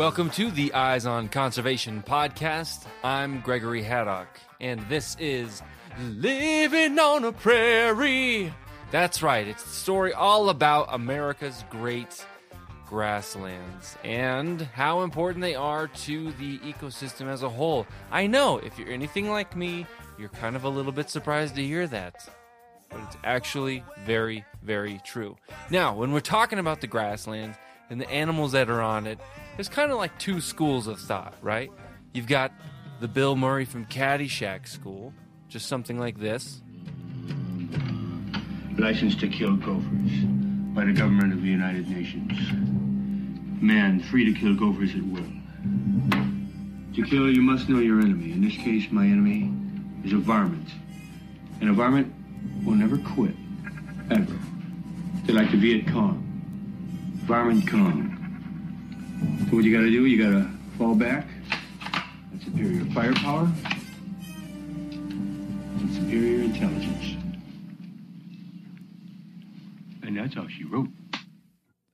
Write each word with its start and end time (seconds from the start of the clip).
Welcome 0.00 0.30
to 0.30 0.50
the 0.50 0.72
Eyes 0.72 1.04
on 1.04 1.28
Conservation 1.28 2.02
podcast. 2.02 2.86
I'm 3.04 3.42
Gregory 3.42 3.82
Haddock, 3.82 4.28
and 4.58 4.80
this 4.88 5.14
is 5.20 5.60
Living 6.02 6.98
on 6.98 7.26
a 7.26 7.32
Prairie. 7.32 8.50
That's 8.90 9.22
right, 9.22 9.46
it's 9.46 9.62
the 9.62 9.68
story 9.68 10.14
all 10.14 10.48
about 10.48 10.88
America's 10.90 11.66
great 11.68 12.24
grasslands 12.86 13.98
and 14.02 14.62
how 14.62 15.02
important 15.02 15.42
they 15.42 15.54
are 15.54 15.88
to 15.88 16.32
the 16.32 16.56
ecosystem 16.60 17.26
as 17.26 17.42
a 17.42 17.50
whole. 17.50 17.86
I 18.10 18.26
know, 18.26 18.56
if 18.56 18.78
you're 18.78 18.88
anything 18.88 19.28
like 19.28 19.54
me, 19.54 19.84
you're 20.18 20.30
kind 20.30 20.56
of 20.56 20.64
a 20.64 20.70
little 20.70 20.92
bit 20.92 21.10
surprised 21.10 21.56
to 21.56 21.62
hear 21.62 21.86
that. 21.88 22.26
But 22.88 23.00
it's 23.00 23.18
actually 23.22 23.84
very, 24.06 24.46
very 24.62 24.98
true. 25.04 25.36
Now, 25.68 25.94
when 25.94 26.10
we're 26.10 26.20
talking 26.20 26.58
about 26.58 26.80
the 26.80 26.86
grasslands 26.86 27.58
and 27.90 28.00
the 28.00 28.08
animals 28.08 28.52
that 28.52 28.70
are 28.70 28.80
on 28.80 29.06
it, 29.06 29.18
there's 29.60 29.68
kind 29.68 29.92
of 29.92 29.98
like 29.98 30.18
two 30.18 30.40
schools 30.40 30.86
of 30.86 30.98
thought, 30.98 31.34
right? 31.42 31.70
You've 32.14 32.26
got 32.26 32.50
the 32.98 33.06
Bill 33.06 33.36
Murray 33.36 33.66
from 33.66 33.84
Caddyshack 33.84 34.66
school, 34.66 35.12
just 35.48 35.66
something 35.66 35.98
like 35.98 36.18
this. 36.18 36.62
License 38.78 39.16
to 39.16 39.28
kill 39.28 39.56
gophers 39.56 40.12
by 40.74 40.86
the 40.86 40.94
government 40.94 41.34
of 41.34 41.42
the 41.42 41.48
United 41.48 41.90
Nations. 41.90 42.32
Man 43.60 44.00
free 44.00 44.32
to 44.32 44.40
kill 44.40 44.54
gophers 44.54 44.94
at 44.94 45.02
will. 45.02 45.30
To 46.94 47.02
kill, 47.02 47.30
you 47.30 47.42
must 47.42 47.68
know 47.68 47.80
your 47.80 48.00
enemy. 48.00 48.32
In 48.32 48.40
this 48.40 48.56
case, 48.56 48.90
my 48.90 49.04
enemy 49.04 49.52
is 50.06 50.14
a 50.14 50.16
varmint. 50.16 50.70
And 51.60 51.68
a 51.68 51.74
varmint 51.74 52.10
will 52.64 52.76
never 52.76 52.96
quit. 52.96 53.34
Ever. 54.10 54.38
They're 55.26 55.36
like 55.36 55.50
the 55.50 55.58
Viet 55.58 55.86
Cong. 55.88 56.24
Varmint 57.26 57.68
Cong. 57.68 58.09
So 59.20 59.56
what 59.56 59.64
you 59.64 59.76
gotta 59.76 59.90
do, 59.90 60.06
you 60.06 60.22
gotta 60.22 60.50
fall 60.78 60.94
back. 60.94 61.26
That's 62.32 62.44
superior 62.44 62.84
firepower. 62.86 63.50
And 64.92 65.92
superior 65.94 66.44
intelligence. 66.44 67.16
And 70.02 70.16
that's 70.16 70.34
how 70.34 70.48
she 70.48 70.64
wrote. 70.64 70.88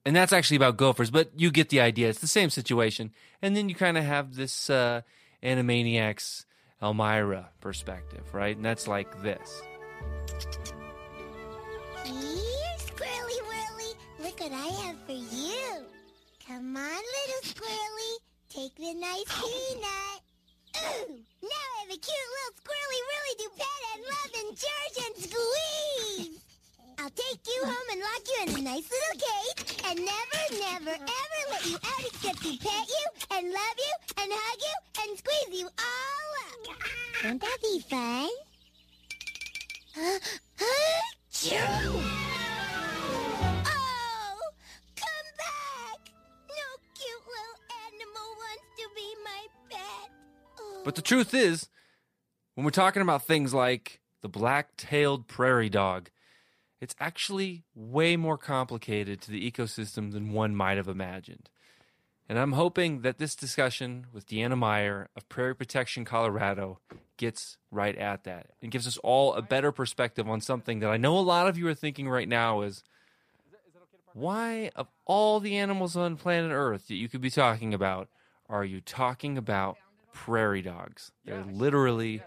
And 0.05 0.15
that's 0.15 0.33
actually 0.33 0.59
about 0.59 0.77
gophers, 0.77 1.11
but 1.11 1.31
you 1.37 1.51
get 1.51 1.69
the 1.71 1.81
idea. 1.81 2.09
It's 2.09 2.21
the 2.21 2.29
same 2.29 2.51
situation. 2.51 3.11
And 3.43 3.57
then 3.57 3.69
you 3.69 3.75
kind 3.75 3.99
of 3.99 4.05
have 4.05 4.37
this 4.37 4.71
uh, 4.71 5.03
Animaniacs 5.43 6.45
Elmyra 6.81 7.47
perspective, 7.61 8.33
right? 8.33 8.55
And 8.55 8.65
that's 8.65 8.87
like 8.87 9.23
this. 9.23 9.63
Here, 12.05 12.15
Squirrely 12.79 13.41
Whirly, 13.49 13.95
look 14.21 14.41
what 14.41 14.53
I 14.53 14.69
have 14.85 14.97
for 15.07 15.13
you. 15.13 15.26
Come 16.47 16.77
on, 16.77 17.03
little 17.17 17.43
Squirrely, 17.43 18.13
take 18.49 18.75
the 18.77 18.95
nice 18.95 19.25
peanut. 19.35 20.21
Ooh, 20.77 21.19
now 21.43 21.49
I 21.51 21.81
have 21.81 21.91
a 21.91 21.99
cute 21.99 22.29
little 22.37 22.55
Squirrely 22.63 23.01
Whirly 23.09 23.35
to 23.39 23.49
pet 23.59 23.83
and 23.93 24.03
love 24.07 24.33
and 24.39 24.51
cherish 24.55 24.99
and 25.07 25.17
squeeze. 25.27 26.39
I'll 27.01 27.11
take 27.11 27.41
you 27.49 27.65
home 27.65 27.89
and 27.91 28.01
lock 28.01 28.23
you 28.29 28.39
in 28.43 28.49
a 28.61 28.63
nice 28.63 28.89
little 28.89 29.19
cage 29.27 29.83
and 29.89 29.99
never, 29.99 30.43
never, 30.53 30.95
ever 30.95 31.41
let 31.51 31.67
you 31.67 31.77
out 31.83 32.07
except 32.07 32.41
to 32.43 32.57
pet 32.59 32.87
you 32.87 33.37
and 33.37 33.53
love 33.53 33.77
you 33.79 33.95
and 34.23 34.33
hug 34.33 34.61
you 34.61 34.75
and 35.03 35.19
squeeze 35.19 35.61
you 35.61 35.67
all 35.67 36.31
up. 36.47 36.79
Won't 37.25 37.41
that 37.41 37.59
be 37.61 37.81
fun? 37.81 38.29
Achoo! 41.33 42.26
But 50.85 50.95
the 50.95 51.03
truth 51.03 51.35
is, 51.35 51.69
when 52.55 52.65
we're 52.65 52.71
talking 52.71 53.03
about 53.03 53.27
things 53.27 53.53
like 53.53 54.01
the 54.23 54.29
black 54.29 54.77
tailed 54.77 55.27
prairie 55.27 55.69
dog, 55.69 56.11
it's 56.81 56.95
actually 57.01 57.65
way 57.75 58.17
more 58.17 58.39
complicated 58.39 59.21
to 59.23 59.31
the 59.31 59.51
ecosystem 59.51 60.13
than 60.13 60.33
one 60.33 60.55
might 60.55 60.77
have 60.77 60.89
imagined. 60.89 61.51
And 62.29 62.39
I'm 62.39 62.53
hoping 62.53 63.03
that 63.03 63.19
this 63.19 63.35
discussion 63.35 64.07
with 64.13 64.27
Deanna 64.27 64.59
Meyer 64.59 65.09
of 65.17 65.29
Prairie 65.29 65.55
Protection 65.55 66.05
Colorado 66.05 66.81
gets 67.17 67.57
right 67.71 67.97
at 67.97 68.25
that 68.25 68.51
and 68.61 68.71
gives 68.71 68.87
us 68.87 68.99
all 68.99 69.35
a 69.35 69.43
better 69.43 69.73
perspective 69.73 70.29
on 70.29 70.41
something 70.41 70.81
that 70.81 70.91
I 70.91 70.97
know 70.97 71.19
a 71.19 71.21
lot 71.21 71.47
of 71.47 71.57
you 71.57 71.69
are 71.69 71.75
thinking 71.75 72.09
right 72.09 72.29
now 72.29 72.63
is 72.63 72.83
why, 74.13 74.71
of 74.75 74.89
all 75.05 75.41
the 75.41 75.57
animals 75.57 75.97
on 75.97 76.17
planet 76.17 76.51
Earth 76.53 76.89
that 76.89 76.95
you 76.95 77.09
could 77.09 77.21
be 77.21 77.31
talking 77.31 77.75
about, 77.75 78.09
are 78.49 78.65
you 78.65 78.81
talking 78.81 79.39
about 79.39 79.77
prairie 80.13 80.63
dogs? 80.63 81.13
They're 81.25 81.45
literally 81.45 82.23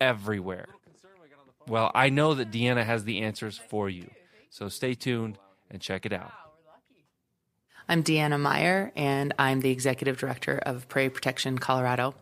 everywhere. 0.00 0.66
Well, 1.66 1.90
I 1.94 2.08
know 2.08 2.34
that 2.34 2.50
Deanna 2.50 2.84
has 2.84 3.04
the 3.04 3.20
answers 3.20 3.58
for 3.58 3.88
you. 3.88 4.10
So 4.48 4.68
stay 4.68 4.94
tuned 4.94 5.38
and 5.70 5.80
check 5.80 6.06
it 6.06 6.12
out. 6.12 6.32
I'm 7.88 8.02
Deanna 8.02 8.40
Meyer, 8.40 8.92
and 8.94 9.34
I'm 9.38 9.60
the 9.60 9.70
executive 9.70 10.16
director 10.16 10.58
of 10.58 10.88
Prairie 10.88 11.10
Protection 11.10 11.58
Colorado 11.58 12.14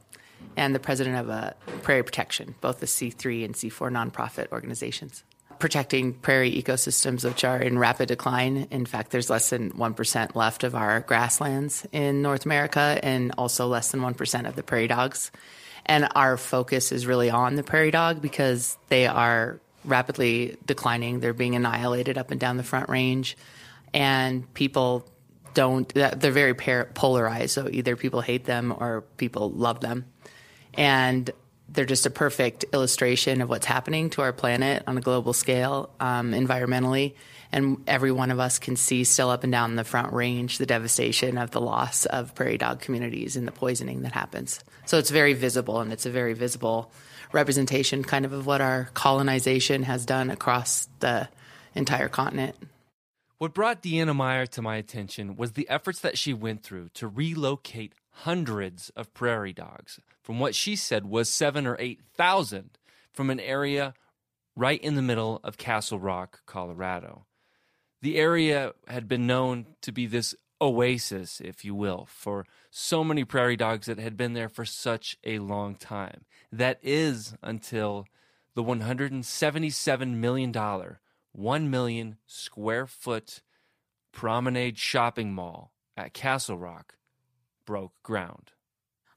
and 0.57 0.75
the 0.75 0.81
president 0.81 1.17
of 1.17 1.31
uh, 1.31 1.53
Prairie 1.83 2.03
Protection, 2.03 2.55
both 2.61 2.81
the 2.81 2.87
C3 2.87 3.45
and 3.45 3.55
C4 3.55 3.91
nonprofit 3.91 4.51
organizations. 4.51 5.25
Protecting 5.59 6.13
prairie 6.13 6.53
ecosystems, 6.53 7.25
which 7.25 7.45
are 7.45 7.59
in 7.59 7.79
rapid 7.79 8.09
decline. 8.09 8.69
In 8.71 8.87
fact, 8.87 9.11
there's 9.11 9.29
less 9.29 9.51
than 9.51 9.73
1% 9.73 10.35
left 10.37 10.63
of 10.63 10.75
our 10.75 11.01
grasslands 11.01 11.85
in 11.91 12.23
North 12.23 12.47
America, 12.47 13.01
and 13.03 13.33
also 13.37 13.67
less 13.67 13.91
than 13.91 14.01
1% 14.01 14.49
of 14.49 14.55
the 14.55 14.63
prairie 14.63 14.87
dogs. 14.87 15.33
And 15.85 16.09
our 16.15 16.37
focus 16.37 16.93
is 16.93 17.07
really 17.07 17.31
on 17.31 17.57
the 17.57 17.63
prairie 17.65 17.91
dog 17.91 18.23
because 18.23 18.77
they 18.89 19.07
are 19.07 19.59
rapidly 19.85 20.57
declining. 20.65 21.21
They're 21.21 21.33
being 21.33 21.57
annihilated 21.57 22.19
up 22.19 22.31
and 22.31 22.39
down 22.39 22.57
the 22.57 22.63
Front 22.63 22.89
Range, 22.89 23.37
and 23.93 24.53
people 24.55 25.09
don't. 25.55 25.89
They're 25.93 26.31
very 26.31 26.55
polarized. 26.55 27.53
So 27.55 27.69
either 27.69 27.97
people 27.97 28.21
hate 28.21 28.45
them 28.45 28.73
or 28.79 29.03
people 29.17 29.51
love 29.51 29.81
them, 29.81 30.05
and 30.75 31.31
they're 31.69 31.85
just 31.85 32.07
a 32.07 32.11
perfect 32.11 32.65
illustration 32.73 33.41
of 33.41 33.49
what's 33.49 33.67
happening 33.67 34.11
to 34.11 34.23
our 34.23 34.33
planet 34.33 34.83
on 34.87 34.97
a 34.97 35.01
global 35.01 35.33
scale, 35.33 35.91
um, 36.01 36.33
environmentally. 36.33 37.15
And 37.53 37.83
every 37.87 38.13
one 38.13 38.31
of 38.31 38.41
us 38.41 38.59
can 38.59 38.77
see 38.77 39.05
still 39.05 39.31
up 39.31 39.43
and 39.43 39.53
down 39.53 39.77
the 39.77 39.85
Front 39.85 40.13
Range 40.13 40.59
the 40.59 40.67
devastation 40.67 41.39
of 41.39 41.51
the 41.51 41.61
loss 41.61 42.05
of 42.07 42.35
prairie 42.35 42.59
dog 42.59 42.81
communities 42.81 43.37
and 43.37 43.47
the 43.47 43.53
poisoning 43.53 44.03
that 44.03 44.13
happens. 44.13 44.63
So 44.87 44.99
it's 44.99 45.11
very 45.11 45.33
visible, 45.35 45.81
and 45.81 45.93
it's 45.93 46.07
a 46.07 46.11
very 46.11 46.35
visible 46.35 46.91
representation, 47.33 48.03
kind 48.03 48.25
of, 48.25 48.33
of 48.33 48.47
what 48.47 48.61
our 48.61 48.91
colonization 48.95 49.83
has 49.85 50.05
done 50.05 50.31
across 50.31 50.89
the 51.01 51.29
entire 51.75 52.09
continent. 52.09 52.57
What 53.39 53.55
brought 53.55 53.83
Deanna 53.83 54.17
Meyer 54.17 54.47
to 54.47 54.63
my 54.63 54.77
attention 54.77 55.37
was 55.37 55.53
the 55.53 55.69
efforts 55.69 56.01
that 56.01 56.19
she 56.19 56.35
went 56.35 56.63
through 56.63 56.89
to 56.95 57.07
relocate 57.07 57.93
hundreds 58.11 58.91
of 58.91 59.15
prairie 59.15 59.53
dogs 59.53 60.01
from 60.29 60.41
what 60.41 60.55
she 60.55 60.77
said 60.77 61.07
was 61.07 61.27
seven 61.27 61.67
or 61.67 61.75
eight 61.81 62.03
thousand 62.15 62.77
from 63.15 63.31
an 63.31 63.41
area 63.41 63.95
right 64.55 64.79
in 64.83 64.95
the 64.95 65.01
middle 65.01 65.41
of 65.43 65.57
Castle 65.57 65.99
Rock, 65.99 66.41
Colorado. 66.45 67.25
The 68.03 68.17
area 68.19 68.75
had 68.87 69.09
been 69.09 69.27
known 69.27 69.65
to 69.81 69.91
be 69.91 70.05
this 70.05 70.35
oasis, 70.61 71.41
if 71.41 71.65
you 71.65 71.75
will, 71.75 72.07
for 72.11 72.45
so 72.71 73.03
many 73.03 73.25
prairie 73.25 73.57
dogs 73.57 73.87
that 73.87 73.99
had 73.99 74.19
been 74.19 74.35
there 74.35 74.51
for 74.51 74.67
such 74.67 75.17
a 75.25 75.39
long 75.39 75.77
time. 75.77 76.27
That 76.53 76.79
is 76.83 77.35
until 77.43 78.05
the 78.55 78.63
$177 78.63 80.15
million, 80.17 80.53
1 81.33 81.71
million 81.71 82.17
square 82.27 82.87
foot 82.87 83.41
promenade 84.13 84.77
shopping 84.77 85.33
mall 85.33 85.73
at 85.97 86.13
Castle 86.13 86.59
Rock 86.59 86.97
broke 87.65 87.95
ground. 88.03 88.53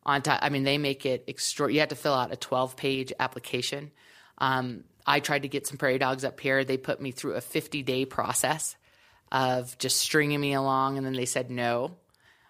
On 0.03 0.21
top. 0.21 0.39
I 0.41 0.49
mean, 0.49 0.63
they 0.63 0.77
make 0.77 1.05
it 1.05 1.23
extra. 1.27 1.71
You 1.71 1.79
have 1.79 1.89
to 1.89 1.95
fill 1.95 2.13
out 2.13 2.31
a 2.31 2.35
12 2.35 2.75
page 2.75 3.13
application. 3.19 3.91
Um, 4.37 4.83
I 5.05 5.19
tried 5.19 5.43
to 5.43 5.47
get 5.47 5.67
some 5.67 5.77
prairie 5.77 5.97
dogs 5.97 6.23
up 6.23 6.39
here. 6.39 6.63
They 6.63 6.77
put 6.77 7.01
me 7.01 7.11
through 7.11 7.33
a 7.33 7.41
50 7.41 7.83
day 7.83 8.05
process 8.05 8.75
of 9.31 9.77
just 9.77 9.97
stringing 9.97 10.39
me 10.39 10.53
along, 10.53 10.97
and 10.97 11.05
then 11.05 11.13
they 11.13 11.25
said 11.25 11.49
no. 11.49 11.95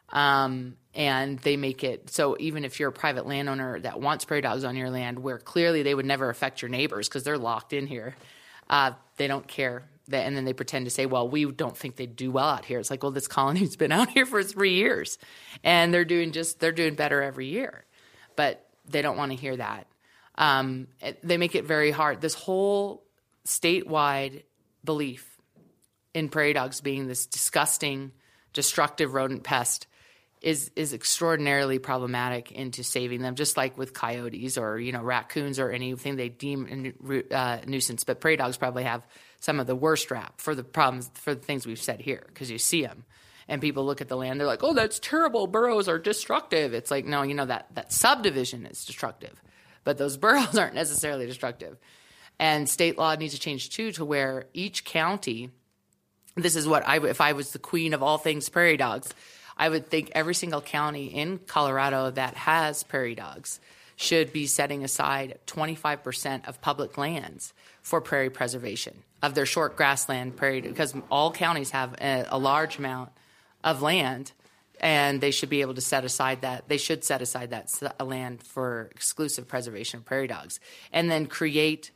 Um, 0.09 0.75
and 0.93 1.39
they 1.39 1.55
make 1.55 1.85
it 1.85 2.09
so 2.09 2.35
even 2.37 2.65
if 2.65 2.79
you're 2.79 2.89
a 2.89 2.93
private 2.93 3.25
landowner 3.25 3.79
that 3.79 4.01
wants 4.01 4.25
prairie 4.25 4.41
dogs 4.41 4.65
on 4.65 4.75
your 4.75 4.89
land, 4.89 5.19
where 5.19 5.37
clearly 5.37 5.83
they 5.83 5.95
would 5.95 6.05
never 6.05 6.29
affect 6.29 6.61
your 6.61 6.69
neighbors 6.69 7.07
because 7.07 7.23
they're 7.23 7.37
locked 7.37 7.71
in 7.71 7.87
here, 7.87 8.15
uh, 8.69 8.91
they 9.17 9.27
don't 9.27 9.47
care. 9.47 9.83
That, 10.07 10.25
and 10.25 10.35
then 10.35 10.45
they 10.45 10.53
pretend 10.53 10.85
to 10.85 10.91
say, 10.91 11.05
"Well, 11.05 11.29
we 11.29 11.45
don't 11.51 11.77
think 11.77 11.95
they 11.95 12.05
do 12.07 12.31
well 12.31 12.47
out 12.49 12.65
here." 12.65 12.79
It's 12.79 12.89
like, 12.89 13.03
well, 13.03 13.11
this 13.11 13.27
colony's 13.27 13.75
been 13.77 13.91
out 13.91 14.09
here 14.09 14.25
for 14.25 14.43
three 14.43 14.73
years, 14.73 15.17
and 15.63 15.93
they're 15.93 16.05
doing 16.05 16.31
just 16.31 16.59
they're 16.59 16.71
doing 16.71 16.95
better 16.95 17.21
every 17.21 17.47
year, 17.47 17.85
but 18.35 18.67
they 18.89 19.01
don't 19.01 19.17
want 19.17 19.31
to 19.31 19.37
hear 19.37 19.55
that. 19.57 19.87
Um, 20.35 20.87
it- 21.01 21.19
they 21.23 21.37
make 21.37 21.55
it 21.55 21.65
very 21.65 21.91
hard. 21.91 22.19
This 22.19 22.33
whole 22.33 23.03
statewide 23.45 24.43
belief 24.83 25.37
in 26.13 26.29
prairie 26.29 26.53
dogs 26.53 26.81
being 26.81 27.07
this 27.07 27.25
disgusting, 27.25 28.11
destructive 28.53 29.13
rodent 29.13 29.43
pest 29.43 29.87
is 30.41 30.71
is 30.75 30.93
extraordinarily 30.93 31.77
problematic 31.77 32.51
into 32.51 32.83
saving 32.83 33.21
them, 33.21 33.35
just 33.35 33.57
like 33.57 33.77
with 33.77 33.93
coyotes 33.93 34.57
or 34.57 34.79
you 34.79 34.91
know 34.91 35.01
raccoons 35.01 35.59
or 35.59 35.69
anything 35.69 36.15
they 36.15 36.29
deem 36.29 36.93
a 37.05 37.35
uh, 37.35 37.61
nuisance. 37.67 38.03
But 38.03 38.19
prairie 38.19 38.37
dogs 38.37 38.57
probably 38.57 38.83
have 38.83 39.05
some 39.39 39.59
of 39.59 39.67
the 39.67 39.75
worst 39.75 40.09
rap 40.09 40.41
for 40.41 40.55
the 40.55 40.63
problems 40.63 41.11
for 41.15 41.35
the 41.35 41.41
things 41.41 41.67
we've 41.67 41.81
said 41.81 42.01
here 42.01 42.23
because 42.27 42.49
you 42.49 42.57
see 42.57 42.81
them 42.81 43.05
and 43.47 43.61
people 43.61 43.85
look 43.85 44.01
at 44.01 44.07
the 44.07 44.17
land 44.17 44.39
they're 44.39 44.47
like 44.47 44.63
oh 44.63 44.73
that's 44.73 44.99
terrible. 44.99 45.45
Burrows 45.45 45.87
are 45.87 45.99
destructive. 45.99 46.73
It's 46.73 46.89
like 46.89 47.05
no 47.05 47.21
you 47.21 47.35
know 47.35 47.45
that 47.45 47.67
that 47.75 47.93
subdivision 47.93 48.65
is 48.65 48.83
destructive. 48.83 49.39
But 49.83 49.99
those 49.99 50.17
burrows 50.25 50.57
aren't 50.57 50.75
necessarily 50.75 51.27
destructive. 51.27 51.77
And 52.39 52.67
state 52.67 52.97
law 52.97 53.13
needs 53.13 53.35
to 53.35 53.39
change 53.39 53.69
too 53.69 53.91
to 53.91 54.03
where 54.03 54.45
each 54.53 54.85
county 54.85 55.51
this 56.35 56.55
is 56.55 56.65
what 56.65 56.87
i 56.87 56.97
if 57.05 57.19
i 57.19 57.33
was 57.33 57.51
the 57.51 57.59
queen 57.59 57.93
of 57.93 58.01
all 58.01 58.17
things 58.17 58.47
prairie 58.47 58.77
dogs 58.77 59.13
i 59.57 59.67
would 59.69 59.87
think 59.89 60.11
every 60.13 60.35
single 60.35 60.61
county 60.61 61.05
in 61.07 61.37
colorado 61.39 62.11
that 62.11 62.35
has 62.35 62.83
prairie 62.83 63.15
dogs 63.15 63.59
should 64.01 64.33
be 64.33 64.47
setting 64.47 64.83
aside 64.83 65.37
25% 65.45 66.47
of 66.47 66.59
public 66.59 66.97
lands 66.97 67.53
for 67.83 68.01
prairie 68.01 68.31
preservation 68.31 69.03
of 69.21 69.35
their 69.35 69.45
short 69.45 69.75
grassland 69.77 70.35
prairie 70.35 70.61
because 70.61 70.95
all 71.11 71.31
counties 71.31 71.71
have 71.71 71.93
a, 72.01 72.25
a 72.29 72.37
large 72.37 72.79
amount 72.79 73.11
of 73.63 73.81
land 73.81 74.31
and 74.79 75.21
they 75.21 75.29
should 75.29 75.49
be 75.49 75.61
able 75.61 75.75
to 75.75 75.81
set 75.81 76.03
aside 76.03 76.41
that 76.41 76.67
they 76.67 76.77
should 76.77 77.03
set 77.03 77.21
aside 77.21 77.51
that 77.51 77.71
uh, 77.99 78.03
land 78.03 78.41
for 78.41 78.89
exclusive 78.91 79.47
preservation 79.47 79.99
of 79.99 80.05
prairie 80.05 80.27
dogs 80.27 80.59
and 80.91 81.09
then 81.09 81.27
create 81.27 81.91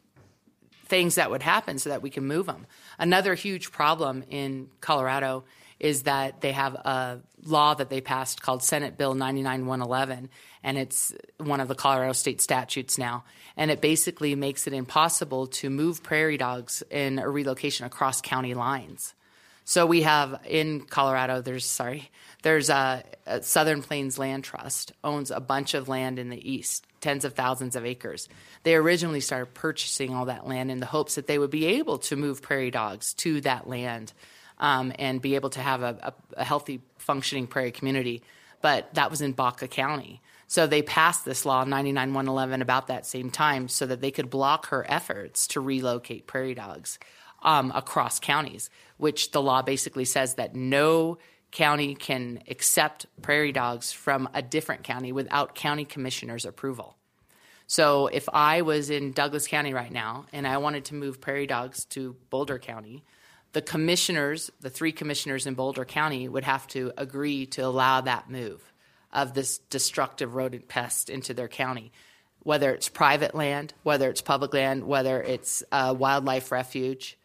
things 0.85 1.15
that 1.15 1.31
would 1.31 1.41
happen 1.41 1.79
so 1.79 1.89
that 1.89 2.03
we 2.03 2.11
can 2.11 2.25
move 2.25 2.45
them 2.45 2.67
another 2.99 3.33
huge 3.33 3.71
problem 3.71 4.23
in 4.29 4.69
colorado 4.79 5.43
is 5.79 6.03
that 6.03 6.41
they 6.41 6.51
have 6.51 6.75
a 6.75 7.19
law 7.45 7.73
that 7.73 7.89
they 7.89 8.01
passed 8.01 8.41
called 8.41 8.63
senate 8.63 8.97
bill 8.97 9.13
99111 9.13 10.29
and 10.63 10.77
it's 10.77 11.13
one 11.37 11.59
of 11.59 11.67
the 11.67 11.75
colorado 11.75 12.13
state 12.13 12.41
statutes 12.41 12.97
now 12.97 13.23
and 13.55 13.71
it 13.71 13.81
basically 13.81 14.35
makes 14.35 14.67
it 14.67 14.73
impossible 14.73 15.47
to 15.47 15.69
move 15.69 16.03
prairie 16.03 16.37
dogs 16.37 16.83
in 16.89 17.19
a 17.19 17.29
relocation 17.29 17.85
across 17.85 18.21
county 18.21 18.53
lines 18.53 19.13
so 19.67 19.87
we 19.87 20.03
have 20.03 20.41
in 20.45 20.81
Colorado, 20.81 21.41
there's 21.41 21.65
sorry, 21.65 22.11
there's 22.43 22.69
a, 22.69 23.03
a, 23.25 23.41
Southern 23.41 23.81
Plains 23.81 24.19
Land 24.19 24.43
Trust 24.43 24.91
owns 25.03 25.31
a 25.31 25.39
bunch 25.39 25.73
of 25.73 25.89
land 25.89 26.19
in 26.19 26.29
the 26.29 26.51
east, 26.51 26.85
tens 27.01 27.25
of 27.25 27.33
thousands 27.33 27.75
of 27.75 27.83
acres. 27.83 28.29
They 28.61 28.75
originally 28.75 29.21
started 29.21 29.55
purchasing 29.55 30.13
all 30.13 30.25
that 30.25 30.47
land 30.47 30.69
in 30.69 30.79
the 30.79 30.85
hopes 30.85 31.15
that 31.15 31.25
they 31.25 31.39
would 31.39 31.49
be 31.49 31.65
able 31.65 31.97
to 31.97 32.15
move 32.15 32.43
prairie 32.43 32.69
dogs 32.69 33.15
to 33.15 33.41
that 33.41 33.67
land 33.67 34.13
um, 34.59 34.93
and 34.99 35.19
be 35.19 35.33
able 35.33 35.49
to 35.49 35.61
have 35.61 35.81
a, 35.81 35.97
a, 36.35 36.41
a 36.41 36.43
healthy, 36.43 36.81
functioning 37.05 37.47
prairie 37.47 37.71
community. 37.71 38.23
But 38.61 38.93
that 38.95 39.11
was 39.11 39.21
in 39.21 39.33
Baca 39.33 39.67
County. 39.67 40.21
So 40.47 40.67
they 40.67 40.81
passed 40.81 41.25
this 41.25 41.45
law 41.45 41.63
99111 41.63 42.61
about 42.61 42.87
that 42.87 43.05
same 43.05 43.29
time 43.29 43.67
so 43.67 43.85
that 43.85 44.01
they 44.01 44.11
could 44.11 44.29
block 44.29 44.67
her 44.67 44.85
efforts 44.89 45.47
to 45.47 45.61
relocate 45.61 46.27
prairie 46.27 46.53
dogs 46.53 46.99
um, 47.41 47.71
across 47.75 48.19
counties, 48.19 48.69
which 48.97 49.31
the 49.31 49.41
law 49.41 49.61
basically 49.61 50.05
says 50.05 50.35
that 50.35 50.55
no 50.55 51.17
county 51.51 51.95
can 51.95 52.41
accept 52.49 53.05
prairie 53.21 53.51
dogs 53.51 53.91
from 53.91 54.27
a 54.33 54.41
different 54.41 54.83
county 54.83 55.11
without 55.11 55.55
county 55.55 55.85
commissioner's 55.85 56.45
approval. 56.45 56.97
So 57.67 58.07
if 58.07 58.29
I 58.31 58.61
was 58.61 58.89
in 58.89 59.11
Douglas 59.11 59.47
County 59.47 59.73
right 59.73 59.91
now 59.91 60.25
and 60.31 60.47
I 60.47 60.57
wanted 60.57 60.85
to 60.85 60.95
move 60.95 61.21
prairie 61.21 61.47
dogs 61.47 61.85
to 61.85 62.15
Boulder 62.29 62.59
County, 62.59 63.03
the 63.55 63.61
commissioners, 63.61 64.51
the 64.59 64.69
three 64.69 64.91
commissioners 64.91 65.47
in 65.47 65.53
Boulder 65.53 65.85
County, 65.85 66.27
would 66.27 66.43
have 66.43 66.67
to 66.67 66.91
agree 66.97 67.45
to 67.47 67.61
allow 67.61 68.01
that 68.01 68.29
move 68.29 68.61
of 69.13 69.33
this 69.33 69.59
destructive 69.69 70.35
rodent 70.35 70.67
pest 70.67 71.09
into 71.09 71.33
their 71.33 71.47
county, 71.47 71.93
whether 72.43 72.73
it's 72.73 72.89
private 72.89 73.33
land, 73.33 73.73
whether 73.83 74.09
it's 74.09 74.19
public 74.19 74.53
land, 74.53 74.83
whether 74.83 75.21
it's 75.21 75.63
a 75.71 75.93
wildlife 75.93 76.51
refuge 76.51 77.17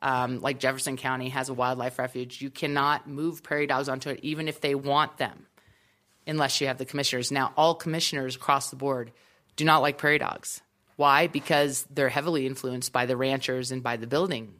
um, 0.00 0.40
like 0.40 0.58
Jefferson 0.58 0.96
County 0.96 1.28
has 1.30 1.50
a 1.50 1.54
wildlife 1.54 1.98
refuge, 1.98 2.40
you 2.40 2.50
cannot 2.50 3.08
move 3.08 3.42
prairie 3.42 3.66
dogs 3.66 3.88
onto 3.88 4.10
it, 4.10 4.20
even 4.22 4.48
if 4.48 4.60
they 4.60 4.74
want 4.74 5.16
them, 5.16 5.46
unless 6.26 6.60
you 6.60 6.66
have 6.66 6.78
the 6.78 6.84
commissioners. 6.84 7.30
Now, 7.30 7.52
all 7.56 7.74
commissioners 7.74 8.36
across 8.36 8.70
the 8.70 8.76
board 8.76 9.12
do 9.56 9.64
not 9.64 9.82
like 9.82 9.96
prairie 9.96 10.18
dogs. 10.18 10.60
Why? 10.96 11.26
Because 11.26 11.86
they're 11.90 12.10
heavily 12.10 12.46
influenced 12.46 12.92
by 12.92 13.06
the 13.06 13.16
ranchers 13.16 13.72
and 13.72 13.82
by 13.82 13.96
the 13.96 14.06
building, 14.06 14.54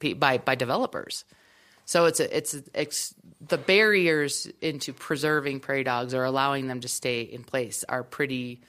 by 0.00 0.38
by 0.38 0.54
developers. 0.54 1.24
So 1.84 2.04
it's 2.04 2.20
a, 2.20 2.36
it's, 2.36 2.54
a, 2.54 2.62
it's 2.72 3.14
the 3.40 3.58
barriers 3.58 4.46
into 4.60 4.92
preserving 4.92 5.58
prairie 5.58 5.82
dogs 5.82 6.14
or 6.14 6.22
allowing 6.22 6.68
them 6.68 6.80
to 6.82 6.88
stay 6.88 7.22
in 7.22 7.42
place 7.42 7.84
are 7.88 8.04
pretty 8.04 8.60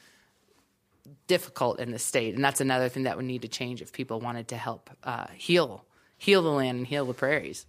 difficult 1.28 1.80
in 1.80 1.92
the 1.92 2.00
state, 2.00 2.33
and 2.33 2.44
that's 2.44 2.62
another 2.62 2.89
thing 2.89 3.04
that 3.04 3.18
would 3.18 3.25
need 3.25 3.44
to 3.44 3.48
change 3.48 3.81
if 3.81 3.94
people 3.94 4.19
wanted 4.19 4.48
to 4.48 4.57
help 4.57 4.89
uh, 5.04 5.28
heal 5.36 5.86
heal 6.18 6.42
the 6.42 6.50
land 6.50 6.78
and 6.80 6.88
heal 6.88 7.06
the 7.06 7.13
prairies. 7.13 7.66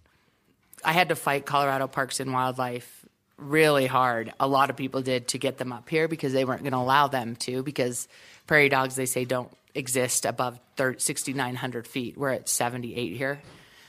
I 0.83 0.93
had 0.93 1.09
to 1.09 1.15
fight 1.15 1.45
Colorado 1.45 1.87
Parks 1.87 2.19
and 2.19 2.33
Wildlife 2.33 3.05
really 3.37 3.85
hard. 3.85 4.33
A 4.39 4.47
lot 4.47 4.69
of 4.69 4.75
people 4.75 5.01
did 5.01 5.27
to 5.29 5.37
get 5.37 5.57
them 5.57 5.71
up 5.71 5.89
here 5.89 6.07
because 6.07 6.33
they 6.33 6.45
weren't 6.45 6.61
going 6.61 6.73
to 6.73 6.77
allow 6.77 7.07
them 7.07 7.35
to 7.37 7.63
because 7.63 8.07
prairie 8.47 8.69
dogs, 8.69 8.95
they 8.95 9.05
say, 9.05 9.25
don't 9.25 9.51
exist 9.75 10.25
above 10.25 10.59
6,900 10.77 11.87
feet. 11.87 12.17
We're 12.17 12.29
at 12.29 12.49
78 12.49 13.15
here. 13.15 13.41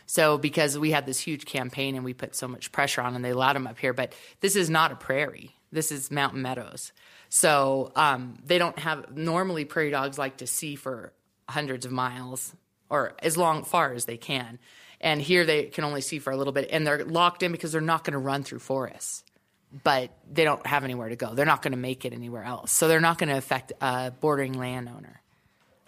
So 0.07 0.39
because 0.39 0.79
we 0.79 0.91
had 0.91 1.07
this 1.07 1.21
huge 1.21 1.47
campaign 1.47 1.95
and 1.95 2.05
we 2.05 2.15
put 2.15 2.35
so 2.35 2.47
much 2.47 2.73
pressure 2.73 3.01
on 3.01 3.15
and 3.15 3.25
they 3.25 3.31
allowed 3.31 3.55
them 3.55 3.67
up 3.67 3.79
here, 3.79 3.93
but 3.93 4.13
this 4.41 4.57
is 4.57 4.69
not 4.69 4.93
a 4.93 4.97
prairie. 4.97 5.51
This 5.73 5.91
is 5.91 6.11
mountain 6.11 6.43
meadows. 6.43 6.93
So 7.29 7.91
um, 7.97 8.39
they 8.45 8.59
don't 8.59 8.79
have 8.79 9.17
normally 9.17 9.65
prairie 9.65 9.91
dogs 9.91 10.19
like 10.19 10.39
to 10.39 10.47
see 10.47 10.77
for 10.77 11.13
hundreds 11.49 11.85
of 11.87 11.93
miles 11.93 12.55
or 12.89 13.15
as 13.21 13.37
long 13.37 13.65
far 13.65 13.93
as 13.93 14.05
they 14.05 14.17
can. 14.17 14.59
And 15.01 15.21
here 15.21 15.45
they 15.45 15.65
can 15.65 15.85
only 15.85 16.01
see 16.01 16.19
for 16.19 16.33
a 16.33 16.37
little 16.37 16.53
bit, 16.53 16.69
and 16.71 16.87
they're 16.87 17.05
locked 17.05 17.43
in 17.43 17.53
because 17.53 17.73
they're 17.73 17.81
not 17.81 18.05
going 18.05 18.13
to 18.13 18.19
run 18.19 18.43
through 18.43 18.61
forests. 18.61 19.25
But 19.83 20.17
they 20.31 20.45
don't 20.45 20.65
have 20.67 20.85
anywhere 20.85 21.09
to 21.09 21.17
go. 21.17 21.35
They're 21.35 21.45
not 21.45 21.61
going 21.61 21.73
to 21.73 21.79
make 21.79 22.05
it 22.05 22.13
anywhere 22.13 22.45
else. 22.45 22.71
So 22.71 22.87
they're 22.87 23.01
not 23.01 23.19
going 23.19 23.29
to 23.29 23.37
affect 23.37 23.73
a 23.81 24.13
bordering 24.13 24.53
landowner. 24.53 25.21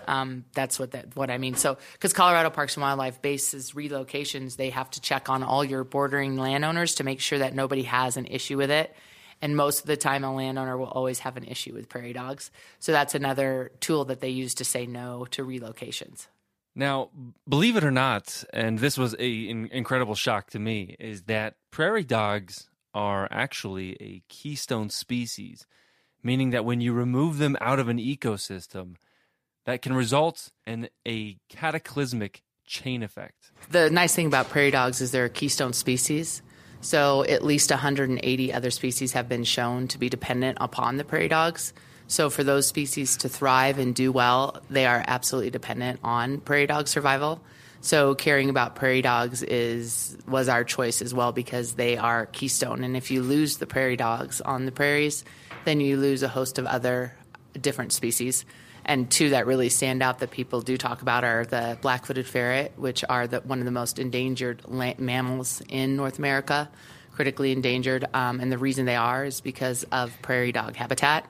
Um, 0.07 0.45
that's 0.55 0.79
what 0.79 0.93
that 0.93 1.17
what 1.17 1.31
I 1.31 1.39
mean. 1.39 1.55
So 1.57 1.79
because 1.93 2.13
Colorado 2.13 2.51
Parks 2.51 2.77
and 2.77 2.83
Wildlife 2.83 3.23
bases 3.23 3.73
relocations, 3.73 4.57
they 4.57 4.71
have 4.71 4.91
to 4.93 5.01
check 5.01 5.29
on 5.29 5.43
all 5.43 5.65
your 5.65 5.85
bordering 5.85 6.37
landowners 6.37 6.97
to 6.97 7.05
make 7.05 7.21
sure 7.21 7.39
that 7.39 7.55
nobody 7.55 7.83
has 7.85 8.17
an 8.17 8.27
issue 8.27 8.57
with 8.57 8.71
it. 8.71 8.95
And 9.43 9.57
most 9.57 9.81
of 9.81 9.87
the 9.87 9.97
time, 9.97 10.25
a 10.25 10.35
landowner 10.35 10.79
will 10.79 10.87
always 10.87 11.21
have 11.21 11.37
an 11.37 11.45
issue 11.45 11.75
with 11.75 11.89
prairie 11.89 12.15
dogs. 12.15 12.51
So 12.79 12.93
that's 12.93 13.15
another 13.15 13.71
tool 13.81 14.07
that 14.07 14.21
they 14.21 14.31
use 14.31 14.55
to 14.55 14.65
say 14.65 14.87
no 14.87 15.27
to 15.33 15.45
relocations. 15.45 16.29
Now, 16.75 17.11
believe 17.49 17.77
it 17.77 17.85
or 17.85 17.91
not, 17.91 18.45
and 18.53 18.79
this 18.79 18.99
was 18.99 19.15
a 19.19 19.31
in, 19.31 19.67
incredible 19.69 20.15
shock 20.15 20.51
to 20.51 20.59
me, 20.59 20.95
is 20.99 21.23
that 21.23 21.55
prairie 21.71 22.05
dogs 22.05 22.69
are 22.95 23.29
actually 23.31 23.97
a 24.01 24.23
keystone 24.29 24.91
species, 24.91 25.67
meaning 26.23 26.51
that 26.51 26.65
when 26.65 26.81
you 26.81 26.93
remove 26.93 27.39
them 27.39 27.57
out 27.61 27.79
of 27.79 27.89
an 27.89 27.99
ecosystem, 27.99 28.97
that 29.67 29.83
can 29.83 29.95
result 29.95 30.51
in 30.67 30.89
a 31.07 31.37
cataclysmic 31.49 32.43
chain 32.67 33.03
effect. 33.03 33.53
The 33.71 33.91
nice 33.91 34.15
thing 34.15 34.27
about 34.27 34.49
prairie 34.49 34.71
dogs 34.71 35.01
is 35.01 35.11
they're 35.11 35.27
a 35.27 35.31
keystone 35.31 35.73
species. 35.73 36.43
So 36.81 37.25
at 37.25 37.45
least 37.45 37.71
180 37.71 38.53
other 38.53 38.71
species 38.71 39.13
have 39.13 39.29
been 39.29 39.45
shown 39.45 39.89
to 39.89 39.99
be 39.99 40.09
dependent 40.09 40.59
upon 40.61 40.97
the 40.97 41.05
prairie 41.05 41.29
dogs. 41.29 41.73
So 42.07 42.31
for 42.31 42.45
those 42.45 42.69
species 42.69 43.17
to 43.19 43.29
thrive 43.29 43.79
and 43.79 43.95
do 43.95 44.13
well, 44.13 44.61
they 44.71 44.87
are 44.87 45.03
absolutely 45.07 45.51
dependent 45.51 46.01
on 46.05 46.39
prairie 46.41 46.67
dog 46.67 46.87
survival. 46.87 47.41
So 47.81 48.15
caring 48.15 48.51
about 48.51 48.77
prairie 48.77 49.03
dogs 49.03 49.43
is 49.43 50.17
was 50.29 50.49
our 50.49 50.65
choice 50.65 51.03
as 51.03 51.13
well 51.13 51.33
because 51.33 51.75
they 51.75 51.97
are 51.97 52.27
keystone. 52.27 52.85
And 52.85 52.97
if 52.97 53.11
you 53.11 53.23
lose 53.23 53.59
the 53.59 53.67
prairie 53.67 53.97
dogs 53.97 54.41
on 54.41 54.65
the 54.65 54.73
prairies, 54.73 55.25
then 55.65 55.81
you 55.81 55.97
lose 55.97 56.23
a 56.23 56.29
host 56.29 56.59
of 56.59 56.67
other 56.67 57.17
different 57.61 57.93
species. 57.93 58.45
And 58.87 59.11
two 59.11 59.31
that 59.31 59.47
really 59.47 59.69
stand 59.69 60.01
out 60.01 60.21
that 60.21 60.31
people 60.31 60.61
do 60.63 60.79
talk 60.79 61.03
about 61.03 61.25
are 61.25 61.45
the 61.45 61.77
black-footed 61.83 62.27
ferret, 62.27 62.73
which 62.77 63.05
are 63.09 63.27
the, 63.27 63.41
one 63.41 63.59
of 63.59 63.65
the 63.65 63.73
most 63.73 63.99
endangered 63.99 64.63
mammals 64.69 65.61
in 65.69 65.97
North 65.97 66.19
America, 66.19 66.71
critically 67.13 67.51
endangered. 67.51 68.07
Um, 68.15 68.41
and 68.41 68.51
the 68.51 68.59
reason 68.59 68.87
they 68.87 68.95
are 68.97 69.25
is 69.25 69.41
because 69.41 69.85
of 69.91 70.17
prairie 70.23 70.53
dog 70.53 70.77
habitat 70.77 71.29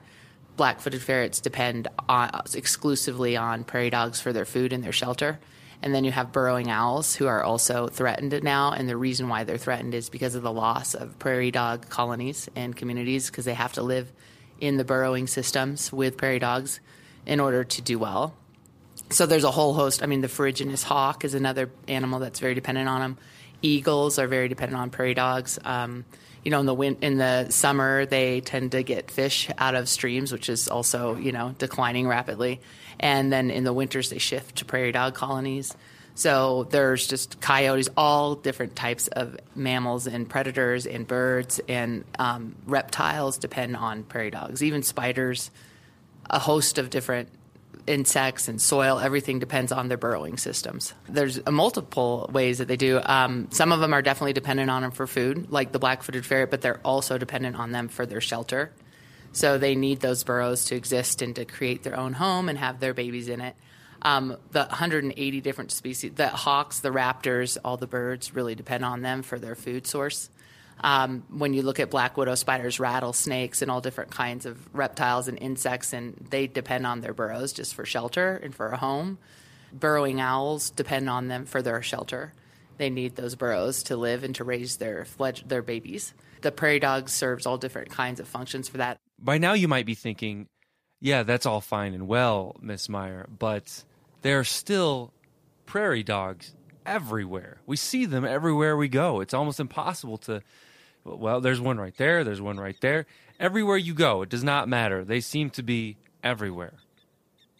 black-footed 0.57 1.01
ferrets 1.01 1.39
depend 1.39 1.87
on, 2.09 2.29
exclusively 2.55 3.37
on 3.37 3.63
prairie 3.63 3.91
dogs 3.91 4.19
for 4.19 4.33
their 4.33 4.43
food 4.43 4.73
and 4.73 4.83
their 4.83 4.91
shelter. 4.91 5.39
And 5.81 5.93
then 5.93 6.03
you 6.03 6.11
have 6.11 6.31
burrowing 6.31 6.71
owls 6.71 7.15
who 7.15 7.27
are 7.27 7.43
also 7.43 7.87
threatened 7.87 8.43
now. 8.43 8.71
And 8.71 8.89
the 8.89 8.97
reason 8.97 9.29
why 9.29 9.43
they're 9.43 9.59
threatened 9.59 9.93
is 9.93 10.09
because 10.09 10.33
of 10.33 10.41
the 10.41 10.51
loss 10.51 10.95
of 10.95 11.19
prairie 11.19 11.51
dog 11.51 11.87
colonies 11.89 12.49
and 12.55 12.75
communities 12.75 13.29
because 13.29 13.45
they 13.45 13.53
have 13.53 13.73
to 13.73 13.83
live 13.83 14.11
in 14.59 14.77
the 14.77 14.83
burrowing 14.83 15.27
systems 15.27 15.93
with 15.93 16.17
prairie 16.17 16.39
dogs 16.39 16.79
in 17.27 17.39
order 17.39 17.63
to 17.63 17.81
do 17.81 17.99
well. 17.99 18.33
So 19.11 19.25
there's 19.25 19.43
a 19.43 19.51
whole 19.51 19.73
host. 19.73 20.01
I 20.01 20.07
mean, 20.07 20.21
the 20.21 20.27
ferruginous 20.27 20.83
hawk 20.83 21.23
is 21.23 21.33
another 21.33 21.69
animal 21.87 22.19
that's 22.19 22.39
very 22.39 22.55
dependent 22.55 22.89
on 22.89 23.01
them. 23.01 23.17
Eagles 23.61 24.17
are 24.17 24.27
very 24.27 24.47
dependent 24.47 24.81
on 24.81 24.89
prairie 24.89 25.13
dogs. 25.13 25.59
Um, 25.63 26.05
you 26.43 26.51
know, 26.51 26.59
in 26.59 26.65
the 26.65 26.73
win- 26.73 26.97
in 27.01 27.17
the 27.17 27.49
summer 27.49 28.05
they 28.05 28.41
tend 28.41 28.71
to 28.71 28.83
get 28.83 29.11
fish 29.11 29.49
out 29.57 29.75
of 29.75 29.89
streams, 29.89 30.31
which 30.31 30.49
is 30.49 30.67
also 30.67 31.15
you 31.17 31.31
know 31.31 31.53
declining 31.57 32.07
rapidly, 32.07 32.61
and 32.99 33.31
then 33.31 33.51
in 33.51 33.63
the 33.63 33.73
winters 33.73 34.09
they 34.09 34.17
shift 34.17 34.57
to 34.57 34.65
prairie 34.65 34.91
dog 34.91 35.13
colonies. 35.13 35.75
So 36.15 36.63
there's 36.71 37.05
just 37.05 37.41
coyotes, 37.41 37.89
all 37.95 38.33
different 38.35 38.75
types 38.75 39.07
of 39.07 39.37
mammals 39.55 40.07
and 40.07 40.27
predators 40.27 40.87
and 40.87 41.05
birds 41.05 41.61
and 41.67 42.05
um, 42.17 42.55
reptiles 42.65 43.37
depend 43.37 43.75
on 43.75 44.03
prairie 44.03 44.31
dogs. 44.31 44.63
Even 44.63 44.81
spiders, 44.81 45.51
a 46.29 46.39
host 46.39 46.77
of 46.77 46.89
different 46.89 47.29
insects 47.87 48.47
and 48.47 48.61
soil, 48.61 48.99
everything 48.99 49.39
depends 49.39 49.71
on 49.71 49.87
their 49.87 49.97
burrowing 49.97 50.37
systems. 50.37 50.93
There's 51.07 51.43
multiple 51.49 52.29
ways 52.31 52.57
that 52.57 52.67
they 52.67 52.75
do. 52.75 52.99
Um, 53.03 53.47
some 53.51 53.71
of 53.71 53.79
them 53.79 53.93
are 53.93 54.01
definitely 54.01 54.33
dependent 54.33 54.69
on 54.69 54.81
them 54.81 54.91
for 54.91 55.07
food, 55.07 55.49
like 55.49 55.71
the 55.71 55.79
black-footed 55.79 56.25
ferret, 56.25 56.51
but 56.51 56.61
they're 56.61 56.81
also 56.83 57.17
dependent 57.17 57.55
on 57.55 57.71
them 57.71 57.87
for 57.87 58.05
their 58.05 58.21
shelter. 58.21 58.71
So 59.31 59.57
they 59.57 59.75
need 59.75 60.01
those 60.01 60.23
burrows 60.23 60.65
to 60.65 60.75
exist 60.75 61.21
and 61.21 61.35
to 61.35 61.45
create 61.45 61.83
their 61.83 61.97
own 61.97 62.13
home 62.13 62.49
and 62.49 62.57
have 62.57 62.79
their 62.79 62.93
babies 62.93 63.29
in 63.29 63.41
it. 63.41 63.55
Um, 64.01 64.37
the 64.51 64.65
180 64.65 65.41
different 65.41 65.71
species, 65.71 66.11
the 66.15 66.29
hawks, 66.29 66.79
the 66.79 66.89
raptors, 66.89 67.57
all 67.63 67.77
the 67.77 67.87
birds 67.87 68.35
really 68.35 68.55
depend 68.55 68.85
on 68.85 69.01
them 69.01 69.23
for 69.23 69.39
their 69.39 69.55
food 69.55 69.87
source. 69.87 70.29
Um, 70.81 71.23
when 71.29 71.53
you 71.53 71.63
look 71.63 71.79
at 71.79 71.89
black 71.89 72.17
widow 72.17 72.35
spiders, 72.35 72.79
rattlesnakes, 72.79 73.61
and 73.61 73.71
all 73.71 73.81
different 73.81 74.11
kinds 74.11 74.45
of 74.45 74.73
reptiles 74.75 75.27
and 75.27 75.37
insects, 75.39 75.91
and 75.91 76.13
they 76.29 76.47
depend 76.47 76.85
on 76.85 77.01
their 77.01 77.13
burrows 77.13 77.51
just 77.51 77.73
for 77.73 77.85
shelter 77.85 78.39
and 78.43 78.53
for 78.53 78.69
a 78.69 78.77
home. 78.77 79.17
Burrowing 79.73 80.21
owls 80.21 80.69
depend 80.69 81.09
on 81.09 81.27
them 81.27 81.45
for 81.45 81.61
their 81.61 81.81
shelter. 81.81 82.33
They 82.77 82.89
need 82.89 83.15
those 83.15 83.35
burrows 83.35 83.83
to 83.83 83.97
live 83.97 84.23
and 84.23 84.35
to 84.35 84.43
raise 84.43 84.77
their 84.77 85.03
fledge- 85.03 85.47
their 85.47 85.63
babies. 85.63 86.13
The 86.41 86.51
prairie 86.51 86.79
dog 86.79 87.09
serves 87.09 87.45
all 87.45 87.57
different 87.57 87.89
kinds 87.89 88.19
of 88.19 88.27
functions 88.27 88.69
for 88.69 88.77
that. 88.77 88.99
By 89.19 89.39
now, 89.39 89.53
you 89.53 89.67
might 89.67 89.87
be 89.87 89.95
thinking, 89.95 90.47
yeah, 91.01 91.23
that's 91.23 91.47
all 91.47 91.61
fine 91.61 91.95
and 91.95 92.07
well, 92.07 92.55
Miss 92.61 92.87
Meyer, 92.87 93.27
but 93.37 93.83
there 94.21 94.39
are 94.39 94.43
still 94.43 95.11
prairie 95.65 96.03
dogs 96.03 96.53
everywhere. 96.85 97.57
We 97.65 97.77
see 97.77 98.05
them 98.05 98.23
everywhere 98.25 98.77
we 98.77 98.87
go. 98.87 99.19
It's 99.21 99.33
almost 99.33 99.59
impossible 99.59 100.17
to. 100.19 100.41
Well, 101.07 101.41
there's 101.41 101.61
one 101.61 101.77
right 101.77 101.95
there. 101.97 102.23
There's 102.23 102.41
one 102.41 102.59
right 102.59 102.79
there. 102.81 103.05
Everywhere 103.39 103.77
you 103.77 103.93
go, 103.93 104.21
it 104.21 104.29
does 104.29 104.43
not 104.43 104.67
matter. 104.67 105.05
They 105.05 105.21
seem 105.21 105.49
to 105.51 105.63
be 105.63 105.97
everywhere. 106.23 106.73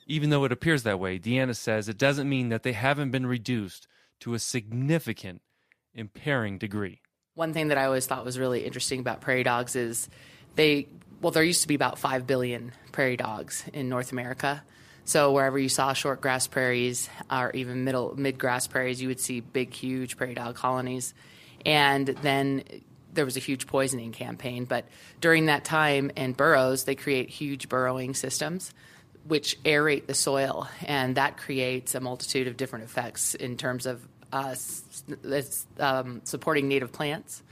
Even 0.08 0.30
though 0.30 0.44
it 0.46 0.52
appears 0.52 0.84
that 0.84 1.00
way, 1.00 1.20
Deanna 1.20 1.56
says 1.56 1.88
it 1.88 1.98
doesn't 1.98 2.30
mean 2.30 2.50
that 2.50 2.64
they 2.64 2.74
haven't 2.74 3.12
been 3.12 3.26
reduced 3.26 3.88
to 4.22 4.34
a 4.34 4.40
significant 4.40 5.42
impairing 5.94 6.58
degree. 6.58 7.02
One 7.36 7.54
thing 7.54 7.68
that 7.68 7.78
I 7.78 7.86
always 7.86 8.06
thought 8.06 8.26
was 8.26 8.40
really 8.40 8.66
interesting 8.66 9.00
about 9.00 9.22
prairie 9.22 9.44
dogs 9.44 9.76
is 9.76 10.10
they, 10.56 10.88
well, 11.22 11.32
there 11.32 11.44
used 11.44 11.62
to 11.62 11.68
be 11.68 11.76
about 11.76 12.00
5 12.00 12.26
billion 12.26 12.72
prairie 12.92 13.18
dogs 13.18 13.64
in 13.74 13.90
North 13.90 14.12
America. 14.12 14.64
So 15.06 15.32
wherever 15.32 15.60
you 15.60 15.70
saw 15.70 15.94
short 15.94 16.20
grass 16.20 16.48
prairies 16.48 17.10
or 17.32 17.52
even 17.52 17.84
middle 17.84 18.14
mid 18.18 18.38
grass 18.38 18.68
prairies, 18.68 19.02
you 19.02 19.08
would 19.08 19.20
see 19.20 19.40
big, 19.40 19.74
huge 19.74 20.18
prairie 20.18 20.34
dog 20.34 20.56
colonies. 20.56 21.14
And 21.66 22.08
then 22.08 22.64
there 23.18 23.26
was 23.26 23.36
a 23.36 23.42
huge 23.42 23.68
poisoning 23.68 24.14
campaign. 24.14 24.64
But 24.64 24.86
during 25.20 25.48
that 25.48 25.66
time 25.66 26.12
in 26.16 26.32
burrows, 26.32 26.86
they 26.86 26.96
create 26.96 27.30
huge 27.30 27.68
burrowing 27.68 28.14
systems 28.14 28.74
which 29.28 29.62
aerate 29.64 30.08
the 30.08 30.14
soil, 30.14 30.70
and 30.86 31.16
that 31.16 31.38
creates 31.38 31.96
a 31.96 32.00
multitude 32.00 32.48
of 32.48 32.56
different 32.56 32.86
effects 32.86 33.36
in 33.36 33.58
terms 33.58 33.86
of 33.86 34.08
uh, 34.32 34.56
um, 35.80 36.22
supporting 36.24 36.68
native 36.68 36.92
plants 36.92 37.44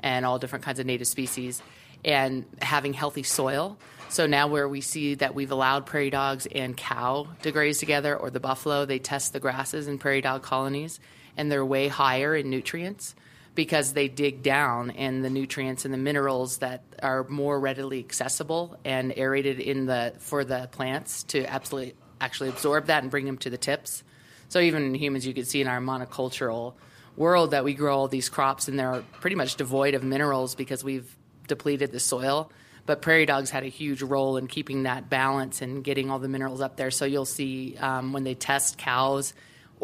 and 0.00 0.24
all 0.24 0.38
different 0.38 0.64
kinds 0.64 0.78
of 0.78 0.86
native 0.86 1.06
species, 1.06 1.62
and 2.04 2.44
having 2.60 2.92
healthy 2.92 3.22
soil. 3.22 3.76
So 4.10 4.26
now, 4.26 4.46
where 4.46 4.68
we 4.68 4.80
see 4.80 5.14
that 5.16 5.34
we've 5.34 5.50
allowed 5.50 5.86
prairie 5.86 6.10
dogs 6.10 6.46
and 6.46 6.76
cow 6.76 7.26
to 7.42 7.50
graze 7.50 7.78
together, 7.78 8.16
or 8.16 8.30
the 8.30 8.40
buffalo, 8.40 8.84
they 8.84 8.98
test 8.98 9.32
the 9.32 9.40
grasses 9.40 9.88
in 9.88 9.98
prairie 9.98 10.20
dog 10.20 10.42
colonies, 10.42 11.00
and 11.36 11.50
they're 11.50 11.64
way 11.64 11.88
higher 11.88 12.36
in 12.36 12.50
nutrients 12.50 13.16
because 13.54 13.92
they 13.92 14.08
dig 14.08 14.42
down 14.42 14.90
and 14.90 15.24
the 15.24 15.30
nutrients 15.30 15.84
and 15.84 15.94
the 15.94 15.98
minerals 15.98 16.58
that 16.58 16.82
are 17.02 17.24
more 17.28 17.58
readily 17.58 18.00
accessible 18.00 18.76
and 18.84 19.16
aerated 19.16 19.60
in 19.60 19.86
the 19.86 20.12
for 20.18 20.44
the 20.44 20.68
plants 20.72 21.22
to 21.24 21.44
absolutely 21.44 21.94
actually 22.20 22.48
absorb 22.48 22.86
that 22.86 23.02
and 23.02 23.10
bring 23.10 23.26
them 23.26 23.38
to 23.38 23.50
the 23.50 23.58
tips. 23.58 24.02
So 24.48 24.60
even 24.60 24.84
in 24.84 24.94
humans, 24.94 25.26
you 25.26 25.34
can 25.34 25.44
see 25.44 25.60
in 25.60 25.68
our 25.68 25.80
monocultural 25.80 26.74
world 27.16 27.52
that 27.52 27.64
we 27.64 27.74
grow 27.74 27.96
all 27.96 28.08
these 28.08 28.28
crops 28.28 28.66
and 28.68 28.78
they're 28.78 29.04
pretty 29.20 29.36
much 29.36 29.56
devoid 29.56 29.94
of 29.94 30.02
minerals 30.02 30.54
because 30.54 30.82
we've 30.82 31.16
depleted 31.46 31.92
the 31.92 32.00
soil. 32.00 32.50
But 32.86 33.02
prairie 33.02 33.26
dogs 33.26 33.50
had 33.50 33.62
a 33.62 33.68
huge 33.68 34.02
role 34.02 34.36
in 34.36 34.46
keeping 34.46 34.82
that 34.82 35.08
balance 35.08 35.62
and 35.62 35.82
getting 35.82 36.10
all 36.10 36.18
the 36.18 36.28
minerals 36.28 36.60
up 36.60 36.76
there. 36.76 36.90
So 36.90 37.04
you'll 37.04 37.24
see 37.24 37.76
um, 37.78 38.12
when 38.12 38.24
they 38.24 38.34
test 38.34 38.78
cows 38.78 39.32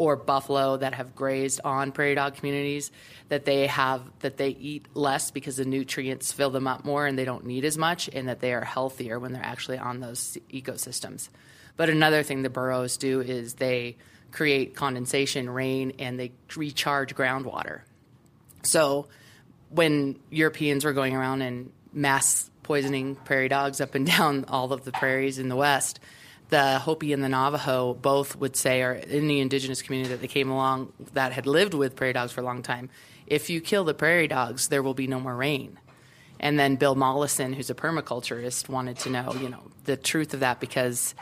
or 0.01 0.15
buffalo 0.15 0.77
that 0.77 0.95
have 0.95 1.13
grazed 1.13 1.61
on 1.63 1.91
prairie 1.91 2.15
dog 2.15 2.33
communities 2.33 2.91
that 3.29 3.45
they 3.45 3.67
have 3.67 4.01
that 4.21 4.35
they 4.35 4.49
eat 4.49 4.87
less 4.95 5.29
because 5.29 5.57
the 5.57 5.63
nutrients 5.63 6.31
fill 6.31 6.49
them 6.49 6.65
up 6.65 6.83
more 6.83 7.05
and 7.05 7.19
they 7.19 7.23
don't 7.23 7.45
need 7.45 7.63
as 7.63 7.77
much 7.77 8.09
and 8.11 8.27
that 8.27 8.39
they 8.39 8.51
are 8.51 8.65
healthier 8.65 9.19
when 9.19 9.31
they're 9.31 9.45
actually 9.45 9.77
on 9.77 9.99
those 9.99 10.39
ecosystems. 10.51 11.29
But 11.77 11.91
another 11.91 12.23
thing 12.23 12.41
the 12.41 12.49
burrows 12.49 12.97
do 12.97 13.21
is 13.21 13.53
they 13.53 13.95
create 14.31 14.75
condensation 14.75 15.47
rain 15.47 15.93
and 15.99 16.19
they 16.19 16.31
recharge 16.55 17.13
groundwater. 17.13 17.81
So 18.63 19.05
when 19.69 20.17
Europeans 20.31 20.83
were 20.83 20.93
going 20.93 21.15
around 21.15 21.43
and 21.43 21.71
mass 21.93 22.49
poisoning 22.63 23.17
prairie 23.17 23.49
dogs 23.49 23.79
up 23.79 23.93
and 23.93 24.07
down 24.07 24.45
all 24.47 24.73
of 24.73 24.83
the 24.83 24.93
prairies 24.93 25.37
in 25.37 25.47
the 25.47 25.55
West, 25.55 25.99
the 26.51 26.79
Hopi 26.79 27.13
and 27.13 27.23
the 27.23 27.29
Navajo 27.29 27.93
both 27.93 28.35
would 28.35 28.55
say, 28.55 28.83
or 28.83 28.91
in 28.91 29.27
the 29.27 29.39
indigenous 29.39 29.81
community 29.81 30.11
that 30.11 30.21
they 30.21 30.27
came 30.27 30.51
along 30.51 30.91
that 31.13 31.31
had 31.31 31.47
lived 31.47 31.73
with 31.73 31.95
prairie 31.95 32.13
dogs 32.13 32.33
for 32.33 32.41
a 32.41 32.43
long 32.43 32.61
time, 32.61 32.89
if 33.25 33.49
you 33.49 33.61
kill 33.61 33.85
the 33.85 33.93
prairie 33.93 34.27
dogs, 34.27 34.67
there 34.67 34.83
will 34.83 34.93
be 34.93 35.07
no 35.07 35.19
more 35.19 35.35
rain. 35.35 35.79
And 36.41 36.59
then 36.59 36.75
Bill 36.75 36.95
Mollison, 36.95 37.53
who's 37.53 37.69
a 37.69 37.73
permaculturist, 37.73 38.67
wanted 38.67 38.99
to 38.99 39.09
know, 39.09 39.33
you 39.39 39.47
know, 39.47 39.63
the 39.85 39.95
truth 39.95 40.33
of 40.33 40.41
that 40.41 40.59
because 40.59 41.15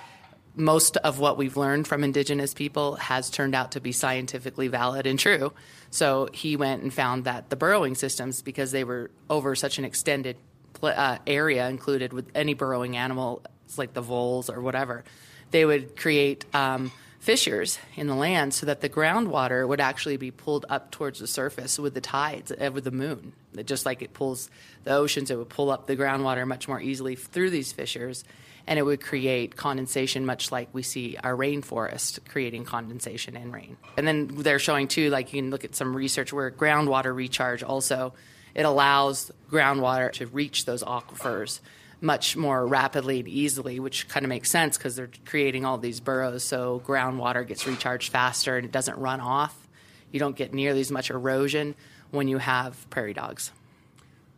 most 0.56 0.98
of 0.98 1.20
what 1.20 1.38
we've 1.38 1.56
learned 1.56 1.88
from 1.88 2.04
indigenous 2.04 2.56
people 2.56 2.96
has 2.96 3.30
turned 3.30 3.54
out 3.54 3.74
to 3.74 3.80
be 3.80 3.92
scientifically 3.92 4.68
valid 4.68 5.06
and 5.06 5.20
true. 5.20 5.54
So 5.92 6.28
he 6.34 6.56
went 6.56 6.82
and 6.82 6.92
found 6.92 7.26
that 7.26 7.52
the 7.52 7.56
burrowing 7.56 7.94
systems, 7.94 8.42
because 8.42 8.72
they 8.72 8.84
were 8.84 9.12
over 9.30 9.56
such 9.56 9.78
an 9.78 9.86
extended 9.86 10.38
uh, 10.82 11.18
area, 11.28 11.70
included 11.70 12.14
with 12.14 12.32
any 12.34 12.56
burrowing 12.56 12.98
animal, 12.98 13.44
like 13.78 13.94
the 13.94 14.02
voles 14.02 14.50
or 14.50 14.62
whatever, 14.62 15.04
they 15.52 15.66
would 15.66 15.96
create 15.96 16.46
um, 16.54 16.92
fissures 17.20 17.80
in 17.96 18.08
the 18.08 18.16
land 18.16 18.54
so 18.54 18.66
that 18.66 18.82
the 18.82 18.90
groundwater 18.90 19.68
would 19.68 19.82
actually 19.82 20.18
be 20.18 20.32
pulled 20.32 20.66
up 20.70 20.92
towards 20.92 21.20
the 21.20 21.28
surface 21.28 21.78
with 21.78 21.94
the 21.94 22.02
tides, 22.02 22.52
uh, 22.52 22.72
with 22.74 22.84
the 22.84 22.92
moon. 22.92 23.34
Just 23.66 23.86
like 23.86 24.02
it 24.02 24.14
pulls 24.14 24.50
the 24.84 24.94
oceans, 24.94 25.30
it 25.32 25.38
would 25.38 25.50
pull 25.50 25.70
up 25.72 25.88
the 25.88 25.96
groundwater 25.96 26.48
much 26.48 26.68
more 26.68 26.82
easily 26.82 27.16
through 27.16 27.50
these 27.50 27.72
fissures 27.72 28.24
and 28.68 28.78
it 28.78 28.84
would 28.84 29.02
create 29.02 29.56
condensation, 29.56 30.28
much 30.28 30.52
like 30.52 30.70
we 30.74 30.84
see 30.84 31.18
our 31.24 31.36
rainforest 31.36 32.20
creating 32.30 32.66
condensation 32.66 33.36
and 33.36 33.52
rain. 33.52 33.78
And 33.98 34.08
then 34.08 34.28
they're 34.28 34.60
showing 34.60 34.88
too, 34.88 35.10
like 35.10 35.34
you 35.34 35.42
can 35.42 35.50
look 35.50 35.66
at 35.66 35.76
some 35.76 35.96
research 35.96 36.32
where 36.32 36.52
groundwater 36.52 37.14
recharge 37.16 37.64
also 37.64 38.14
it 38.54 38.64
allows 38.64 39.32
groundwater 39.50 40.12
to 40.14 40.28
reach 40.28 40.66
those 40.66 40.84
aquifers 40.84 41.60
much 42.02 42.38
more 42.38 42.66
rapidly 42.66 43.20
and 43.20 43.28
easily, 43.28 43.80
which 43.80 44.08
kind 44.08 44.26
of 44.26 44.30
makes 44.30 44.50
sense 44.50 44.78
because 44.78 44.96
they're 44.96 45.10
creating 45.26 45.66
all 45.66 45.78
these 45.78 46.00
burrows. 46.00 46.44
So 46.44 46.82
groundwater 46.86 47.46
gets 47.46 47.68
recharged 47.68 48.12
faster 48.12 48.58
and 48.58 48.66
it 48.66 48.72
doesn't 48.72 48.98
run 48.98 49.20
off. 49.20 49.68
You 50.12 50.20
don't 50.20 50.36
get 50.36 50.54
nearly 50.54 50.82
as 50.82 50.92
much 50.92 51.10
erosion 51.10 51.76
when 52.12 52.28
you 52.28 52.38
have 52.38 52.90
prairie 52.90 53.14
dogs. 53.14 53.52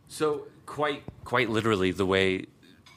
So 0.08 0.46
quite 0.66 1.02
quite 1.24 1.48
literally, 1.48 1.92
the 1.92 2.04
way 2.04 2.46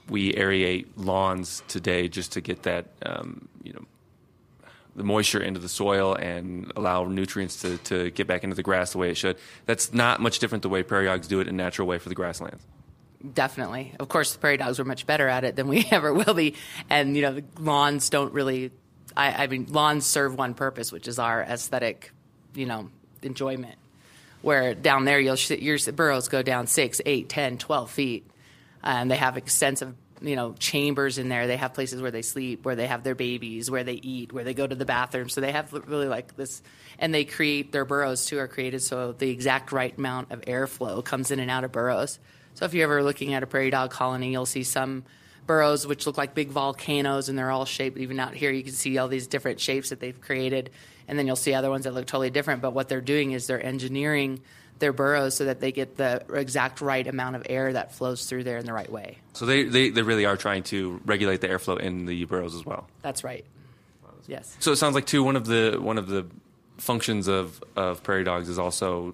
we 0.09 0.33
aerate 0.33 0.87
lawns 0.97 1.63
today, 1.67 2.07
just 2.07 2.33
to 2.33 2.41
get 2.41 2.63
that 2.63 2.87
um, 3.05 3.47
you 3.63 3.71
know 3.71 3.85
the 4.95 5.03
moisture 5.03 5.41
into 5.41 5.59
the 5.59 5.69
soil 5.69 6.15
and 6.15 6.71
allow 6.75 7.05
nutrients 7.05 7.61
to, 7.61 7.77
to 7.79 8.11
get 8.11 8.27
back 8.27 8.43
into 8.43 8.55
the 8.55 8.63
grass 8.63 8.93
the 8.93 8.97
way 8.97 9.11
it 9.11 9.17
should. 9.17 9.37
That's 9.65 9.93
not 9.93 10.21
much 10.21 10.39
different 10.39 10.61
the 10.61 10.69
way 10.69 10.83
prairie 10.83 11.05
dogs 11.05 11.27
do 11.27 11.39
it 11.41 11.47
in 11.47 11.57
natural 11.57 11.87
way 11.87 11.97
for 11.99 12.09
the 12.09 12.15
grasslands. 12.15 12.63
Definitely. 13.33 13.93
Of 13.99 14.09
course, 14.09 14.33
the 14.33 14.39
prairie 14.39 14.57
dogs 14.57 14.77
were 14.79 14.85
much 14.85 15.07
better 15.07 15.27
at 15.27 15.43
it 15.43 15.55
than 15.55 15.67
we 15.67 15.87
ever 15.91 16.13
will 16.13 16.33
be. 16.33 16.55
And, 16.89 17.15
you 17.15 17.21
know, 17.21 17.33
the 17.33 17.43
lawns 17.59 18.09
don't 18.09 18.33
really, 18.33 18.71
I, 19.15 19.43
I 19.43 19.47
mean, 19.47 19.67
lawns 19.69 20.05
serve 20.05 20.35
one 20.35 20.53
purpose, 20.53 20.91
which 20.91 21.07
is 21.07 21.19
our 21.19 21.41
aesthetic, 21.41 22.11
you 22.53 22.65
know, 22.65 22.89
enjoyment. 23.21 23.75
Where 24.41 24.75
down 24.75 25.05
there, 25.05 25.19
you'll, 25.19 25.37
your 25.37 25.79
burrows 25.93 26.27
go 26.27 26.43
down 26.43 26.67
six, 26.67 27.01
eight, 27.05 27.29
ten, 27.29 27.57
twelve 27.57 27.89
feet. 27.89 28.29
And 28.83 29.09
they 29.09 29.15
have 29.15 29.37
extensive, 29.37 29.95
you 30.21 30.35
know, 30.35 30.53
chambers 30.59 31.17
in 31.17 31.27
there. 31.27 31.47
They 31.47 31.57
have 31.57 31.73
places 31.73 32.01
where 32.01 32.11
they 32.11 32.21
sleep, 32.21 32.63
where 32.63 32.75
they 32.75 32.85
have 32.85 33.03
their 33.03 33.15
babies, 33.15 33.71
where 33.71 33.83
they 33.83 33.93
eat, 33.93 34.31
where 34.31 34.43
they 34.43 34.53
go 34.53 34.67
to 34.67 34.75
the 34.75 34.85
bathroom. 34.85 35.29
So 35.29 35.41
they 35.41 35.51
have 35.51 35.73
really 35.73 36.07
like 36.07 36.35
this, 36.35 36.61
and 36.99 37.11
they 37.11 37.25
create 37.25 37.71
their 37.71 37.85
burrows 37.85 38.27
too 38.27 38.37
are 38.37 38.47
created 38.47 38.83
so 38.83 39.13
the 39.13 39.31
exact 39.31 39.71
right 39.71 39.97
amount 39.97 40.31
of 40.31 40.41
airflow 40.41 41.03
comes 41.03 41.31
in 41.31 41.39
and 41.39 41.49
out 41.49 41.63
of 41.63 41.71
burrows 41.71 42.19
So 42.55 42.65
if 42.65 42.73
you're 42.73 42.83
ever 42.83 43.03
looking 43.03 43.33
at 43.33 43.43
a 43.43 43.47
prairie 43.47 43.69
dog 43.69 43.91
colony, 43.91 44.31
you'll 44.31 44.45
see 44.45 44.63
some 44.63 45.03
burrows 45.45 45.85
which 45.85 46.07
look 46.07 46.17
like 46.17 46.33
big 46.33 46.49
volcanoes 46.49 47.29
and 47.29 47.37
they're 47.37 47.51
all 47.51 47.65
shaped 47.65 47.99
even 47.99 48.19
out 48.19 48.33
here 48.33 48.49
you 48.49 48.63
can 48.63 48.73
see 48.73 48.97
all 48.97 49.07
these 49.07 49.27
different 49.27 49.59
shapes 49.59 49.89
that 49.89 49.99
they've 49.99 50.19
created 50.19 50.71
and 51.07 51.19
then 51.19 51.27
you'll 51.27 51.35
see 51.35 51.53
other 51.53 51.69
ones 51.69 51.83
that 51.83 51.93
look 51.93 52.07
totally 52.07 52.29
different. 52.29 52.61
But 52.61 52.71
what 52.71 52.89
they're 52.89 53.01
doing 53.01 53.31
is 53.31 53.47
they're 53.47 53.63
engineering 53.63 54.41
their 54.79 54.91
burrows 54.91 55.35
so 55.35 55.45
that 55.45 55.61
they 55.61 55.71
get 55.71 55.95
the 55.95 56.23
exact 56.33 56.81
right 56.81 57.05
amount 57.05 57.35
of 57.35 57.43
air 57.49 57.71
that 57.73 57.93
flows 57.93 58.25
through 58.25 58.43
there 58.43 58.57
in 58.57 58.65
the 58.65 58.73
right 58.73 58.91
way. 58.91 59.19
So 59.33 59.45
they, 59.45 59.63
they, 59.63 59.89
they 59.89 60.01
really 60.01 60.25
are 60.25 60.35
trying 60.35 60.63
to 60.63 60.99
regulate 61.05 61.41
the 61.41 61.47
airflow 61.47 61.79
in 61.79 62.05
the 62.05 62.25
burrows 62.25 62.55
as 62.55 62.65
well. 62.65 62.87
that's 63.01 63.23
right. 63.23 63.45
Yes. 64.27 64.57
So 64.59 64.71
it 64.71 64.77
sounds 64.77 64.95
like 64.95 65.05
too 65.05 65.23
one 65.23 65.35
of 65.35 65.45
the 65.45 65.77
one 65.79 65.99
of 65.99 66.07
the 66.07 66.25
functions 66.77 67.27
of, 67.27 67.63
of 67.75 68.01
prairie 68.01 68.23
dogs 68.23 68.49
is 68.49 68.57
also 68.57 69.13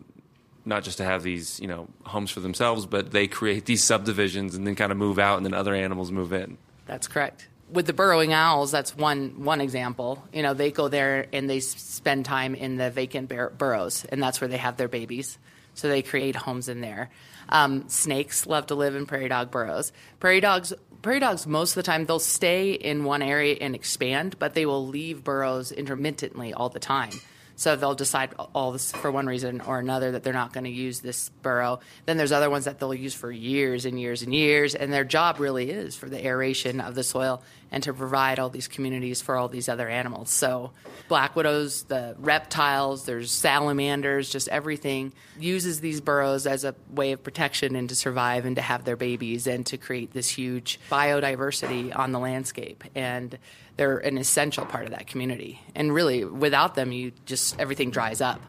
not 0.66 0.84
just 0.84 0.98
to 0.98 1.04
have 1.04 1.24
these 1.24 1.60
you 1.60 1.68
know 1.68 1.88
homes 2.04 2.32
for 2.32 2.40
themselves, 2.40 2.86
but 2.86 3.12
they 3.12 3.28
create 3.28 3.66
these 3.66 3.84
subdivisions 3.84 4.56
and 4.56 4.66
then 4.66 4.76
kind 4.76 4.92
of 4.92 4.98
move 4.98 5.20
out, 5.20 5.38
and 5.38 5.46
then 5.46 5.54
other 5.54 5.74
animals 5.74 6.12
move 6.12 6.34
in. 6.34 6.58
That's 6.86 7.08
correct. 7.08 7.48
With 7.70 7.86
the 7.86 7.94
burrowing 7.94 8.34
owls, 8.34 8.72
that's 8.72 8.96
one 8.96 9.44
one 9.44 9.62
example. 9.62 10.24
You 10.34 10.44
know, 10.44 10.54
they 10.54 10.72
go 10.72 10.88
there 10.88 11.28
and 11.32 11.50
they 11.50 11.60
spend 11.62 12.26
time 12.26 12.54
in 12.56 12.78
the 12.78 12.90
vacant 12.90 13.30
bur- 13.30 13.52
burrows, 13.58 14.06
and 14.06 14.22
that's 14.22 14.42
where 14.42 14.48
they 14.48 14.58
have 14.58 14.78
their 14.78 14.90
babies. 14.90 15.38
So 15.74 15.88
they 15.88 16.02
create 16.02 16.36
homes 16.36 16.68
in 16.68 16.82
there. 16.82 17.10
Um, 17.50 17.88
snakes 17.90 18.46
love 18.46 18.68
to 18.68 18.76
live 18.76 18.96
in 18.96 19.06
prairie 19.06 19.30
dog 19.30 19.52
burrows. 19.52 19.92
Prairie 20.20 20.42
dogs, 20.42 20.74
prairie 21.02 21.20
dogs, 21.20 21.48
most 21.48 21.72
of 21.72 21.76
the 21.76 21.84
time 21.84 22.06
they'll 22.06 22.20
stay 22.20 22.74
in 22.74 23.04
one 23.04 23.22
area 23.22 23.58
and 23.60 23.76
expand, 23.76 24.38
but 24.40 24.54
they 24.54 24.66
will 24.66 24.86
leave 24.88 25.24
burrows 25.24 25.72
intermittently 25.72 26.54
all 26.54 26.70
the 26.70 26.80
time. 26.80 27.12
So 27.56 27.76
they'll 27.76 27.96
decide 27.96 28.34
all 28.54 28.72
this 28.72 28.92
for 28.92 29.12
one 29.12 29.28
reason 29.28 29.62
or 29.62 29.80
another 29.80 30.12
that 30.12 30.24
they're 30.24 30.34
not 30.34 30.54
going 30.54 30.64
to 30.64 30.70
use 30.70 31.00
this 31.00 31.30
burrow. 31.42 31.80
Then 32.06 32.18
there's 32.18 32.32
other 32.32 32.50
ones 32.50 32.66
that 32.66 32.80
they'll 32.80 32.94
use 32.94 33.14
for 33.14 33.32
years 33.32 33.86
and 33.86 34.00
years 34.00 34.22
and 34.22 34.34
years, 34.34 34.76
and 34.76 34.92
their 34.92 35.04
job 35.04 35.40
really 35.40 35.70
is 35.70 35.96
for 35.96 36.10
the 36.10 36.26
aeration 36.26 36.82
of 36.82 36.96
the 36.96 37.04
soil 37.04 37.44
and 37.72 37.84
to 37.84 37.94
provide 37.94 38.38
all 38.38 38.50
these 38.50 38.68
communities 38.68 39.22
for 39.22 39.36
all 39.36 39.48
these 39.48 39.70
other 39.70 39.88
animals. 39.88 40.30
So 40.30 40.72
black 41.08 41.36
widows, 41.36 41.84
the 41.84 42.16
reptiles, 42.20 43.06
there's 43.06 43.32
salamanders, 43.32 44.30
just 44.30 44.50
everything 44.50 45.14
uses 45.40 45.80
these 45.80 46.02
burrows 46.02 46.46
as 46.46 46.66
a 46.66 46.76
way 46.90 47.14
of 47.14 47.24
protection 47.24 47.76
and 47.76 47.88
to 47.90 47.96
survive 47.96 48.46
and 48.46 48.58
to 48.58 48.62
have 48.62 48.84
their 48.84 48.98
babies 48.98 49.48
and 49.48 49.66
to 49.68 49.78
create 49.78 50.12
this 50.12 50.30
huge 50.30 50.80
biodiversity 50.90 51.98
on 51.98 52.12
the 52.12 52.20
landscape. 52.20 52.84
And 52.94 53.38
they're 53.78 53.98
an 54.00 54.18
essential 54.18 54.66
part 54.66 54.86
of 54.86 54.92
that 54.92 55.08
community. 55.08 55.62
And 55.74 55.94
really, 55.94 56.26
without 56.26 56.76
them, 56.76 56.92
you 56.92 57.14
just 57.26 57.60
everything 57.60 57.90
dries 57.90 58.22
up. 58.22 58.42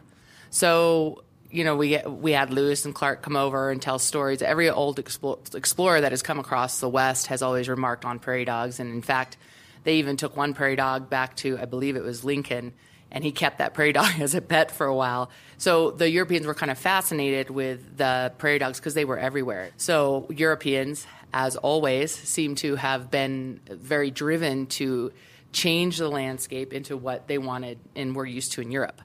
So 0.49 1.23
you 1.53 1.63
know, 1.63 1.75
we 1.75 1.99
we 1.99 2.31
had 2.31 2.49
Lewis 2.49 2.83
and 2.83 2.95
Clark 2.95 3.21
come 3.21 3.35
over 3.35 3.69
and 3.69 3.79
tell 3.79 3.99
stories. 3.99 4.41
Every 4.41 4.69
old 4.71 4.97
explorer 4.97 6.01
that 6.01 6.11
has 6.11 6.23
come 6.23 6.39
across 6.39 6.79
the 6.79 6.89
West 6.89 7.27
has 7.27 7.43
always 7.43 7.69
remarked 7.69 8.05
on 8.05 8.17
prairie 8.17 8.43
dogs, 8.43 8.79
and 8.79 8.91
in 8.91 9.03
fact, 9.03 9.37
they 9.83 9.95
even 9.95 10.17
took 10.17 10.35
one 10.35 10.55
prairie 10.55 10.75
dog 10.75 11.11
back 11.11 11.35
to 11.37 11.59
I 11.59 11.65
believe 11.65 11.95
it 11.95 12.03
was 12.03 12.23
Lincoln, 12.23 12.73
and 13.11 13.23
he 13.23 13.31
kept 13.31 13.59
that 13.59 13.75
prairie 13.75 13.93
dog 13.93 14.09
as 14.19 14.33
a 14.33 14.41
pet 14.41 14.71
for 14.71 14.87
a 14.87 14.95
while. 14.95 15.29
So 15.59 15.91
the 15.91 16.09
Europeans 16.09 16.47
were 16.47 16.55
kind 16.55 16.71
of 16.71 16.79
fascinated 16.79 17.51
with 17.51 17.97
the 17.97 18.33
prairie 18.39 18.59
dogs 18.59 18.79
because 18.79 18.95
they 18.95 19.05
were 19.05 19.19
everywhere. 19.19 19.69
So 19.77 20.25
Europeans, 20.31 21.05
as 21.31 21.55
always, 21.55 22.11
seem 22.11 22.55
to 22.55 22.77
have 22.77 23.11
been 23.11 23.59
very 23.69 24.09
driven 24.09 24.65
to 24.67 25.13
change 25.51 25.99
the 25.99 26.09
landscape 26.09 26.73
into 26.73 26.97
what 26.97 27.27
they 27.27 27.37
wanted 27.37 27.77
and 27.95 28.15
were 28.15 28.25
used 28.25 28.53
to 28.53 28.61
in 28.61 28.71
Europe. 28.71 29.03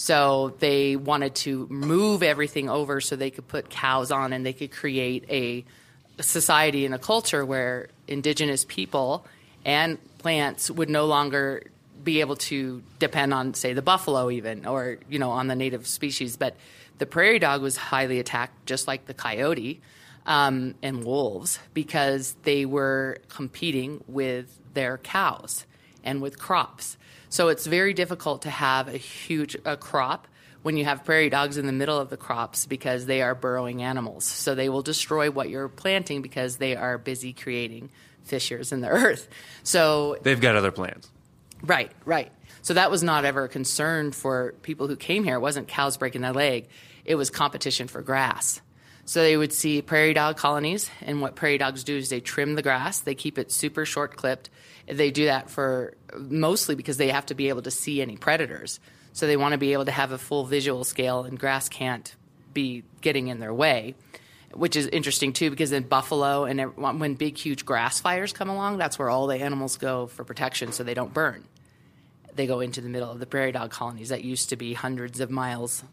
So 0.00 0.54
they 0.60 0.96
wanted 0.96 1.34
to 1.46 1.66
move 1.68 2.22
everything 2.22 2.70
over 2.70 3.02
so 3.02 3.16
they 3.16 3.30
could 3.30 3.46
put 3.46 3.68
cows 3.68 4.10
on 4.10 4.32
and 4.32 4.46
they 4.46 4.54
could 4.54 4.72
create 4.72 5.26
a 5.28 5.62
society 6.22 6.86
and 6.86 6.94
a 6.94 6.98
culture 6.98 7.44
where 7.44 7.88
indigenous 8.08 8.64
people 8.64 9.26
and 9.62 9.98
plants 10.16 10.70
would 10.70 10.88
no 10.88 11.04
longer 11.04 11.64
be 12.02 12.20
able 12.20 12.36
to 12.36 12.82
depend 12.98 13.34
on, 13.34 13.52
say, 13.52 13.74
the 13.74 13.82
buffalo, 13.82 14.30
even, 14.30 14.64
or, 14.64 14.96
you 15.10 15.18
know, 15.18 15.32
on 15.32 15.48
the 15.48 15.54
native 15.54 15.86
species. 15.86 16.38
But 16.38 16.56
the 16.96 17.04
prairie 17.04 17.38
dog 17.38 17.60
was 17.60 17.76
highly 17.76 18.20
attacked, 18.20 18.64
just 18.64 18.88
like 18.88 19.04
the 19.04 19.12
coyote 19.12 19.82
um, 20.24 20.76
and 20.82 21.04
wolves, 21.04 21.58
because 21.74 22.36
they 22.44 22.64
were 22.64 23.18
competing 23.28 24.02
with 24.08 24.58
their 24.72 24.96
cows 24.96 25.66
and 26.02 26.22
with 26.22 26.38
crops. 26.38 26.96
So 27.30 27.48
it's 27.48 27.66
very 27.66 27.94
difficult 27.94 28.42
to 28.42 28.50
have 28.50 28.88
a 28.88 28.96
huge 28.96 29.56
a 29.64 29.76
crop 29.76 30.26
when 30.62 30.76
you 30.76 30.84
have 30.84 31.04
prairie 31.04 31.30
dogs 31.30 31.56
in 31.56 31.66
the 31.66 31.72
middle 31.72 31.98
of 31.98 32.10
the 32.10 32.16
crops 32.16 32.66
because 32.66 33.06
they 33.06 33.22
are 33.22 33.34
burrowing 33.34 33.82
animals. 33.82 34.24
So 34.24 34.54
they 34.54 34.68
will 34.68 34.82
destroy 34.82 35.30
what 35.30 35.48
you're 35.48 35.68
planting 35.68 36.22
because 36.22 36.56
they 36.56 36.76
are 36.76 36.98
busy 36.98 37.32
creating 37.32 37.90
fissures 38.24 38.72
in 38.72 38.80
the 38.80 38.88
earth. 38.90 39.28
So 39.62 40.18
They've 40.22 40.40
got 40.40 40.56
other 40.56 40.72
plans. 40.72 41.10
Right, 41.62 41.92
right. 42.04 42.32
So 42.62 42.74
that 42.74 42.90
was 42.90 43.02
not 43.02 43.24
ever 43.24 43.44
a 43.44 43.48
concern 43.48 44.12
for 44.12 44.54
people 44.62 44.86
who 44.88 44.96
came 44.96 45.24
here. 45.24 45.36
It 45.36 45.40
wasn't 45.40 45.68
cows 45.68 45.96
breaking 45.96 46.20
their 46.22 46.32
leg, 46.32 46.68
it 47.04 47.14
was 47.14 47.30
competition 47.30 47.88
for 47.88 48.02
grass. 48.02 48.60
So 49.04 49.22
they 49.22 49.36
would 49.36 49.52
see 49.52 49.82
prairie 49.82 50.14
dog 50.14 50.36
colonies, 50.36 50.90
and 51.00 51.20
what 51.20 51.34
prairie 51.34 51.58
dogs 51.58 51.82
do 51.84 51.96
is 51.96 52.10
they 52.10 52.20
trim 52.20 52.54
the 52.54 52.62
grass, 52.62 53.00
they 53.00 53.14
keep 53.14 53.38
it 53.38 53.50
super 53.50 53.84
short 53.84 54.16
clipped. 54.16 54.50
They 54.86 55.10
do 55.10 55.26
that 55.26 55.50
for 55.50 55.94
mostly 56.16 56.74
because 56.74 56.96
they 56.96 57.08
have 57.08 57.26
to 57.26 57.34
be 57.34 57.48
able 57.48 57.62
to 57.62 57.70
see 57.70 58.00
any 58.00 58.16
predators. 58.16 58.78
So 59.12 59.26
they 59.26 59.36
want 59.36 59.52
to 59.52 59.58
be 59.58 59.72
able 59.72 59.86
to 59.86 59.90
have 59.90 60.12
a 60.12 60.18
full 60.18 60.44
visual 60.44 60.84
scale, 60.84 61.24
and 61.24 61.38
grass 61.38 61.68
can't 61.68 62.14
be 62.54 62.84
getting 63.00 63.28
in 63.28 63.40
their 63.40 63.54
way 63.54 63.94
which 64.52 64.74
is 64.74 64.86
interesting 64.88 65.32
too 65.32 65.50
because 65.50 65.70
then 65.70 65.82
buffalo 65.82 66.44
and 66.44 66.76
when 66.76 67.14
big 67.14 67.36
huge 67.36 67.64
grass 67.64 68.00
fires 68.00 68.32
come 68.32 68.48
along 68.48 68.78
that's 68.78 68.98
where 68.98 69.08
all 69.08 69.26
the 69.26 69.36
animals 69.36 69.76
go 69.76 70.06
for 70.06 70.24
protection 70.24 70.72
so 70.72 70.82
they 70.82 70.94
don't 70.94 71.14
burn 71.14 71.44
they 72.34 72.46
go 72.46 72.60
into 72.60 72.80
the 72.80 72.88
middle 72.88 73.10
of 73.10 73.18
the 73.20 73.26
prairie 73.26 73.52
dog 73.52 73.70
colonies 73.70 74.08
that 74.08 74.24
used 74.24 74.48
to 74.48 74.56
be 74.56 74.74
hundreds 74.74 75.20
of 75.20 75.30
miles 75.30 75.84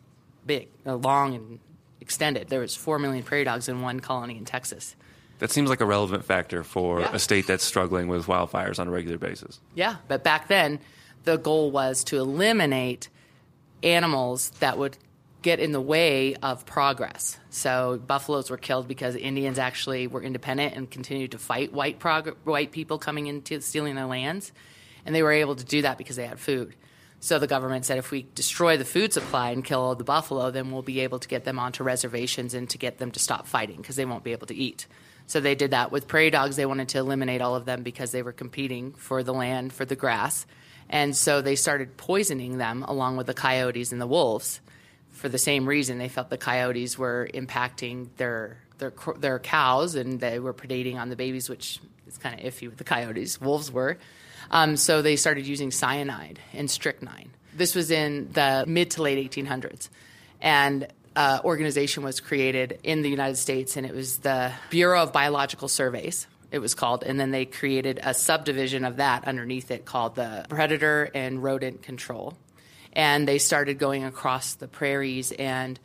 big 0.46 0.68
uh, 0.86 0.96
long 0.96 1.36
and 1.36 1.60
extended 2.08 2.48
there 2.48 2.62
was 2.62 2.74
4 2.74 3.00
million 3.00 3.22
prairie 3.22 3.44
dogs 3.44 3.68
in 3.68 3.82
one 3.82 4.00
colony 4.00 4.38
in 4.38 4.46
texas 4.46 4.96
That 5.40 5.52
seems 5.52 5.70
like 5.70 5.82
a 5.82 5.86
relevant 5.86 6.24
factor 6.24 6.64
for 6.64 7.02
Yeah. 7.02 7.12
a 7.14 7.20
state 7.20 7.46
that's 7.48 7.66
struggling 7.66 8.08
with 8.08 8.28
wildfires 8.28 8.80
on 8.80 8.88
a 8.88 8.92
regular 8.92 9.18
basis. 9.20 9.60
Yeah, 9.76 9.98
but 10.08 10.24
back 10.24 10.48
then, 10.48 10.80
the 11.26 11.38
goal 11.38 11.70
was 11.70 12.04
to 12.06 12.18
eliminate 12.18 13.10
animals 13.84 14.50
that 14.62 14.78
would 14.78 14.98
get 15.44 15.60
in 15.60 15.72
the 15.74 15.82
way 15.82 16.34
of 16.42 16.66
progress. 16.66 17.38
So 17.52 18.02
buffaloes 18.08 18.50
were 18.50 18.58
killed 18.58 18.88
because 18.88 19.16
Indians 19.16 19.60
actually 19.60 20.08
were 20.08 20.24
independent 20.24 20.74
and 20.76 20.90
continued 20.90 21.32
to 21.34 21.38
fight 21.38 21.72
white 21.74 22.00
prog- 22.00 22.36
white 22.44 22.72
people 22.72 22.98
coming 22.98 23.28
into 23.28 23.62
stealing 23.62 23.96
their 23.96 24.08
lands, 24.08 24.52
and 25.06 25.14
they 25.14 25.22
were 25.22 25.32
able 25.34 25.56
to 25.56 25.64
do 25.66 25.84
that 25.84 25.98
because 25.98 26.16
they 26.16 26.26
had 26.26 26.40
food. 26.40 26.74
So 27.20 27.40
the 27.40 27.48
government 27.48 27.86
said 27.86 27.98
if 27.98 28.12
we 28.12 28.28
destroy 28.36 28.78
the 28.78 28.86
food 28.86 29.12
supply 29.12 29.50
and 29.50 29.64
kill 29.64 29.82
all 29.82 29.96
the 29.96 30.04
buffalo, 30.04 30.52
then 30.52 30.72
we'll 30.72 30.84
be 30.84 31.00
able 31.00 31.20
to 31.20 31.28
get 31.28 31.46
them 31.46 31.58
onto 31.58 31.84
reservations 31.84 32.54
and 32.54 32.70
to 32.70 32.78
get 32.78 33.00
them 33.00 33.12
to 33.12 33.20
stop 33.20 33.48
fighting 33.48 33.78
because 33.78 33.96
they 33.96 34.06
won't 34.06 34.24
be 34.24 34.34
able 34.34 34.48
to 34.48 34.56
eat. 34.56 34.86
So 35.26 35.40
they 35.40 35.56
did 35.56 35.72
that 35.72 35.92
with 35.92 36.08
prairie 36.08 36.30
dogs. 36.30 36.56
They 36.56 36.66
wanted 36.66 36.90
to 36.90 37.00
eliminate 37.00 37.42
all 37.42 37.56
of 37.56 37.66
them 37.66 37.84
because 37.84 38.12
they 38.12 38.22
were 38.22 38.32
competing 38.32 38.94
for 38.94 39.24
the 39.24 39.34
land, 39.34 39.74
for 39.74 39.84
the 39.84 39.96
grass. 39.96 40.46
And 40.90 41.16
so 41.16 41.42
they 41.42 41.56
started 41.56 41.98
poisoning 41.98 42.58
them 42.58 42.84
along 42.84 43.18
with 43.18 43.28
the 43.28 43.34
coyotes 43.34 43.92
and 43.92 44.00
the 44.00 44.08
wolves 44.08 44.62
for 45.12 45.28
the 45.28 45.38
same 45.38 45.68
reason. 45.68 45.98
They 45.98 46.08
felt 46.08 46.30
the 46.30 46.38
coyotes 46.38 46.98
were 46.98 47.28
impacting 47.34 48.10
their 48.18 48.60
their 48.78 48.94
their 49.18 49.40
cows 49.40 49.96
and 49.96 50.20
they 50.20 50.40
were 50.40 50.54
predating 50.54 50.96
on 50.96 51.10
the 51.10 51.16
babies, 51.16 51.50
which 51.50 51.80
is 52.08 52.18
kind 52.18 52.40
of 52.40 52.46
iffy 52.46 52.70
with 52.70 52.78
the 52.78 52.84
coyotes. 52.84 53.42
Wolves 53.42 53.72
were. 53.72 53.98
Um, 54.52 54.78
so 54.78 55.02
they 55.02 55.16
started 55.16 55.46
using 55.46 55.72
cyanide 55.72 56.40
and 56.54 56.70
strychnine. 56.70 57.32
This 57.56 57.76
was 57.76 57.92
in 57.92 58.32
the 58.32 58.66
mid 58.68 58.92
to 58.92 59.02
late 59.02 59.32
1800s, 59.32 59.90
and 60.42 60.88
uh, 61.16 61.40
organization 61.44 62.04
was 62.04 62.20
created 62.20 62.80
in 62.84 63.02
the 63.02 63.10
United 63.10 63.38
States, 63.38 63.76
and 63.76 63.86
it 63.86 63.94
was 63.94 64.20
the 64.20 64.52
Bureau 64.70 65.02
of 65.02 65.12
Biological 65.12 65.68
Surveys. 65.68 66.28
It 66.52 66.60
was 66.60 66.76
called, 66.76 67.04
and 67.04 67.20
then 67.20 67.32
they 67.32 67.46
created 67.46 68.00
a 68.04 68.14
subdivision 68.14 68.86
of 68.86 68.98
that 68.98 69.28
underneath 69.28 69.72
it 69.72 69.84
called 69.84 70.16
the 70.16 70.46
Predator 70.48 71.10
and 71.14 71.44
Rodent 71.44 71.82
Control. 71.82 72.38
And 72.94 73.28
they 73.28 73.40
started 73.40 73.80
going 73.80 74.04
across 74.04 74.54
the 74.54 74.68
prairies 74.68 75.32
and 75.34 75.80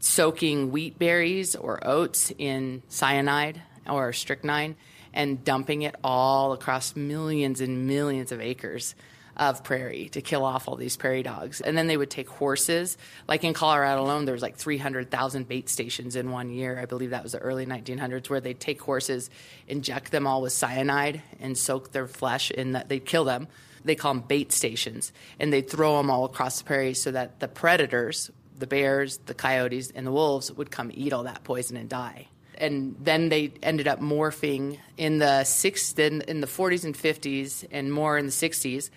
soaking 0.00 0.72
wheat 0.72 0.98
berries 0.98 1.54
or 1.54 1.86
oats 1.86 2.32
in 2.38 2.82
cyanide 2.88 3.60
or 3.88 4.12
strychnine 4.12 4.76
and 5.18 5.42
dumping 5.42 5.82
it 5.82 5.96
all 6.04 6.52
across 6.52 6.94
millions 6.94 7.60
and 7.60 7.88
millions 7.88 8.30
of 8.30 8.40
acres 8.40 8.94
of 9.36 9.64
prairie 9.64 10.08
to 10.10 10.22
kill 10.22 10.44
off 10.44 10.68
all 10.68 10.76
these 10.76 10.96
prairie 10.96 11.24
dogs. 11.24 11.60
And 11.60 11.76
then 11.76 11.88
they 11.88 11.96
would 11.96 12.10
take 12.10 12.28
horses. 12.28 12.96
Like 13.26 13.42
in 13.42 13.52
Colorado 13.52 14.02
alone, 14.02 14.24
there 14.26 14.32
was 14.32 14.42
like 14.42 14.56
300,000 14.56 15.48
bait 15.48 15.68
stations 15.68 16.14
in 16.14 16.30
one 16.30 16.50
year. 16.50 16.78
I 16.78 16.86
believe 16.86 17.10
that 17.10 17.24
was 17.24 17.32
the 17.32 17.38
early 17.40 17.66
1900s, 17.66 18.30
where 18.30 18.40
they'd 18.40 18.58
take 18.58 18.80
horses, 18.80 19.28
inject 19.66 20.12
them 20.12 20.26
all 20.26 20.40
with 20.40 20.52
cyanide, 20.52 21.20
and 21.40 21.58
soak 21.58 21.90
their 21.90 22.06
flesh 22.06 22.52
in 22.52 22.72
that. 22.72 22.88
They'd 22.88 23.04
kill 23.04 23.24
them. 23.24 23.48
They 23.84 23.96
call 23.96 24.14
them 24.14 24.24
bait 24.26 24.52
stations. 24.52 25.12
And 25.40 25.52
they'd 25.52 25.68
throw 25.68 25.96
them 25.96 26.10
all 26.10 26.26
across 26.26 26.58
the 26.58 26.64
prairie 26.64 26.94
so 26.94 27.10
that 27.10 27.40
the 27.40 27.48
predators, 27.48 28.30
the 28.56 28.68
bears, 28.68 29.18
the 29.18 29.34
coyotes, 29.34 29.90
and 29.90 30.06
the 30.06 30.12
wolves 30.12 30.52
would 30.52 30.70
come 30.70 30.92
eat 30.94 31.12
all 31.12 31.24
that 31.24 31.42
poison 31.42 31.76
and 31.76 31.88
die. 31.88 32.28
And 32.58 32.96
then 33.00 33.28
they 33.28 33.52
ended 33.62 33.88
up 33.88 34.00
morphing 34.00 34.78
in 34.96 35.18
the 35.18 35.44
six 35.44 35.92
in, 35.94 36.22
in 36.22 36.40
the 36.40 36.46
40s 36.46 36.84
and 36.84 36.94
50s 36.94 37.64
and 37.70 37.92
more 37.92 38.18
in 38.18 38.26
the 38.26 38.32
60s 38.32 38.90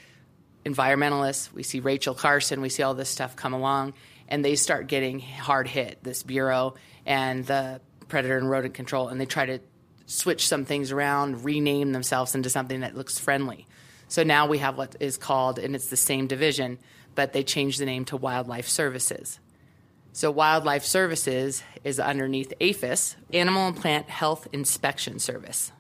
environmentalists 0.66 1.52
we 1.54 1.64
see 1.64 1.80
rachel 1.80 2.14
carson 2.14 2.62
we 2.62 2.70
see 2.70 2.84
all 2.84 2.94
this 2.94 3.10
stuff 3.10 3.36
come 3.36 3.54
along 3.54 3.94
and 4.28 4.46
they 4.46 4.56
start 4.56 4.88
getting 4.88 5.20
hard 5.20 5.68
hit 5.68 6.04
this 6.04 6.24
bureau 6.24 6.76
and 7.06 7.46
the 7.46 7.82
predator 8.08 8.38
and 8.38 8.50
rodent 8.50 8.74
control 8.74 9.08
and 9.08 9.20
they 9.20 9.26
try 9.26 9.46
to 9.46 9.60
switch 10.06 10.48
some 10.48 10.66
things 10.66 10.92
around 10.92 11.46
rename 11.46 11.92
themselves 11.94 12.36
into 12.36 12.50
something 12.50 12.82
that 12.82 12.96
looks 12.96 13.18
friendly. 13.18 13.66
So 14.10 14.24
now 14.24 14.48
we 14.48 14.58
have 14.58 14.78
what 14.78 14.98
is 15.00 15.18
called 15.18 15.58
and 15.58 15.74
it's 15.74 15.88
the 15.88 15.98
same 15.98 16.28
division 16.28 16.80
but 17.16 17.34
they 17.34 17.44
changed 17.44 17.80
the 17.80 17.86
name 17.86 18.06
to 18.06 18.18
wildlife 18.18 18.68
services 18.68 19.40
so, 20.14 20.30
Wildlife 20.30 20.84
Services 20.84 21.64
is 21.86 22.00
underneath 22.00 22.54
APHIS, 22.60 23.16
Animal 23.32 23.68
and 23.68 23.78
Plant 23.78 24.10
Health 24.10 24.46
Inspection 24.52 25.20
Service. 25.20 25.72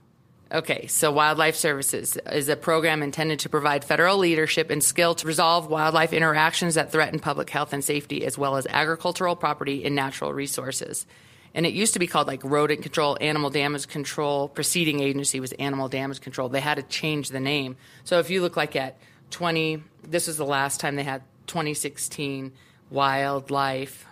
Okay, 0.53 0.87
so 0.87 1.11
Wildlife 1.11 1.55
Services 1.55 2.17
is 2.31 2.47
a 2.47 2.55
program 2.55 3.03
intended 3.03 3.39
to 3.39 3.49
provide 3.49 3.83
federal 3.83 4.17
leadership 4.17 4.69
and 4.69 4.81
skill 4.81 5.15
to 5.15 5.27
resolve 5.27 5.69
wildlife 5.69 6.13
interactions 6.13 6.75
that 6.75 6.91
threaten 6.91 7.19
public 7.19 7.49
health 7.49 7.73
and 7.73 7.83
safety, 7.83 8.25
as 8.25 8.37
well 8.37 8.55
as 8.55 8.65
agricultural 8.67 9.35
property 9.35 9.83
and 9.83 9.95
natural 9.95 10.33
resources. 10.33 11.05
And 11.53 11.65
it 11.65 11.73
used 11.73 11.93
to 11.93 11.99
be 11.99 12.07
called 12.07 12.27
like 12.27 12.43
rodent 12.43 12.83
control, 12.83 13.17
animal 13.19 13.49
damage 13.49 13.89
control. 13.89 14.47
Preceding 14.47 15.01
agency 15.01 15.41
was 15.41 15.51
animal 15.53 15.89
damage 15.89 16.21
control. 16.21 16.47
They 16.47 16.61
had 16.61 16.75
to 16.75 16.83
change 16.83 17.29
the 17.29 17.41
name. 17.41 17.75
So 18.05 18.19
if 18.19 18.29
you 18.29 18.41
look 18.41 18.55
like 18.55 18.77
at 18.77 18.97
20, 19.31 19.83
this 20.07 20.27
was 20.27 20.37
the 20.37 20.45
last 20.45 20.79
time 20.79 20.95
they 20.95 21.03
had 21.03 21.23
2016 21.47 22.53
wildlife 22.89 24.05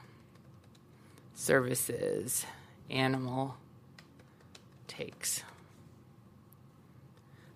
services, 1.39 2.45
animal 2.89 3.55
takes. 4.87 5.41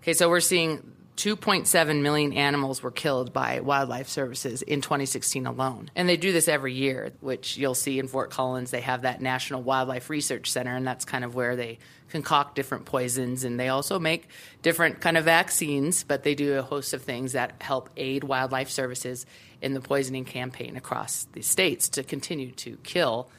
Okay, 0.01 0.13
so 0.13 0.29
we're 0.29 0.39
seeing 0.39 0.93
2.7 1.17 2.01
million 2.01 2.31
animals 2.31 2.81
were 2.81 2.91
killed 2.91 3.33
by 3.33 3.59
wildlife 3.59 4.07
services 4.07 4.61
in 4.61 4.79
2016 4.79 5.45
alone. 5.45 5.91
And 5.95 6.07
they 6.07 6.15
do 6.15 6.31
this 6.31 6.47
every 6.47 6.73
year, 6.73 7.11
which 7.19 7.57
you'll 7.57 7.75
see 7.75 7.99
in 7.99 8.07
Fort 8.07 8.31
Collins. 8.31 8.71
They 8.71 8.81
have 8.81 9.01
that 9.01 9.21
National 9.21 9.61
Wildlife 9.61 10.09
Research 10.09 10.49
Center, 10.49 10.75
and 10.75 10.87
that's 10.87 11.03
kind 11.03 11.25
of 11.25 11.35
where 11.35 11.57
they 11.57 11.77
concoct 12.09 12.55
different 12.55 12.85
poisons. 12.85 13.43
And 13.43 13.59
they 13.59 13.67
also 13.67 13.99
make 13.99 14.29
different 14.61 15.01
kind 15.01 15.17
of 15.17 15.25
vaccines, 15.25 16.03
but 16.03 16.23
they 16.23 16.35
do 16.35 16.57
a 16.57 16.61
host 16.61 16.93
of 16.93 17.01
things 17.01 17.33
that 17.33 17.61
help 17.61 17.89
aid 17.97 18.23
wildlife 18.23 18.69
services 18.69 19.25
in 19.61 19.73
the 19.73 19.81
poisoning 19.81 20.23
campaign 20.23 20.77
across 20.77 21.27
the 21.33 21.41
states 21.41 21.89
to 21.89 22.03
continue 22.03 22.51
to 22.51 22.77
kill 22.83 23.29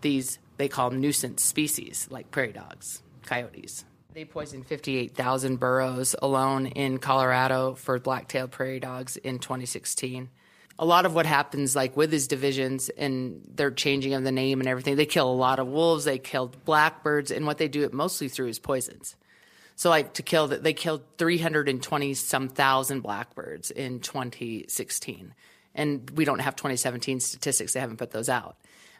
these 0.00 0.38
they 0.56 0.68
call 0.68 0.90
nuisance 0.90 1.42
species 1.42 2.06
like 2.10 2.30
prairie 2.30 2.52
dogs, 2.52 3.02
coyotes. 3.24 3.84
They 4.12 4.24
poisoned 4.24 4.66
58,000 4.66 5.58
burrows 5.58 6.14
alone 6.20 6.66
in 6.66 6.98
Colorado 6.98 7.74
for 7.74 7.98
black-tailed 7.98 8.50
prairie 8.50 8.80
dogs 8.80 9.16
in 9.16 9.38
2016. 9.38 10.28
A 10.78 10.84
lot 10.84 11.06
of 11.06 11.14
what 11.14 11.26
happens 11.26 11.76
like 11.76 11.96
with 11.96 12.10
these 12.10 12.26
divisions 12.26 12.88
and 12.90 13.40
their 13.54 13.70
changing 13.70 14.14
of 14.14 14.24
the 14.24 14.32
name 14.32 14.60
and 14.60 14.68
everything, 14.68 14.96
they 14.96 15.06
kill 15.06 15.30
a 15.30 15.32
lot 15.32 15.58
of 15.58 15.66
wolves, 15.66 16.04
they 16.04 16.18
killed 16.18 16.64
blackbirds, 16.64 17.30
and 17.30 17.46
what 17.46 17.58
they 17.58 17.68
do 17.68 17.84
it 17.84 17.92
mostly 17.92 18.28
through 18.28 18.48
is 18.48 18.58
poisons. 18.58 19.16
So 19.76 19.88
like 19.88 20.12
to 20.14 20.22
kill 20.22 20.48
that 20.48 20.62
they 20.62 20.74
killed 20.74 21.02
320 21.16 22.12
some 22.12 22.48
thousand 22.48 23.00
blackbirds 23.00 23.70
in 23.70 24.00
2016. 24.00 25.34
And 25.74 26.10
we 26.10 26.26
don't 26.26 26.40
have 26.40 26.54
2017 26.54 27.20
statistics, 27.20 27.72
they 27.72 27.80
haven't 27.80 27.96
put 27.96 28.10
those 28.10 28.28
out. 28.28 28.56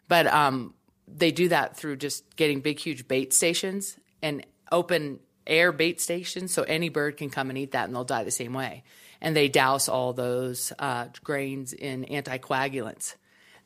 But 0.09 0.27
um, 0.27 0.73
they 1.17 1.31
do 1.31 1.49
that 1.49 1.77
through 1.77 1.97
just 1.97 2.37
getting 2.37 2.61
big, 2.61 2.79
huge 2.79 3.09
bait 3.09 3.33
stations 3.33 3.97
and 4.23 4.45
open 4.71 5.21
air 5.47 5.73
bait 5.73 6.01
stations 6.01 6.53
so 6.53 6.63
any 6.63 6.89
bird 6.89 7.17
can 7.17 7.31
come 7.31 7.51
and 7.51 7.59
eat 7.59 7.73
that 7.73 7.87
and 7.87 7.95
they'll 7.95 8.05
die 8.05 8.25
the 8.25 8.31
same 8.31 8.53
way. 8.53 8.85
And 9.21 9.37
they 9.37 9.49
douse 9.49 9.89
all 9.89 10.13
those 10.13 10.73
uh, 10.79 11.07
grains 11.23 11.73
in 11.73 12.05
anticoagulants 12.05 13.17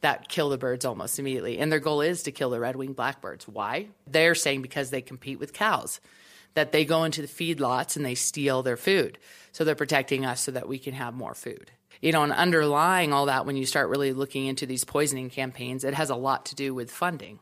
that 0.00 0.28
kill 0.28 0.48
the 0.48 0.58
birds 0.58 0.84
almost 0.84 1.18
immediately. 1.18 1.58
And 1.58 1.70
their 1.70 1.80
goal 1.80 2.00
is 2.00 2.24
to 2.24 2.32
kill 2.32 2.50
the 2.50 2.60
red 2.60 2.76
winged 2.76 2.96
blackbirds. 2.96 3.46
Why? 3.46 3.88
They're 4.06 4.34
saying 4.34 4.62
because 4.62 4.90
they 4.90 5.00
compete 5.00 5.38
with 5.38 5.52
cows, 5.52 6.00
that 6.54 6.72
they 6.72 6.84
go 6.84 7.04
into 7.04 7.22
the 7.22 7.28
feedlots 7.28 7.96
and 7.96 8.04
they 8.04 8.14
steal 8.14 8.62
their 8.62 8.76
food. 8.76 9.18
So 9.52 9.64
they're 9.64 9.74
protecting 9.74 10.26
us 10.26 10.40
so 10.40 10.52
that 10.52 10.68
we 10.68 10.78
can 10.78 10.94
have 10.94 11.14
more 11.14 11.34
food 11.34 11.70
you 12.04 12.12
know, 12.12 12.22
and 12.22 12.32
underlying 12.32 13.14
all 13.14 13.26
that, 13.26 13.46
when 13.46 13.56
you 13.56 13.64
start 13.64 13.88
really 13.88 14.12
looking 14.12 14.44
into 14.44 14.66
these 14.66 14.84
poisoning 14.84 15.30
campaigns, 15.30 15.84
it 15.84 15.94
has 15.94 16.10
a 16.10 16.14
lot 16.14 16.44
to 16.46 16.54
do 16.54 16.74
with 16.74 16.90
funding, 16.90 17.40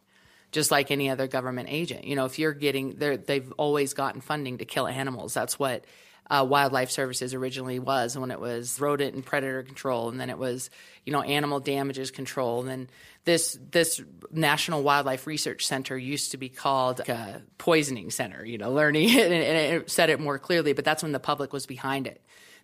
just 0.53 0.71
like 0.71 0.93
any 0.93 1.11
other 1.11 1.27
government 1.27 1.69
agent. 1.69 2.05
You 2.05 2.15
know, 2.15 2.27
if 2.27 2.39
you're 2.39 2.53
getting, 2.53 2.95
they've 2.95 3.51
always 3.59 3.93
gotten 3.93 4.21
funding 4.21 4.59
to 4.59 4.65
kill 4.65 4.87
animals. 4.87 5.35
That's 5.35 5.59
what 5.59 5.85
uh, 6.31 6.47
Wildlife 6.49 6.93
Services 6.93 7.35
originally 7.35 7.81
was 7.81 8.17
when 8.17 8.31
it 8.31 8.39
was 8.39 8.81
rodent 8.81 9.17
and 9.17 9.27
predator 9.27 9.65
control, 9.65 10.11
and 10.11 10.21
then 10.21 10.31
it 10.31 10.39
was, 10.39 10.71
you 11.05 11.13
know, 11.13 11.23
animal 11.23 11.59
damages 11.59 12.13
control, 12.13 12.61
and 12.61 12.69
then 12.69 12.91
this 13.25 13.59
this 13.73 14.01
National 14.31 14.85
Wildlife 14.85 15.27
Research 15.27 15.67
Center 15.67 15.99
used 15.99 16.31
to 16.31 16.37
be 16.37 16.49
called 16.49 17.01
a 17.01 17.43
poisoning 17.59 18.13
center. 18.13 18.45
You 18.45 18.59
know, 18.59 18.71
learning 18.71 19.09
it, 19.09 19.33
and 19.33 19.83
it 19.83 19.91
said 19.91 20.09
it 20.09 20.21
more 20.21 20.39
clearly, 20.39 20.73
but 20.73 20.85
that's 20.85 21.03
when 21.03 21.11
the 21.11 21.19
public 21.19 21.53
was 21.53 21.67
behind 21.67 22.07
it 22.07 22.22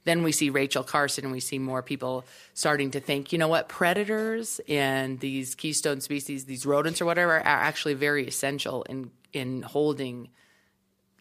then 0.09 0.23
we 0.23 0.33
see 0.33 0.49
Rachel 0.49 0.83
Carson 0.83 1.25
and 1.25 1.33
we 1.33 1.41
see 1.41 1.59
more 1.59 1.83
people 1.83 2.25
starting 2.55 2.93
to 2.93 3.01
think, 3.01 3.31
you 3.31 3.39
know 3.39 3.49
what, 3.49 3.69
predators 3.69 4.59
and 4.67 5.21
these 5.21 5.55
keystone 5.55 6.01
species, 6.01 6.47
these 6.47 6.65
rodents 6.65 7.03
or 7.03 7.05
whatever, 7.05 7.35
are 7.35 7.43
actually 7.45 7.95
very 7.95 8.27
essential 8.27 8.85
in 8.85 9.11
in 9.35 9.61
holding 9.61 10.31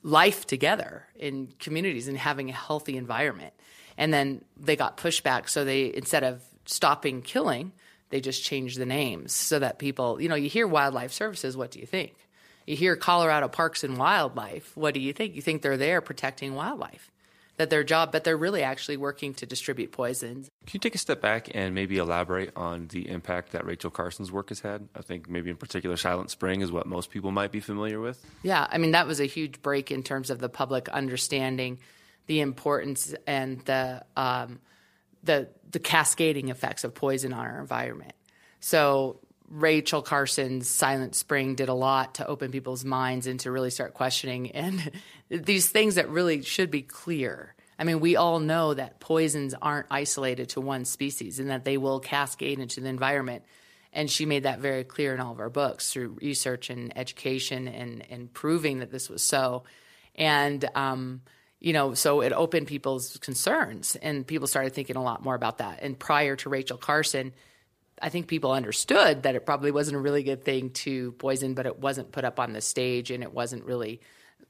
life 0.04 0.48
together 0.48 1.06
in 1.18 1.50
communities 1.60 2.08
and 2.08 2.18
having 2.18 2.50
a 2.50 2.54
healthy 2.54 2.96
environment. 2.96 3.54
And 3.98 4.14
then 4.14 4.46
they 4.56 4.78
got 4.78 4.96
pushback, 4.96 5.50
so 5.50 5.66
they 5.66 5.94
instead 5.94 6.24
of 6.24 6.42
stopping 6.66 7.22
killing, 7.22 7.74
they 8.10 8.22
just 8.22 8.42
changed 8.42 8.80
the 8.80 8.86
names 8.86 9.34
so 9.34 9.60
that 9.60 9.80
people, 9.80 10.22
you 10.22 10.30
know, 10.30 10.36
you 10.36 10.50
hear 10.50 10.66
wildlife 10.66 11.12
services, 11.12 11.58
what 11.58 11.72
do 11.72 11.80
you 11.80 11.86
think? 11.86 12.16
You 12.66 12.78
hear 12.78 12.96
Colorado 12.96 13.50
Parks 13.50 13.84
and 13.84 13.98
Wildlife, 13.98 14.76
what 14.78 14.94
do 14.94 15.02
you 15.02 15.12
think? 15.12 15.36
You 15.36 15.42
think 15.42 15.62
they're 15.62 15.78
there 15.78 16.00
protecting 16.00 16.56
wildlife 16.56 17.12
that 17.58 17.70
their 17.70 17.84
job, 17.84 18.12
but 18.12 18.24
they're 18.24 18.38
really 18.38 18.64
actually 18.64 18.98
working 18.98 19.34
to 19.36 19.46
distribute 19.46 19.92
poisons. 19.92 20.50
Can 20.66 20.76
you 20.76 20.80
take 20.80 20.96
a 20.96 21.00
step 21.00 21.22
back 21.22 21.50
and 21.54 21.74
maybe 21.74 21.98
elaborate 21.98 22.52
on 22.56 22.88
the 22.88 23.10
impact 23.10 23.52
that 23.52 23.66
Rachel 23.66 23.90
Carson's 23.90 24.32
work 24.32 24.50
has 24.50 24.60
had? 24.60 24.88
I 24.96 25.02
think 25.02 25.30
maybe 25.30 25.50
in 25.50 25.58
particular, 25.58 25.98
Silent 25.98 26.30
Spring 26.30 26.62
is 26.62 26.72
what 26.72 26.86
most 26.86 27.10
people 27.10 27.32
might 27.32 27.52
be 27.52 27.60
familiar 27.60 28.00
with. 28.00 28.24
Yeah, 28.44 28.68
I 28.70 28.78
mean, 28.78 28.92
that 28.92 29.08
was 29.08 29.20
a 29.20 29.26
huge 29.26 29.62
break 29.62 29.92
in 29.92 30.04
terms 30.04 30.30
of 30.30 30.40
the 30.40 30.50
public 30.50 30.88
understanding 30.90 31.80
the 32.28 32.42
importance 32.42 33.16
and 33.26 33.62
the, 33.62 34.04
um, 34.16 34.60
the, 35.24 35.48
the 35.72 35.80
cascading 35.80 36.50
effects 36.50 36.84
of 36.84 36.94
poison 36.94 37.34
on 37.34 37.40
our 37.40 37.60
environment. 37.60 38.14
So 38.60 39.20
Rachel 39.50 40.02
Carson's 40.02 40.70
Silent 40.70 41.16
Spring 41.16 41.56
did 41.56 41.70
a 41.70 41.74
lot 41.74 42.16
to 42.16 42.28
open 42.28 42.52
people's 42.52 42.84
minds 42.84 43.28
and 43.28 43.40
to 43.42 43.52
really 43.52 43.70
start 43.70 43.94
questioning 43.94 44.52
and 44.52 44.92
these 45.30 45.70
things 45.70 45.96
that 45.96 46.10
really 46.10 46.42
should 46.42 46.72
be 46.72 46.82
clear. 46.82 47.56
I 47.80 47.84
mean, 47.84 48.00
we 48.00 48.16
all 48.16 48.40
know 48.40 48.74
that 48.74 49.00
poisons 49.00 49.54
aren't 49.62 49.88
isolated 49.92 50.50
to 50.50 50.62
one 50.62 50.86
species 50.86 51.40
and 51.40 51.50
that 51.50 51.64
they 51.64 51.78
will 51.78 52.00
cascade 52.00 52.60
into 52.60 52.82
the 52.82 52.90
environment. 52.90 53.44
And 53.94 54.10
she 54.10 54.26
made 54.26 54.44
that 54.44 54.60
very 54.60 54.84
clear 54.84 55.14
in 55.14 55.20
all 55.20 55.32
of 55.32 55.40
our 55.40 55.50
books 55.50 55.92
through 55.92 56.18
research 56.22 56.70
and 56.70 56.96
education 56.98 57.68
and, 57.68 58.04
and 58.10 58.34
proving 58.34 58.80
that 58.80 58.92
this 58.92 59.10
was 59.10 59.24
so. 59.24 59.64
And, 60.16 60.64
um, 60.76 61.22
you 61.60 61.74
know, 61.74 61.94
so 61.94 62.22
it 62.22 62.34
opened 62.34 62.68
people's 62.68 63.18
concerns 63.18 63.96
and 63.96 64.26
people 64.26 64.48
started 64.48 64.74
thinking 64.74 64.96
a 64.96 65.04
lot 65.04 65.24
more 65.24 65.36
about 65.36 65.60
that. 65.60 65.80
And 65.82 65.98
prior 65.98 66.36
to 66.38 66.50
Rachel 66.50 66.78
Carson, 66.78 67.34
I 68.02 68.10
think 68.10 68.28
people 68.28 68.52
understood 68.52 69.24
that 69.24 69.36
it 69.36 69.46
probably 69.46 69.72
wasn't 69.72 69.98
a 69.98 70.00
really 70.00 70.24
good 70.24 70.44
thing 70.44 70.72
to 70.72 71.14
poison, 71.14 71.54
but 71.54 71.66
it 71.66 71.80
wasn't 71.80 72.12
put 72.12 72.26
up 72.26 72.40
on 72.40 72.54
the 72.54 72.62
stage 72.62 73.10
and 73.10 73.24
it 73.24 73.34
wasn't 73.34 73.66
really 73.66 74.02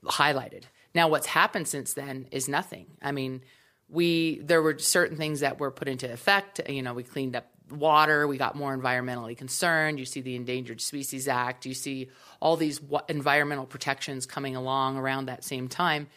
highlighted. 0.07 0.63
Now, 0.93 1.09
what's 1.09 1.27
happened 1.27 1.67
since 1.67 1.93
then 1.93 2.27
is 2.31 2.47
nothing. 2.47 2.87
I 3.01 3.11
mean, 3.11 3.41
we 3.89 4.39
there 4.39 4.61
were 4.61 4.77
certain 4.79 5.17
things 5.17 5.41
that 5.41 5.59
were 5.59 5.71
put 5.71 5.87
into 5.87 6.11
effect. 6.11 6.59
You 6.67 6.81
know, 6.81 6.93
we 6.93 7.03
cleaned 7.03 7.35
up 7.35 7.47
water, 7.69 8.27
we 8.27 8.37
got 8.37 8.55
more 8.55 8.75
environmentally 8.77 9.37
concerned. 9.37 9.99
You 9.99 10.05
see 10.05 10.21
the 10.21 10.35
Endangered 10.35 10.81
Species 10.81 11.27
Act, 11.27 11.65
you 11.65 11.73
see 11.73 12.09
all 12.39 12.55
these 12.55 12.79
environmental 13.09 13.65
protections 13.65 14.25
coming 14.25 14.55
along 14.55 14.97
around 14.97 15.25
that 15.25 15.43
same 15.43 15.67
time. 15.67 16.07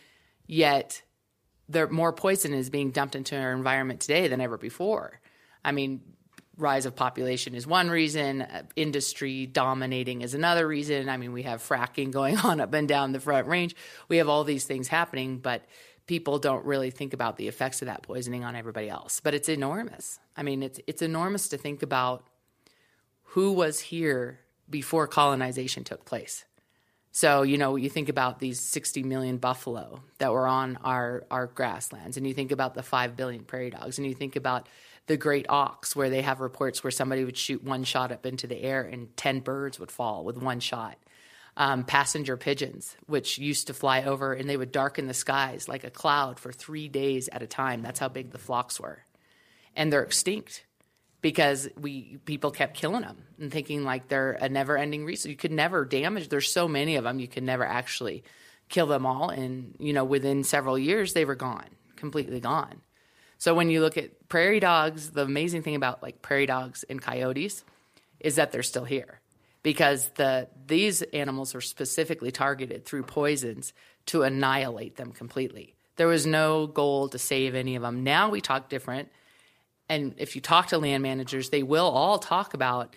Yet, 0.47 1.03
there 1.69 1.89
more 1.89 2.13
poison 2.13 2.55
is 2.55 2.71
being 2.71 2.91
dumped 2.91 3.15
into 3.15 3.39
our 3.39 3.53
environment 3.53 4.01
today 4.01 4.29
than 4.29 4.41
ever 4.41 4.59
before. 4.59 5.21
I 5.65 5.73
mean, 5.73 6.01
rise 6.61 6.87
of 6.87 6.95
population 6.95 7.55
is 7.55 7.67
one 7.67 7.91
reason, 7.91 8.43
uh, 8.43 8.63
industry 8.77 9.47
dominating 9.47 10.23
is 10.23 10.35
another 10.35 10.67
reason. 10.67 11.09
I 11.09 11.17
mean, 11.17 11.33
we 11.33 11.43
have 11.43 11.63
fracking 11.63 12.11
going 12.11 12.39
on 12.45 12.61
up 12.61 12.73
and 12.75 12.89
down 12.89 13.13
the 13.13 13.21
Front 13.21 13.47
Range. 13.47 13.75
We 14.09 14.19
have 14.19 14.29
all 14.29 14.45
these 14.45 14.65
things 14.65 14.89
happening, 14.89 15.39
but 15.39 15.65
people 16.07 16.39
don't 16.39 16.65
really 16.65 16.91
think 16.91 17.15
about 17.15 17.37
the 17.37 17.49
effects 17.49 17.83
of 17.83 17.87
that 17.87 18.03
poisoning 18.03 18.45
on 18.45 18.57
everybody 18.57 18.89
else. 18.89 19.21
But 19.21 19.35
it's 19.35 19.49
enormous. 19.49 20.19
I 20.37 20.43
mean, 20.43 20.63
it's 20.63 20.81
it's 20.87 21.03
enormous 21.03 21.49
to 21.49 21.59
think 21.59 21.83
about 21.83 22.25
who 23.23 23.53
was 23.53 23.81
here 23.81 24.41
before 24.69 25.07
colonization 25.07 25.85
took 25.85 26.05
place. 26.05 26.45
So, 27.13 27.43
you 27.43 27.59
know, 27.59 27.75
you 27.77 27.89
think 27.91 28.09
about 28.09 28.39
these 28.39 28.61
60 28.61 29.03
million 29.03 29.39
buffalo 29.39 30.03
that 30.19 30.33
were 30.33 30.47
on 30.47 30.79
our, 30.85 31.25
our 31.31 31.47
grasslands, 31.49 32.17
and 32.17 32.27
you 32.27 32.35
think 32.35 32.53
about 32.53 32.75
the 32.75 32.85
5 32.85 33.17
billion 33.17 33.43
prairie 33.43 33.71
dogs, 33.71 33.99
and 33.99 34.07
you 34.07 34.15
think 34.15 34.37
about 34.37 34.69
the 35.11 35.17
great 35.17 35.49
auks, 35.49 35.97
where 35.97 36.09
they 36.09 36.23
have 36.23 36.41
reports 36.41 36.85
where 36.85 36.93
somebody 36.93 37.25
would 37.25 37.37
shoot 37.37 37.65
one 37.65 37.83
shot 37.83 38.13
up 38.13 38.25
into 38.25 38.47
the 38.47 38.63
air 38.63 38.83
and 38.83 39.17
10 39.17 39.41
birds 39.41 39.81
would 39.81 39.91
fall 39.91 40.23
with 40.25 40.41
one 40.41 40.61
shot. 40.61 40.97
Um, 41.57 41.83
passenger 41.83 42.37
pigeons, 42.37 42.97
which 43.07 43.37
used 43.37 43.67
to 43.67 43.75
fly 43.75 44.05
over 44.05 44.33
and 44.33 44.49
they 44.49 44.57
would 44.57 44.71
darken 44.71 45.09
the 45.09 45.13
skies 45.13 45.67
like 45.67 45.83
a 45.83 45.91
cloud 45.91 46.39
for 46.39 46.53
three 46.53 46.87
days 46.87 47.29
at 47.33 47.43
a 47.43 47.49
time. 47.49 47.83
That's 47.83 47.99
how 47.99 48.09
big 48.09 48.31
the 48.31 48.39
flocks 48.39 48.79
were. 48.79 49.03
And 49.75 49.93
they're 49.93 50.05
extinct 50.05 50.65
because 51.23 51.69
we 51.77 52.19
people 52.25 52.53
kept 52.53 52.77
killing 52.77 53.03
them 53.03 53.25
and 53.41 53.51
thinking 53.51 53.83
like 53.83 54.07
they're 54.07 54.39
a 54.41 54.49
never 54.49 54.79
ending 54.79 55.05
resource. 55.05 55.29
You 55.29 55.37
could 55.37 55.51
never 55.51 55.85
damage. 55.85 56.29
There's 56.29 56.53
so 56.53 56.69
many 56.69 56.95
of 56.95 57.03
them, 57.03 57.19
you 57.19 57.27
could 57.27 57.43
never 57.43 57.65
actually 57.65 58.23
kill 58.69 58.87
them 58.87 59.07
all. 59.07 59.29
And 59.29 59.75
you 59.81 59.93
know, 59.93 60.05
within 60.05 60.45
several 60.45 60.79
years, 60.79 61.15
they 61.15 61.25
were 61.25 61.35
gone, 61.35 61.69
completely 61.97 62.39
gone. 62.39 62.81
So 63.41 63.55
when 63.55 63.71
you 63.71 63.81
look 63.81 63.97
at 63.97 64.29
prairie 64.29 64.61
dogs, 64.61 65.13
the 65.13 65.23
amazing 65.23 65.63
thing 65.63 65.75
about 65.75 66.03
like 66.03 66.21
prairie 66.21 66.45
dogs 66.45 66.85
and 66.85 67.01
coyotes 67.01 67.65
is 68.21 68.37
that 68.37 68.53
they're 68.53 68.63
still 68.63 68.85
here 68.85 69.19
because 69.63 70.11
the 70.11 70.49
these 70.67 71.01
animals 71.01 71.55
are 71.55 71.63
specifically 71.63 72.31
targeted 72.31 72.85
through 72.85 73.05
poisons 73.05 73.73
to 74.07 74.25
annihilate 74.25 74.97
them 74.97 75.13
completely. 75.13 75.75
There 75.97 76.07
was 76.07 76.27
no 76.27 76.67
goal 76.67 77.09
to 77.09 77.19
save 77.19 77.55
any 77.55 77.77
of 77.77 77.83
them. 77.83 78.05
Now 78.05 78.29
we 78.29 78.43
talk 78.43 78.69
different 78.69 79.09
and 79.89 80.15
if 80.19 80.35
you 80.35 80.43
talk 80.43 80.67
to 80.69 80.79
land 80.79 81.03
managers, 81.03 81.49
they 81.49 81.63
will 81.63 81.89
all 81.89 82.19
talk 82.19 82.53
about 82.53 82.95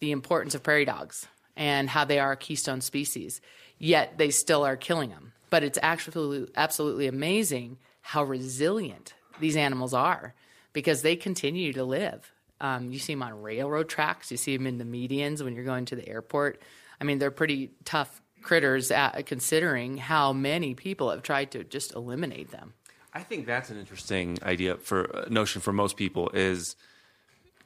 the 0.00 0.10
importance 0.12 0.54
of 0.54 0.62
prairie 0.62 0.84
dogs 0.84 1.26
and 1.56 1.88
how 1.88 2.04
they 2.04 2.18
are 2.18 2.32
a 2.32 2.36
keystone 2.36 2.82
species. 2.82 3.40
Yet 3.78 4.18
they 4.18 4.28
still 4.30 4.62
are 4.62 4.76
killing 4.76 5.08
them. 5.08 5.32
But 5.48 5.62
it's 5.62 5.78
actually 5.80 6.48
absolutely 6.54 7.06
amazing 7.06 7.78
how 8.02 8.24
resilient 8.24 9.14
these 9.40 9.56
animals 9.56 9.94
are 9.94 10.34
because 10.72 11.02
they 11.02 11.16
continue 11.16 11.72
to 11.72 11.84
live. 11.84 12.32
Um, 12.60 12.90
you 12.90 12.98
see 12.98 13.14
them 13.14 13.22
on 13.22 13.42
railroad 13.42 13.88
tracks. 13.88 14.30
You 14.30 14.36
see 14.36 14.56
them 14.56 14.66
in 14.66 14.78
the 14.78 14.84
medians 14.84 15.42
when 15.42 15.54
you're 15.54 15.64
going 15.64 15.84
to 15.86 15.96
the 15.96 16.08
airport. 16.08 16.60
I 17.00 17.04
mean, 17.04 17.18
they're 17.18 17.30
pretty 17.30 17.70
tough 17.84 18.22
critters 18.42 18.90
at, 18.90 19.26
considering 19.26 19.96
how 19.96 20.32
many 20.32 20.74
people 20.74 21.10
have 21.10 21.22
tried 21.22 21.50
to 21.50 21.64
just 21.64 21.94
eliminate 21.94 22.50
them. 22.50 22.74
I 23.12 23.22
think 23.22 23.46
that's 23.46 23.70
an 23.70 23.78
interesting 23.78 24.38
idea 24.42 24.76
for 24.76 25.14
uh, 25.16 25.24
notion 25.28 25.60
for 25.60 25.72
most 25.72 25.96
people 25.96 26.30
is 26.34 26.76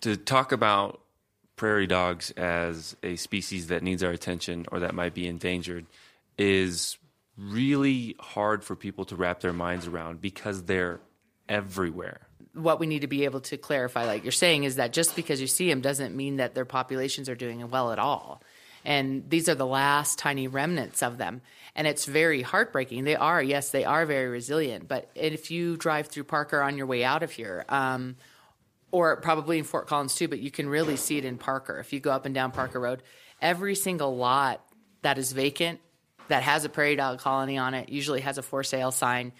to 0.00 0.16
talk 0.16 0.52
about 0.52 1.00
prairie 1.56 1.86
dogs 1.86 2.30
as 2.32 2.96
a 3.02 3.16
species 3.16 3.66
that 3.66 3.82
needs 3.82 4.02
our 4.02 4.12
attention 4.12 4.64
or 4.72 4.80
that 4.80 4.94
might 4.94 5.12
be 5.12 5.26
endangered 5.26 5.86
is 6.38 6.96
really 7.36 8.16
hard 8.18 8.64
for 8.64 8.74
people 8.74 9.04
to 9.04 9.16
wrap 9.16 9.40
their 9.40 9.52
minds 9.52 9.86
around 9.86 10.20
because 10.20 10.62
they're 10.64 11.00
everywhere. 11.50 12.20
What 12.54 12.80
we 12.80 12.86
need 12.86 13.02
to 13.02 13.06
be 13.06 13.26
able 13.26 13.40
to 13.42 13.58
clarify, 13.58 14.06
like 14.06 14.24
you're 14.24 14.32
saying, 14.32 14.64
is 14.64 14.76
that 14.76 14.94
just 14.94 15.14
because 15.14 15.40
you 15.40 15.46
see 15.46 15.68
them 15.68 15.82
doesn't 15.82 16.16
mean 16.16 16.36
that 16.36 16.54
their 16.54 16.64
populations 16.64 17.28
are 17.28 17.34
doing 17.34 17.68
well 17.70 17.92
at 17.92 17.98
all. 17.98 18.42
And 18.84 19.28
these 19.28 19.48
are 19.50 19.54
the 19.54 19.66
last 19.66 20.18
tiny 20.18 20.48
remnants 20.48 21.02
of 21.02 21.18
them 21.18 21.42
and 21.74 21.86
it's 21.86 22.04
very 22.04 22.42
heartbreaking. 22.42 23.04
They 23.04 23.16
are, 23.16 23.42
yes, 23.42 23.70
they 23.70 23.84
are 23.84 24.06
very 24.06 24.28
resilient. 24.28 24.88
But 24.88 25.10
if 25.14 25.50
you 25.50 25.76
drive 25.76 26.08
through 26.08 26.24
Parker 26.24 26.60
on 26.60 26.76
your 26.76 26.86
way 26.86 27.04
out 27.04 27.22
of 27.22 27.30
here, 27.30 27.64
um, 27.68 28.16
or 28.90 29.16
probably 29.16 29.58
in 29.58 29.64
Fort 29.64 29.86
Collins 29.86 30.14
too, 30.14 30.28
but 30.28 30.40
you 30.40 30.50
can 30.50 30.68
really 30.68 30.96
see 30.96 31.16
it 31.16 31.24
in 31.24 31.38
Parker. 31.38 31.78
If 31.78 31.92
you 31.92 32.00
go 32.00 32.10
up 32.10 32.26
and 32.26 32.34
down 32.34 32.50
Parker 32.50 32.80
Road, 32.80 33.02
every 33.40 33.74
single 33.74 34.16
lot 34.16 34.64
that 35.02 35.16
is 35.16 35.32
vacant 35.32 35.80
that 36.28 36.42
has 36.42 36.64
a 36.64 36.68
prairie 36.68 36.96
dog 36.96 37.20
colony 37.20 37.56
on 37.56 37.74
it 37.74 37.88
usually 37.88 38.20
has 38.20 38.36
a 38.38 38.42
for 38.42 38.62
sale 38.62 38.90
sign. 38.90 39.32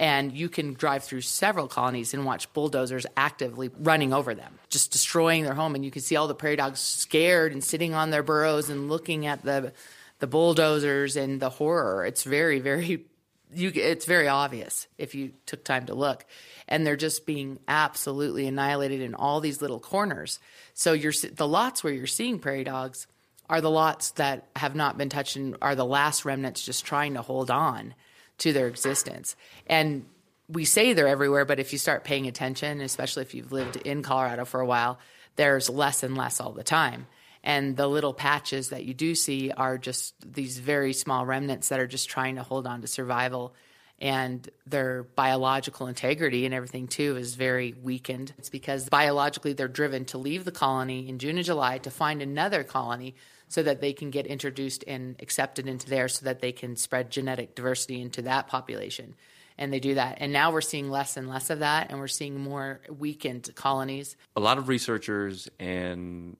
And 0.00 0.36
you 0.36 0.48
can 0.48 0.72
drive 0.72 1.04
through 1.04 1.20
several 1.20 1.68
colonies 1.68 2.14
and 2.14 2.24
watch 2.24 2.52
bulldozers 2.54 3.06
actively 3.16 3.70
running 3.78 4.12
over 4.12 4.34
them, 4.34 4.58
just 4.68 4.90
destroying 4.90 5.44
their 5.44 5.54
home. 5.54 5.76
And 5.76 5.84
you 5.84 5.92
can 5.92 6.02
see 6.02 6.16
all 6.16 6.26
the 6.26 6.34
prairie 6.34 6.56
dogs 6.56 6.80
scared 6.80 7.52
and 7.52 7.62
sitting 7.62 7.94
on 7.94 8.10
their 8.10 8.22
burrows 8.22 8.70
and 8.70 8.88
looking 8.88 9.26
at 9.26 9.44
the 9.44 9.72
the 10.20 10.26
bulldozers 10.26 11.16
and 11.16 11.40
the 11.40 11.50
horror. 11.50 12.06
It's 12.06 12.22
very, 12.22 12.60
very, 12.60 13.04
you, 13.52 13.72
it's 13.74 14.04
very 14.04 14.28
obvious 14.28 14.86
if 14.96 15.14
you 15.14 15.32
took 15.46 15.64
time 15.64 15.86
to 15.86 15.94
look. 15.94 16.24
And 16.68 16.86
they're 16.86 16.96
just 16.96 17.26
being 17.26 17.58
absolutely 17.66 18.46
annihilated 18.46 19.00
in 19.00 19.14
all 19.14 19.40
these 19.40 19.60
little 19.60 19.80
corners. 19.80 20.38
So 20.74 20.92
you're, 20.92 21.12
the 21.32 21.48
lots 21.48 21.82
where 21.82 21.92
you're 21.92 22.06
seeing 22.06 22.38
prairie 22.38 22.64
dogs 22.64 23.06
are 23.48 23.60
the 23.60 23.70
lots 23.70 24.12
that 24.12 24.46
have 24.54 24.76
not 24.76 24.96
been 24.96 25.08
touched 25.08 25.34
and 25.34 25.56
are 25.60 25.74
the 25.74 25.84
last 25.84 26.24
remnants 26.24 26.64
just 26.64 26.84
trying 26.84 27.14
to 27.14 27.22
hold 27.22 27.50
on 27.50 27.94
to 28.40 28.52
their 28.52 28.66
existence. 28.66 29.36
And 29.66 30.04
we 30.48 30.64
say 30.64 30.92
they're 30.92 31.08
everywhere, 31.08 31.44
but 31.44 31.60
if 31.60 31.72
you 31.72 31.78
start 31.78 32.04
paying 32.04 32.26
attention, 32.26 32.80
especially 32.80 33.22
if 33.22 33.34
you've 33.34 33.52
lived 33.52 33.76
in 33.76 34.02
Colorado 34.02 34.44
for 34.44 34.60
a 34.60 34.66
while, 34.66 34.98
there's 35.36 35.70
less 35.70 36.02
and 36.02 36.16
less 36.16 36.40
all 36.40 36.52
the 36.52 36.64
time 36.64 37.06
and 37.42 37.76
the 37.76 37.86
little 37.86 38.12
patches 38.12 38.70
that 38.70 38.84
you 38.84 38.94
do 38.94 39.14
see 39.14 39.50
are 39.50 39.78
just 39.78 40.14
these 40.20 40.58
very 40.58 40.92
small 40.92 41.24
remnants 41.24 41.70
that 41.70 41.80
are 41.80 41.86
just 41.86 42.08
trying 42.08 42.36
to 42.36 42.42
hold 42.42 42.66
on 42.66 42.82
to 42.82 42.86
survival 42.86 43.54
and 43.98 44.48
their 44.66 45.02
biological 45.02 45.86
integrity 45.86 46.46
and 46.46 46.54
everything 46.54 46.86
too 46.86 47.16
is 47.16 47.34
very 47.34 47.74
weakened. 47.82 48.32
It's 48.38 48.48
because 48.48 48.88
biologically 48.88 49.52
they're 49.52 49.68
driven 49.68 50.06
to 50.06 50.18
leave 50.18 50.44
the 50.44 50.52
colony 50.52 51.08
in 51.08 51.18
June 51.18 51.36
and 51.36 51.44
July 51.44 51.78
to 51.78 51.90
find 51.90 52.22
another 52.22 52.64
colony 52.64 53.14
so 53.50 53.64
that 53.64 53.80
they 53.80 53.92
can 53.92 54.10
get 54.10 54.26
introduced 54.26 54.84
and 54.86 55.16
accepted 55.20 55.66
into 55.66 55.90
there 55.90 56.06
so 56.06 56.24
that 56.24 56.40
they 56.40 56.52
can 56.52 56.76
spread 56.76 57.10
genetic 57.10 57.56
diversity 57.56 58.00
into 58.00 58.22
that 58.22 58.46
population. 58.46 59.16
And 59.58 59.72
they 59.72 59.80
do 59.80 59.96
that. 59.96 60.18
And 60.20 60.32
now 60.32 60.52
we're 60.52 60.60
seeing 60.60 60.88
less 60.88 61.16
and 61.16 61.28
less 61.28 61.50
of 61.50 61.58
that, 61.58 61.90
and 61.90 61.98
we're 61.98 62.06
seeing 62.06 62.40
more 62.40 62.80
weakened 62.88 63.50
colonies. 63.56 64.16
A 64.36 64.40
lot 64.40 64.56
of 64.56 64.68
researchers 64.68 65.48
and 65.58 66.36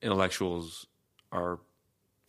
intellectuals 0.00 0.86
are 1.30 1.58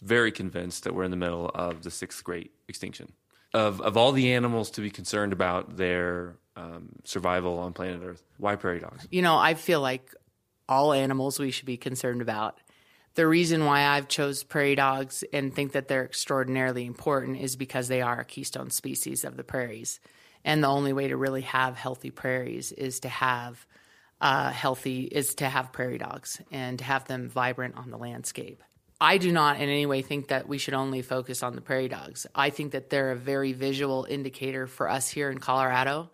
very 0.03 0.33
convinced 0.33 0.83
that 0.83 0.93
we're 0.93 1.05
in 1.05 1.11
the 1.11 1.17
middle 1.17 1.49
of 1.55 1.83
the 1.83 1.89
sixth 1.89 2.21
great 2.21 2.51
extinction. 2.67 3.13
Of, 3.53 3.79
of 3.79 3.95
all 3.95 4.11
the 4.11 4.33
animals 4.33 4.69
to 4.71 4.81
be 4.81 4.91
concerned 4.91 5.31
about 5.31 5.77
their 5.77 6.35
um, 6.57 6.89
survival 7.05 7.57
on 7.57 7.71
planet 7.71 8.01
Earth, 8.03 8.21
why 8.37 8.57
prairie 8.57 8.79
dogs? 8.79 9.07
You 9.09 9.21
know, 9.21 9.37
I 9.37 9.53
feel 9.53 9.79
like 9.79 10.13
all 10.67 10.91
animals 10.91 11.39
we 11.39 11.51
should 11.51 11.65
be 11.65 11.77
concerned 11.77 12.21
about. 12.21 12.59
The 13.19 13.27
reason 13.27 13.65
why 13.65 13.85
I've 13.85 14.07
chose 14.07 14.43
prairie 14.43 14.75
dogs 14.75 15.25
and 15.33 15.53
think 15.53 15.73
that 15.73 15.89
they're 15.89 16.05
extraordinarily 16.05 16.85
important 16.85 17.41
is 17.41 17.57
because 17.57 17.89
they 17.89 18.01
are 18.01 18.21
a 18.21 18.23
keystone 18.23 18.69
species 18.69 19.25
of 19.25 19.35
the 19.35 19.43
prairies. 19.43 19.99
And 20.45 20.63
the 20.63 20.69
only 20.69 20.93
way 20.93 21.09
to 21.09 21.17
really 21.17 21.41
have 21.41 21.75
healthy 21.75 22.11
prairies 22.11 22.71
is 22.71 23.01
to 23.01 23.09
have 23.09 23.65
uh, 24.21 24.51
healthy 24.51 25.01
is 25.01 25.35
to 25.35 25.49
have 25.49 25.73
prairie 25.73 25.97
dogs 25.97 26.41
and 26.49 26.79
to 26.79 26.85
have 26.85 27.09
them 27.09 27.27
vibrant 27.27 27.75
on 27.75 27.91
the 27.91 27.97
landscape. 27.97 28.63
I 29.01 29.17
do 29.17 29.33
not 29.33 29.57
in 29.57 29.63
any 29.63 29.85
way 29.85 30.01
think 30.01 30.29
that 30.29 30.47
we 30.47 30.57
should 30.57 30.73
only 30.73 31.01
focus 31.01 31.43
on 31.43 31.55
the 31.55 31.61
prairie 31.61 31.89
dogs. 31.89 32.25
I 32.33 32.51
think 32.51 32.71
that 32.71 32.89
they're 32.89 33.11
a 33.11 33.17
very 33.17 33.51
visual 33.51 34.07
indicator 34.09 34.65
for 34.65 34.89
us 34.89 35.09
here 35.09 35.29
in 35.29 35.39
Colorado 35.39 36.09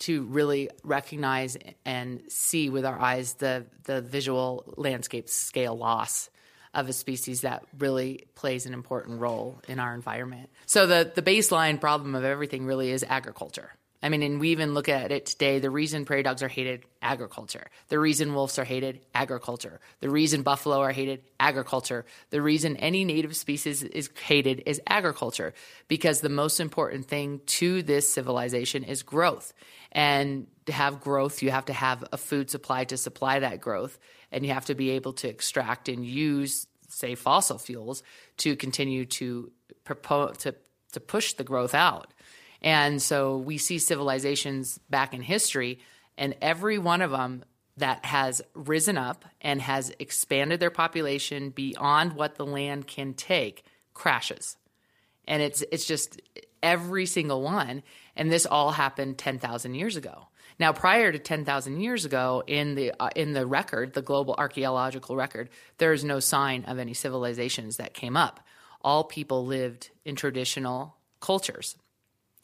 to 0.00 0.24
really 0.24 0.68
recognize 0.84 1.56
and 1.86 2.20
see 2.28 2.68
with 2.68 2.84
our 2.84 3.00
eyes 3.00 3.32
the, 3.36 3.64
the 3.84 4.02
visual 4.02 4.74
landscape 4.76 5.30
scale 5.30 5.74
loss 5.74 6.28
of 6.74 6.88
a 6.88 6.92
species 6.92 7.40
that 7.40 7.64
really 7.78 8.26
plays 8.34 8.66
an 8.66 8.74
important 8.74 9.20
role 9.20 9.60
in 9.68 9.78
our 9.78 9.94
environment. 9.94 10.50
So 10.66 10.86
the, 10.86 11.10
the 11.14 11.22
baseline 11.22 11.80
problem 11.80 12.14
of 12.14 12.24
everything 12.24 12.64
really 12.64 12.90
is 12.90 13.04
agriculture. 13.08 13.72
I 14.02 14.08
mean, 14.08 14.22
and 14.22 14.40
we 14.40 14.50
even 14.50 14.72
look 14.72 14.88
at 14.88 15.12
it 15.12 15.26
today. 15.26 15.58
The 15.58 15.68
reason 15.68 16.06
prairie 16.06 16.22
dogs 16.22 16.42
are 16.42 16.48
hated, 16.48 16.84
agriculture. 17.02 17.66
The 17.88 17.98
reason 17.98 18.34
wolves 18.34 18.58
are 18.58 18.64
hated, 18.64 19.00
agriculture. 19.14 19.78
The 20.00 20.08
reason 20.08 20.42
buffalo 20.42 20.80
are 20.80 20.92
hated, 20.92 21.22
agriculture. 21.38 22.06
The 22.30 22.40
reason 22.40 22.76
any 22.76 23.04
native 23.04 23.36
species 23.36 23.82
is 23.82 24.08
hated 24.24 24.62
is 24.64 24.80
agriculture. 24.86 25.52
Because 25.86 26.22
the 26.22 26.30
most 26.30 26.60
important 26.60 27.06
thing 27.06 27.42
to 27.46 27.82
this 27.82 28.10
civilization 28.10 28.84
is 28.84 29.02
growth. 29.02 29.52
And 29.92 30.46
to 30.64 30.72
have 30.72 31.00
growth, 31.00 31.42
you 31.42 31.50
have 31.50 31.66
to 31.66 31.74
have 31.74 32.02
a 32.10 32.16
food 32.16 32.48
supply 32.48 32.84
to 32.84 32.96
supply 32.96 33.40
that 33.40 33.60
growth. 33.60 33.98
And 34.32 34.46
you 34.46 34.54
have 34.54 34.66
to 34.66 34.74
be 34.74 34.90
able 34.90 35.12
to 35.14 35.28
extract 35.28 35.90
and 35.90 36.06
use, 36.06 36.66
say, 36.88 37.16
fossil 37.16 37.58
fuels 37.58 38.02
to 38.38 38.56
continue 38.56 39.04
to 39.06 39.52
to, 39.84 40.54
to 40.92 41.00
push 41.00 41.34
the 41.34 41.44
growth 41.44 41.74
out. 41.74 42.12
And 42.62 43.00
so 43.00 43.38
we 43.38 43.58
see 43.58 43.78
civilizations 43.78 44.78
back 44.90 45.14
in 45.14 45.22
history, 45.22 45.80
and 46.18 46.36
every 46.42 46.78
one 46.78 47.02
of 47.02 47.10
them 47.10 47.44
that 47.76 48.04
has 48.04 48.42
risen 48.54 48.98
up 48.98 49.24
and 49.40 49.62
has 49.62 49.92
expanded 49.98 50.60
their 50.60 50.70
population 50.70 51.50
beyond 51.50 52.12
what 52.12 52.34
the 52.34 52.44
land 52.44 52.86
can 52.86 53.14
take 53.14 53.64
crashes. 53.94 54.56
And 55.26 55.42
it's 55.42 55.62
it's 55.72 55.86
just 55.86 56.20
every 56.62 57.06
single 57.06 57.42
one 57.42 57.82
and 58.16 58.30
this 58.30 58.44
all 58.44 58.72
happened 58.72 59.16
10,000 59.16 59.74
years 59.74 59.96
ago. 59.96 60.26
Now 60.58 60.74
prior 60.74 61.10
to 61.10 61.18
10,000 61.18 61.80
years 61.80 62.04
ago 62.04 62.42
in 62.46 62.74
the 62.74 62.92
uh, 63.00 63.08
in 63.16 63.32
the 63.32 63.46
record, 63.46 63.94
the 63.94 64.02
global 64.02 64.34
archaeological 64.36 65.16
record, 65.16 65.48
there 65.78 65.94
is 65.94 66.04
no 66.04 66.20
sign 66.20 66.64
of 66.64 66.78
any 66.78 66.92
civilizations 66.92 67.78
that 67.78 67.94
came 67.94 68.16
up 68.16 68.40
all 68.82 69.04
people 69.04 69.46
lived 69.46 69.90
in 70.04 70.16
traditional 70.16 70.96
cultures, 71.20 71.76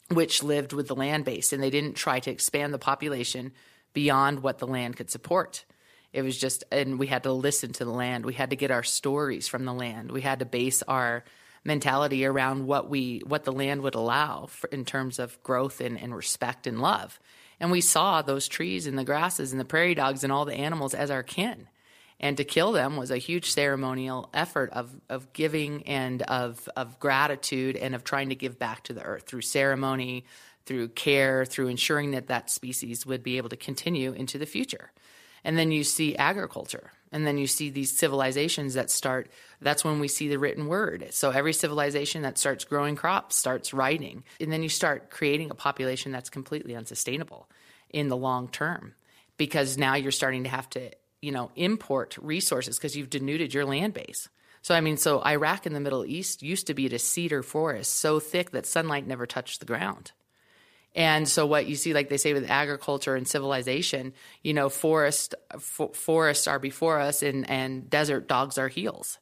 which 0.09 0.43
lived 0.43 0.73
with 0.73 0.87
the 0.87 0.95
land 0.95 1.25
base, 1.25 1.51
and 1.51 1.61
they 1.61 1.69
didn't 1.69 1.95
try 1.95 2.19
to 2.19 2.31
expand 2.31 2.73
the 2.73 2.79
population 2.79 3.51
beyond 3.93 4.41
what 4.41 4.59
the 4.59 4.67
land 4.67 4.95
could 4.95 5.09
support. 5.09 5.65
It 6.13 6.21
was 6.21 6.37
just, 6.37 6.63
and 6.71 6.97
we 6.97 7.07
had 7.07 7.23
to 7.23 7.33
listen 7.33 7.73
to 7.73 7.85
the 7.85 7.91
land. 7.91 8.25
We 8.25 8.33
had 8.33 8.51
to 8.51 8.55
get 8.55 8.71
our 8.71 8.83
stories 8.83 9.47
from 9.47 9.65
the 9.65 9.73
land. 9.73 10.11
We 10.11 10.21
had 10.21 10.39
to 10.39 10.45
base 10.45 10.81
our 10.83 11.23
mentality 11.63 12.25
around 12.25 12.65
what 12.65 12.89
we 12.89 13.21
what 13.25 13.43
the 13.43 13.51
land 13.51 13.81
would 13.81 13.95
allow 13.95 14.45
for, 14.45 14.67
in 14.67 14.85
terms 14.85 15.19
of 15.19 15.41
growth 15.43 15.81
and, 15.81 15.99
and 15.99 16.15
respect 16.15 16.65
and 16.65 16.81
love. 16.81 17.19
And 17.59 17.71
we 17.71 17.81
saw 17.81 18.21
those 18.21 18.47
trees 18.47 18.87
and 18.87 18.97
the 18.97 19.03
grasses 19.03 19.51
and 19.51 19.59
the 19.59 19.65
prairie 19.65 19.95
dogs 19.95 20.23
and 20.23 20.31
all 20.31 20.45
the 20.45 20.53
animals 20.53 20.93
as 20.93 21.11
our 21.11 21.23
kin. 21.23 21.67
And 22.19 22.37
to 22.37 22.43
kill 22.43 22.71
them 22.71 22.97
was 22.97 23.11
a 23.11 23.17
huge 23.17 23.51
ceremonial 23.51 24.29
effort 24.33 24.71
of, 24.71 24.91
of 25.07 25.33
giving 25.33 25.83
and 25.87 26.23
of, 26.23 26.67
of 26.75 26.99
gratitude 26.99 27.75
and 27.75 27.93
of 27.93 28.03
trying 28.03 28.29
to 28.29 28.35
give 28.35 28.57
back 28.57 28.83
to 28.83 28.93
the 28.93 29.03
earth 29.03 29.27
through 29.27 29.41
ceremony, 29.41 30.25
through 30.65 30.89
care, 30.89 31.45
through 31.45 31.67
ensuring 31.67 32.11
that 32.11 32.27
that 32.27 32.49
species 32.49 33.05
would 33.05 33.23
be 33.23 33.37
able 33.37 33.49
to 33.49 33.57
continue 33.57 34.13
into 34.13 34.37
the 34.37 34.45
future. 34.45 34.91
And 35.43 35.57
then 35.57 35.71
you 35.71 35.83
see 35.83 36.15
agriculture. 36.15 36.91
And 37.11 37.25
then 37.25 37.37
you 37.37 37.47
see 37.47 37.69
these 37.69 37.97
civilizations 37.97 38.73
that 38.73 38.91
start, 38.91 39.29
that's 39.61 39.85
when 39.85 39.99
we 39.99 40.09
see 40.09 40.27
the 40.27 40.39
written 40.39 40.67
word. 40.67 41.07
So 41.11 41.29
every 41.31 41.53
civilization 41.53 42.23
that 42.23 42.37
starts 42.37 42.65
growing 42.65 42.95
crops 42.95 43.35
starts 43.37 43.73
writing. 43.73 44.23
And 44.41 44.51
then 44.51 44.61
you 44.61 44.69
start 44.69 45.09
creating 45.09 45.49
a 45.49 45.55
population 45.55 46.11
that's 46.11 46.29
completely 46.29 46.75
unsustainable 46.75 47.47
in 47.89 48.09
the 48.09 48.17
long 48.17 48.49
term 48.49 48.93
because 49.37 49.77
now 49.77 49.95
you're 49.95 50.11
starting 50.11 50.43
to 50.43 50.49
have 50.49 50.69
to, 50.71 50.91
you 51.21 51.31
know, 51.31 51.51
import 51.55 52.17
resources 52.21 52.77
because 52.77 52.95
you've 52.95 53.09
denuded 53.09 53.53
your 53.53 53.65
land 53.65 53.93
base. 53.93 54.29
So, 54.61 54.75
I 54.75 54.81
mean, 54.81 54.97
so 54.97 55.23
Iraq 55.25 55.65
in 55.65 55.73
the 55.73 55.79
Middle 55.79 56.05
East 56.05 56.43
used 56.43 56.67
to 56.67 56.73
be 56.73 56.87
a 56.87 56.99
cedar 56.99 57.41
forest 57.43 57.93
so 57.93 58.19
thick 58.19 58.51
that 58.51 58.65
sunlight 58.65 59.07
never 59.07 59.25
touched 59.25 59.59
the 59.59 59.65
ground. 59.65 60.11
And 60.95 61.27
so 61.27 61.45
what 61.45 61.67
you 61.67 61.75
see, 61.75 61.93
like 61.93 62.09
they 62.09 62.17
say 62.17 62.33
with 62.33 62.49
agriculture 62.49 63.15
and 63.15 63.27
civilization, 63.27 64.13
you 64.43 64.53
know, 64.53 64.67
forest 64.67 65.35
forests 65.59 66.47
are 66.47 66.59
before 66.59 66.99
us, 66.99 67.21
and 67.21 67.47
and 67.49 67.87
desert 67.87 68.27
dogs 68.27 68.57
are 68.57 68.67
heels. 68.67 69.19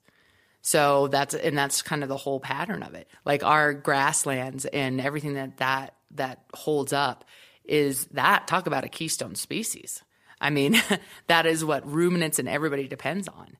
So 0.61 1.09
that's 1.09 1.35
and 1.35 1.57
that's 1.57 1.81
kind 1.81 2.01
of 2.01 2.09
the 2.09 2.17
whole 2.17 2.39
pattern 2.39 2.81
of 2.81 2.95
it. 2.95 3.09
Like 3.25 3.43
our 3.43 3.73
grasslands 3.73 4.65
and 4.65 5.01
everything 5.01 5.33
that 5.33 5.57
that 5.57 5.95
that 6.11 6.45
holds 6.53 6.93
up 6.93 7.25
is 7.65 8.05
that 8.07 8.47
talk 8.47 8.67
about 8.67 8.85
a 8.85 8.89
keystone 8.89 9.35
species. 9.35 10.01
I 10.39 10.49
mean, 10.49 10.81
that 11.27 11.45
is 11.45 11.63
what 11.63 11.89
ruminants 11.89 12.39
and 12.39 12.47
everybody 12.49 12.87
depends 12.87 13.27
on. 13.27 13.57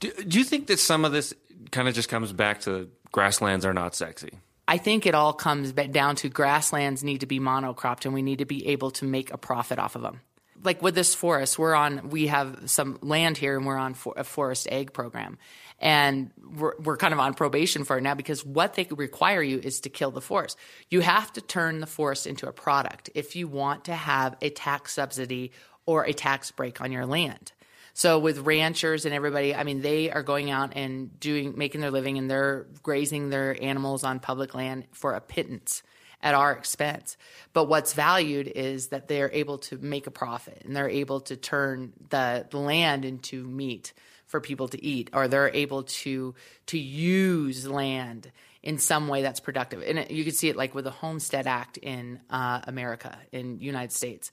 Do, 0.00 0.12
do 0.26 0.38
you 0.38 0.44
think 0.44 0.66
that 0.68 0.78
some 0.78 1.04
of 1.04 1.12
this 1.12 1.34
kind 1.70 1.88
of 1.88 1.94
just 1.94 2.08
comes 2.08 2.32
back 2.32 2.60
to 2.62 2.90
grasslands 3.12 3.64
are 3.64 3.74
not 3.74 3.94
sexy? 3.94 4.38
I 4.66 4.78
think 4.78 5.06
it 5.06 5.14
all 5.14 5.32
comes 5.32 5.72
down 5.72 6.16
to 6.16 6.28
grasslands 6.28 7.04
need 7.04 7.20
to 7.20 7.26
be 7.26 7.38
monocropped 7.38 8.04
and 8.04 8.14
we 8.14 8.22
need 8.22 8.38
to 8.38 8.46
be 8.46 8.66
able 8.68 8.90
to 8.92 9.04
make 9.04 9.32
a 9.32 9.38
profit 9.38 9.78
off 9.78 9.94
of 9.94 10.02
them. 10.02 10.20
Like 10.62 10.80
with 10.80 10.94
this 10.94 11.14
forest, 11.14 11.58
we're 11.58 11.74
on, 11.74 12.08
we 12.08 12.28
have 12.28 12.70
some 12.70 12.98
land 13.02 13.36
here 13.36 13.56
and 13.56 13.66
we're 13.66 13.76
on 13.76 13.92
for, 13.92 14.14
a 14.16 14.24
forest 14.24 14.66
ag 14.70 14.94
program. 14.94 15.36
And 15.78 16.30
we're, 16.56 16.72
we're 16.78 16.96
kind 16.96 17.12
of 17.12 17.20
on 17.20 17.34
probation 17.34 17.84
for 17.84 17.98
it 17.98 18.00
now 18.00 18.14
because 18.14 18.44
what 18.44 18.72
they 18.72 18.86
require 18.90 19.42
you 19.42 19.58
is 19.58 19.80
to 19.80 19.90
kill 19.90 20.10
the 20.10 20.22
forest. 20.22 20.56
You 20.88 21.00
have 21.00 21.30
to 21.34 21.42
turn 21.42 21.80
the 21.80 21.86
forest 21.86 22.26
into 22.26 22.48
a 22.48 22.52
product 22.52 23.10
if 23.14 23.36
you 23.36 23.46
want 23.48 23.84
to 23.86 23.94
have 23.94 24.36
a 24.40 24.48
tax 24.48 24.94
subsidy 24.94 25.52
or 25.86 26.04
a 26.04 26.12
tax 26.12 26.50
break 26.50 26.80
on 26.80 26.92
your 26.92 27.06
land. 27.06 27.52
So 27.96 28.18
with 28.18 28.40
ranchers 28.40 29.04
and 29.04 29.14
everybody, 29.14 29.54
I 29.54 29.62
mean, 29.62 29.80
they 29.80 30.10
are 30.10 30.24
going 30.24 30.50
out 30.50 30.72
and 30.74 31.18
doing 31.20 31.54
making 31.56 31.80
their 31.80 31.92
living 31.92 32.18
and 32.18 32.28
they're 32.28 32.66
grazing 32.82 33.30
their 33.30 33.56
animals 33.62 34.02
on 34.02 34.18
public 34.18 34.52
land 34.54 34.86
for 34.90 35.14
a 35.14 35.20
pittance 35.20 35.82
at 36.20 36.34
our 36.34 36.52
expense. 36.52 37.16
But 37.52 37.68
what's 37.68 37.92
valued 37.92 38.48
is 38.48 38.88
that 38.88 39.06
they're 39.06 39.30
able 39.32 39.58
to 39.58 39.78
make 39.78 40.08
a 40.08 40.10
profit 40.10 40.62
and 40.64 40.74
they're 40.74 40.88
able 40.88 41.20
to 41.20 41.36
turn 41.36 41.92
the, 42.08 42.46
land 42.52 43.04
into 43.04 43.44
meat 43.44 43.92
for 44.26 44.40
people 44.40 44.66
to 44.68 44.84
eat, 44.84 45.10
or 45.12 45.28
they're 45.28 45.54
able 45.54 45.84
to 45.84 46.34
to 46.66 46.78
use 46.78 47.68
land 47.68 48.32
in 48.62 48.78
some 48.78 49.06
way 49.06 49.22
that's 49.22 49.38
productive. 49.38 49.84
And 49.86 50.10
you 50.10 50.24
can 50.24 50.32
see 50.32 50.48
it 50.48 50.56
like 50.56 50.74
with 50.74 50.84
the 50.84 50.90
Homestead 50.90 51.46
Act 51.46 51.76
in 51.76 52.18
uh, 52.30 52.62
America, 52.66 53.16
in 53.30 53.60
United 53.60 53.92
States 53.92 54.32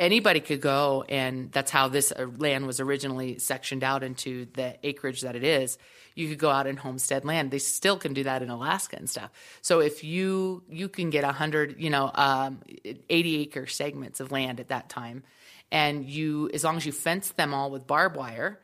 anybody 0.00 0.40
could 0.40 0.62
go 0.62 1.04
and 1.08 1.52
that's 1.52 1.70
how 1.70 1.86
this 1.86 2.10
uh, 2.10 2.26
land 2.38 2.66
was 2.66 2.80
originally 2.80 3.38
sectioned 3.38 3.84
out 3.84 4.02
into 4.02 4.46
the 4.54 4.76
acreage 4.82 5.20
that 5.20 5.36
it 5.36 5.44
is. 5.44 5.78
You 6.16 6.28
could 6.28 6.38
go 6.38 6.50
out 6.50 6.66
and 6.66 6.78
homestead 6.78 7.24
land. 7.24 7.50
They 7.50 7.58
still 7.58 7.98
can 7.98 8.14
do 8.14 8.24
that 8.24 8.42
in 8.42 8.48
alaska 8.50 8.96
and 8.96 9.08
stuff. 9.08 9.30
So 9.60 9.80
if 9.80 10.02
you 10.02 10.64
you 10.68 10.88
can 10.88 11.10
get 11.10 11.22
100 11.22 11.76
you 11.78 11.90
know 11.90 12.10
um, 12.14 12.60
80 13.08 13.40
acre 13.42 13.66
segments 13.66 14.18
of 14.18 14.32
land 14.32 14.58
at 14.58 14.68
that 14.68 14.88
time 14.88 15.22
and 15.70 16.04
you 16.04 16.50
as 16.52 16.64
long 16.64 16.76
as 16.78 16.86
you 16.86 16.92
fence 16.92 17.30
them 17.32 17.52
all 17.54 17.70
with 17.70 17.86
barbed 17.86 18.16
wire 18.16 18.58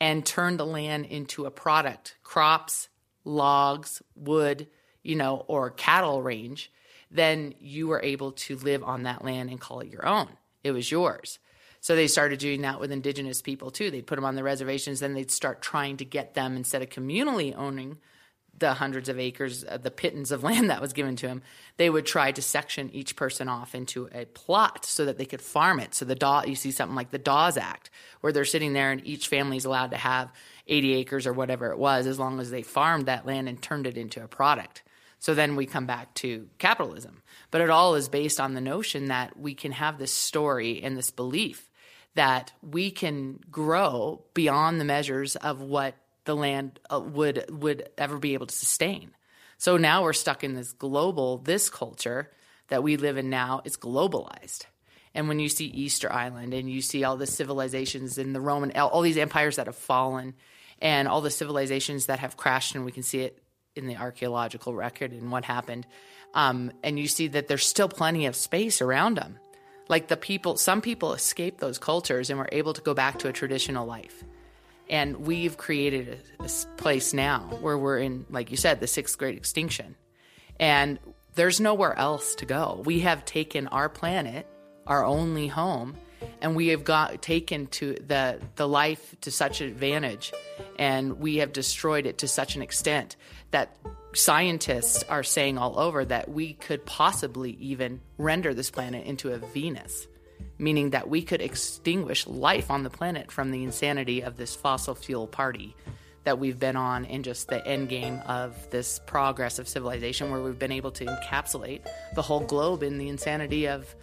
and 0.00 0.24
turn 0.24 0.58
the 0.58 0.66
land 0.66 1.06
into 1.06 1.46
a 1.46 1.50
product 1.50 2.16
crops 2.22 2.88
logs 3.24 4.02
wood 4.14 4.68
you 5.02 5.16
know 5.16 5.44
or 5.48 5.70
cattle 5.70 6.22
range 6.22 6.70
then 7.10 7.54
you 7.60 7.92
are 7.92 8.02
able 8.02 8.32
to 8.32 8.56
live 8.56 8.82
on 8.82 9.04
that 9.04 9.24
land 9.24 9.50
and 9.50 9.60
call 9.60 9.80
it 9.80 9.88
your 9.88 10.06
own 10.06 10.28
it 10.62 10.72
was 10.72 10.90
yours. 10.90 11.38
So 11.80 11.96
they 11.96 12.06
started 12.06 12.38
doing 12.38 12.62
that 12.62 12.78
with 12.78 12.92
indigenous 12.92 13.42
people 13.42 13.70
too. 13.70 13.90
They'd 13.90 14.06
put 14.06 14.16
them 14.16 14.24
on 14.24 14.36
the 14.36 14.44
reservations, 14.44 15.00
then 15.00 15.14
they'd 15.14 15.30
start 15.30 15.62
trying 15.62 15.96
to 15.98 16.04
get 16.04 16.34
them 16.34 16.56
instead 16.56 16.82
of 16.82 16.90
communally 16.90 17.56
owning 17.56 17.98
the 18.58 18.74
hundreds 18.74 19.08
of 19.08 19.18
acres, 19.18 19.64
uh, 19.64 19.78
the 19.78 19.90
pittance 19.90 20.30
of 20.30 20.42
land 20.44 20.70
that 20.70 20.80
was 20.80 20.92
given 20.92 21.16
to 21.16 21.26
them, 21.26 21.42
they 21.76 21.90
would 21.90 22.06
try 22.06 22.32
to 22.32 22.42
section 22.42 22.90
each 22.92 23.16
person 23.16 23.48
off 23.48 23.74
into 23.74 24.08
a 24.12 24.24
plot 24.26 24.84
so 24.84 25.04
that 25.04 25.18
they 25.18 25.24
could 25.24 25.42
farm 25.42 25.80
it. 25.80 25.94
So 25.94 26.04
the 26.04 26.14
Daw, 26.14 26.44
you 26.44 26.54
see 26.54 26.70
something 26.70 26.96
like 26.96 27.10
the 27.10 27.18
Dawes 27.18 27.56
Act, 27.56 27.90
where 28.20 28.32
they're 28.32 28.44
sitting 28.44 28.72
there 28.72 28.92
and 28.92 29.04
each 29.06 29.28
family 29.28 29.56
is 29.56 29.64
allowed 29.64 29.90
to 29.90 29.96
have 29.96 30.32
80 30.68 30.94
acres 30.94 31.26
or 31.26 31.32
whatever 31.32 31.70
it 31.70 31.78
was, 31.78 32.06
as 32.06 32.18
long 32.18 32.40
as 32.40 32.50
they 32.50 32.62
farmed 32.62 33.06
that 33.06 33.26
land 33.26 33.48
and 33.48 33.60
turned 33.60 33.86
it 33.86 33.98
into 33.98 34.22
a 34.22 34.28
product. 34.28 34.82
So 35.22 35.34
then 35.34 35.54
we 35.54 35.66
come 35.66 35.86
back 35.86 36.14
to 36.14 36.48
capitalism. 36.58 37.22
But 37.52 37.60
it 37.60 37.70
all 37.70 37.94
is 37.94 38.08
based 38.08 38.40
on 38.40 38.54
the 38.54 38.60
notion 38.60 39.06
that 39.06 39.38
we 39.38 39.54
can 39.54 39.70
have 39.70 39.96
this 39.96 40.12
story 40.12 40.82
and 40.82 40.96
this 40.96 41.12
belief 41.12 41.70
that 42.16 42.52
we 42.60 42.90
can 42.90 43.38
grow 43.48 44.24
beyond 44.34 44.80
the 44.80 44.84
measures 44.84 45.36
of 45.36 45.60
what 45.60 45.94
the 46.24 46.34
land 46.34 46.80
uh, 46.92 46.98
would 47.00 47.44
would 47.50 47.88
ever 47.96 48.18
be 48.18 48.34
able 48.34 48.48
to 48.48 48.54
sustain. 48.54 49.12
So 49.58 49.76
now 49.76 50.02
we're 50.02 50.12
stuck 50.12 50.42
in 50.42 50.54
this 50.54 50.72
global 50.72 51.38
this 51.38 51.70
culture 51.70 52.32
that 52.66 52.82
we 52.82 52.96
live 52.96 53.16
in 53.16 53.30
now 53.30 53.62
is 53.64 53.76
globalized. 53.76 54.64
And 55.14 55.28
when 55.28 55.38
you 55.38 55.48
see 55.48 55.66
Easter 55.66 56.12
Island 56.12 56.52
and 56.52 56.68
you 56.68 56.82
see 56.82 57.04
all 57.04 57.16
the 57.16 57.28
civilizations 57.28 58.18
in 58.18 58.32
the 58.32 58.40
Roman 58.40 58.76
all 58.76 59.02
these 59.02 59.16
empires 59.16 59.54
that 59.54 59.66
have 59.66 59.76
fallen 59.76 60.34
and 60.80 61.06
all 61.06 61.20
the 61.20 61.30
civilizations 61.30 62.06
that 62.06 62.18
have 62.18 62.36
crashed 62.36 62.74
and 62.74 62.84
we 62.84 62.90
can 62.90 63.04
see 63.04 63.20
it 63.20 63.38
in 63.76 63.86
the 63.86 63.96
archaeological 63.96 64.74
record 64.74 65.12
and 65.12 65.30
what 65.30 65.44
happened. 65.44 65.86
Um, 66.34 66.72
and 66.82 66.98
you 66.98 67.08
see 67.08 67.28
that 67.28 67.48
there's 67.48 67.66
still 67.66 67.88
plenty 67.88 68.26
of 68.26 68.36
space 68.36 68.82
around 68.82 69.16
them. 69.16 69.38
Like 69.88 70.08
the 70.08 70.16
people, 70.16 70.56
some 70.56 70.80
people 70.80 71.12
escape 71.12 71.58
those 71.58 71.78
cultures 71.78 72.30
and 72.30 72.38
were 72.38 72.48
able 72.52 72.72
to 72.74 72.80
go 72.80 72.94
back 72.94 73.18
to 73.20 73.28
a 73.28 73.32
traditional 73.32 73.86
life. 73.86 74.24
And 74.88 75.26
we've 75.26 75.56
created 75.56 76.20
a, 76.38 76.44
a 76.44 76.48
place 76.76 77.12
now 77.12 77.40
where 77.60 77.78
we're 77.78 77.98
in, 77.98 78.26
like 78.30 78.50
you 78.50 78.56
said, 78.56 78.80
the 78.80 78.86
sixth 78.86 79.18
great 79.18 79.36
extinction. 79.36 79.96
And 80.58 80.98
there's 81.34 81.60
nowhere 81.60 81.98
else 81.98 82.34
to 82.36 82.46
go. 82.46 82.82
We 82.84 83.00
have 83.00 83.24
taken 83.24 83.68
our 83.68 83.88
planet, 83.88 84.46
our 84.86 85.04
only 85.04 85.48
home, 85.48 85.96
and 86.40 86.54
we 86.56 86.68
have 86.68 86.84
got 86.84 87.22
taken 87.22 87.66
to 87.68 87.94
the 87.94 88.40
the 88.56 88.68
life 88.68 89.16
to 89.22 89.30
such 89.30 89.60
advantage 89.60 90.32
and 90.78 91.18
we 91.18 91.36
have 91.36 91.52
destroyed 91.52 92.06
it 92.06 92.18
to 92.18 92.28
such 92.28 92.56
an 92.56 92.62
extent 92.62 93.16
that 93.52 93.76
scientists 94.14 95.02
are 95.04 95.22
saying 95.22 95.56
all 95.56 95.78
over 95.78 96.04
that 96.04 96.28
we 96.28 96.54
could 96.54 96.84
possibly 96.84 97.52
even 97.52 98.00
render 98.18 98.52
this 98.52 98.70
planet 98.70 99.06
into 99.06 99.32
a 99.32 99.38
Venus, 99.38 100.06
meaning 100.58 100.90
that 100.90 101.08
we 101.08 101.22
could 101.22 101.40
extinguish 101.40 102.26
life 102.26 102.70
on 102.70 102.82
the 102.82 102.90
planet 102.90 103.30
from 103.30 103.50
the 103.50 103.62
insanity 103.62 104.22
of 104.22 104.36
this 104.36 104.54
fossil 104.54 104.94
fuel 104.94 105.26
party 105.26 105.74
that 106.24 106.38
we've 106.38 106.58
been 106.58 106.76
on 106.76 107.04
in 107.04 107.22
just 107.22 107.48
the 107.48 107.66
end 107.66 107.88
game 107.88 108.20
of 108.26 108.70
this 108.70 109.00
progress 109.06 109.58
of 109.58 109.66
civilization 109.66 110.30
where 110.30 110.40
we've 110.40 110.58
been 110.58 110.72
able 110.72 110.92
to 110.92 111.04
encapsulate 111.04 111.80
the 112.14 112.22
whole 112.22 112.40
globe 112.40 112.82
in 112.82 112.98
the 112.98 113.08
insanity 113.08 113.66
of 113.66 113.94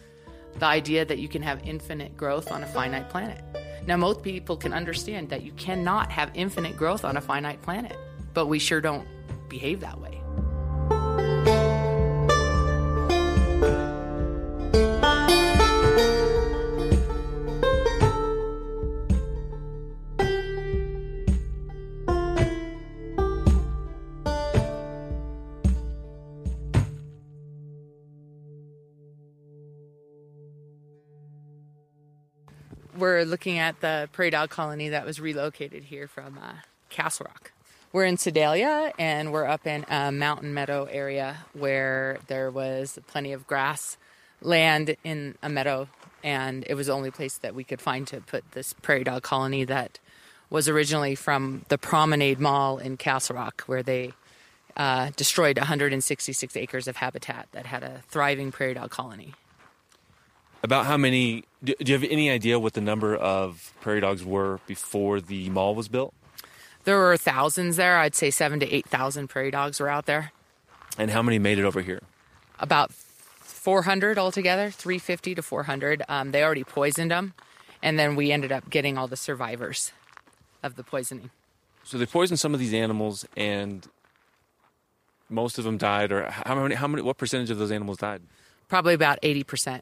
the 0.57 0.65
idea 0.65 1.05
that 1.05 1.19
you 1.19 1.29
can 1.29 1.41
have 1.41 1.61
infinite 1.65 2.17
growth 2.17 2.51
on 2.51 2.63
a 2.63 2.67
finite 2.67 3.09
planet. 3.09 3.41
Now, 3.87 3.95
most 3.95 4.21
people 4.21 4.57
can 4.57 4.73
understand 4.73 5.29
that 5.29 5.43
you 5.43 5.53
cannot 5.53 6.11
have 6.11 6.31
infinite 6.33 6.75
growth 6.75 7.05
on 7.05 7.15
a 7.15 7.21
finite 7.21 7.61
planet, 7.61 7.95
but 8.33 8.47
we 8.47 8.59
sure 8.59 8.81
don't 8.81 9.07
behave 9.49 9.81
that 9.81 9.99
way. 9.99 10.21
We're 32.97 33.23
looking 33.23 33.57
at 33.57 33.79
the 33.79 34.09
prairie 34.11 34.29
dog 34.29 34.49
colony 34.49 34.89
that 34.89 35.05
was 35.05 35.21
relocated 35.21 35.85
here 35.85 36.07
from 36.07 36.37
uh, 36.37 36.55
Castle 36.89 37.27
Rock. 37.29 37.53
We're 37.91 38.05
in 38.05 38.17
Sedalia 38.17 38.93
and 38.99 39.31
we're 39.31 39.47
up 39.47 39.65
in 39.65 39.83
a 39.89 40.11
mountain 40.11 40.53
meadow 40.53 40.87
area 40.91 41.37
where 41.53 42.19
there 42.27 42.51
was 42.51 42.99
plenty 43.07 43.33
of 43.33 43.47
grass 43.47 43.97
land 44.41 44.95
in 45.03 45.35
a 45.41 45.49
meadow, 45.49 45.87
and 46.23 46.63
it 46.67 46.75
was 46.75 46.85
the 46.85 46.93
only 46.93 47.09
place 47.09 47.39
that 47.39 47.55
we 47.55 47.63
could 47.63 47.81
find 47.81 48.05
to 48.07 48.21
put 48.21 48.51
this 48.51 48.73
prairie 48.73 49.03
dog 49.03 49.23
colony 49.23 49.63
that 49.63 49.97
was 50.51 50.69
originally 50.69 51.15
from 51.15 51.65
the 51.69 51.79
Promenade 51.79 52.39
Mall 52.39 52.77
in 52.77 52.95
Castle 52.95 53.35
Rock, 53.35 53.63
where 53.65 53.81
they 53.81 54.13
uh, 54.77 55.09
destroyed 55.15 55.57
166 55.57 56.55
acres 56.55 56.87
of 56.87 56.97
habitat 56.97 57.47
that 57.53 57.65
had 57.65 57.81
a 57.81 58.03
thriving 58.07 58.51
prairie 58.51 58.75
dog 58.75 58.91
colony. 58.91 59.33
About 60.61 60.85
how 60.85 60.95
many? 60.95 61.45
Do, 61.63 61.73
do 61.79 61.91
you 61.91 61.99
have 61.99 62.07
any 62.09 62.29
idea 62.29 62.59
what 62.59 62.73
the 62.73 62.81
number 62.81 63.15
of 63.15 63.73
prairie 63.81 64.01
dogs 64.01 64.23
were 64.23 64.59
before 64.67 65.19
the 65.19 65.49
mall 65.49 65.73
was 65.73 65.87
built? 65.87 66.13
There 66.89 66.97
were 66.97 67.17
thousands 67.17 67.75
there. 67.75 67.99
I'd 67.99 68.15
say 68.15 68.31
seven 68.31 68.59
to 68.61 68.65
8,000 68.65 69.27
prairie 69.27 69.51
dogs 69.51 69.79
were 69.79 69.89
out 69.89 70.07
there. 70.07 70.31
And 70.97 71.11
how 71.11 71.21
many 71.21 71.37
made 71.37 71.59
it 71.59 71.63
over 71.63 71.81
here? 71.81 72.01
About 72.59 72.91
400 72.91 74.17
altogether, 74.17 74.71
350 74.71 75.35
to 75.35 75.43
400. 75.43 76.01
Um, 76.09 76.31
they 76.31 76.43
already 76.43 76.63
poisoned 76.63 77.11
them. 77.11 77.35
And 77.83 77.99
then 77.99 78.15
we 78.15 78.31
ended 78.31 78.51
up 78.51 78.71
getting 78.71 78.97
all 78.97 79.07
the 79.07 79.17
survivors 79.17 79.91
of 80.63 80.77
the 80.77 80.83
poisoning. 80.83 81.29
So 81.83 81.99
they 81.99 82.07
poisoned 82.07 82.39
some 82.39 82.55
of 82.55 82.59
these 82.59 82.73
animals, 82.73 83.23
and 83.37 83.87
most 85.29 85.59
of 85.59 85.65
them 85.65 85.77
died. 85.77 86.11
Or 86.11 86.31
how 86.31 86.55
many? 86.55 86.73
How 86.73 86.87
many? 86.87 87.03
What 87.03 87.19
percentage 87.19 87.51
of 87.51 87.59
those 87.59 87.71
animals 87.71 87.99
died? 87.99 88.23
Probably 88.67 88.95
about 88.95 89.21
80%. 89.21 89.81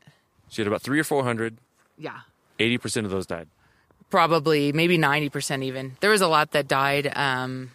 She 0.50 0.62
had 0.62 0.68
about 0.68 0.82
three 0.82 1.00
or 1.00 1.06
four 1.06 1.24
hundred. 1.24 1.56
Yeah. 1.98 2.20
Eighty 2.60 2.78
percent 2.78 3.06
of 3.06 3.14
those 3.14 3.26
died. 3.26 3.48
Probably, 4.10 4.72
maybe 4.72 4.98
90% 4.98 5.64
even. 5.64 5.98
There 6.00 6.12
was 6.12 6.22
a 6.22 6.28
lot 6.28 6.52
that 6.52 6.68
died. 6.68 7.12
Um, 7.16 7.72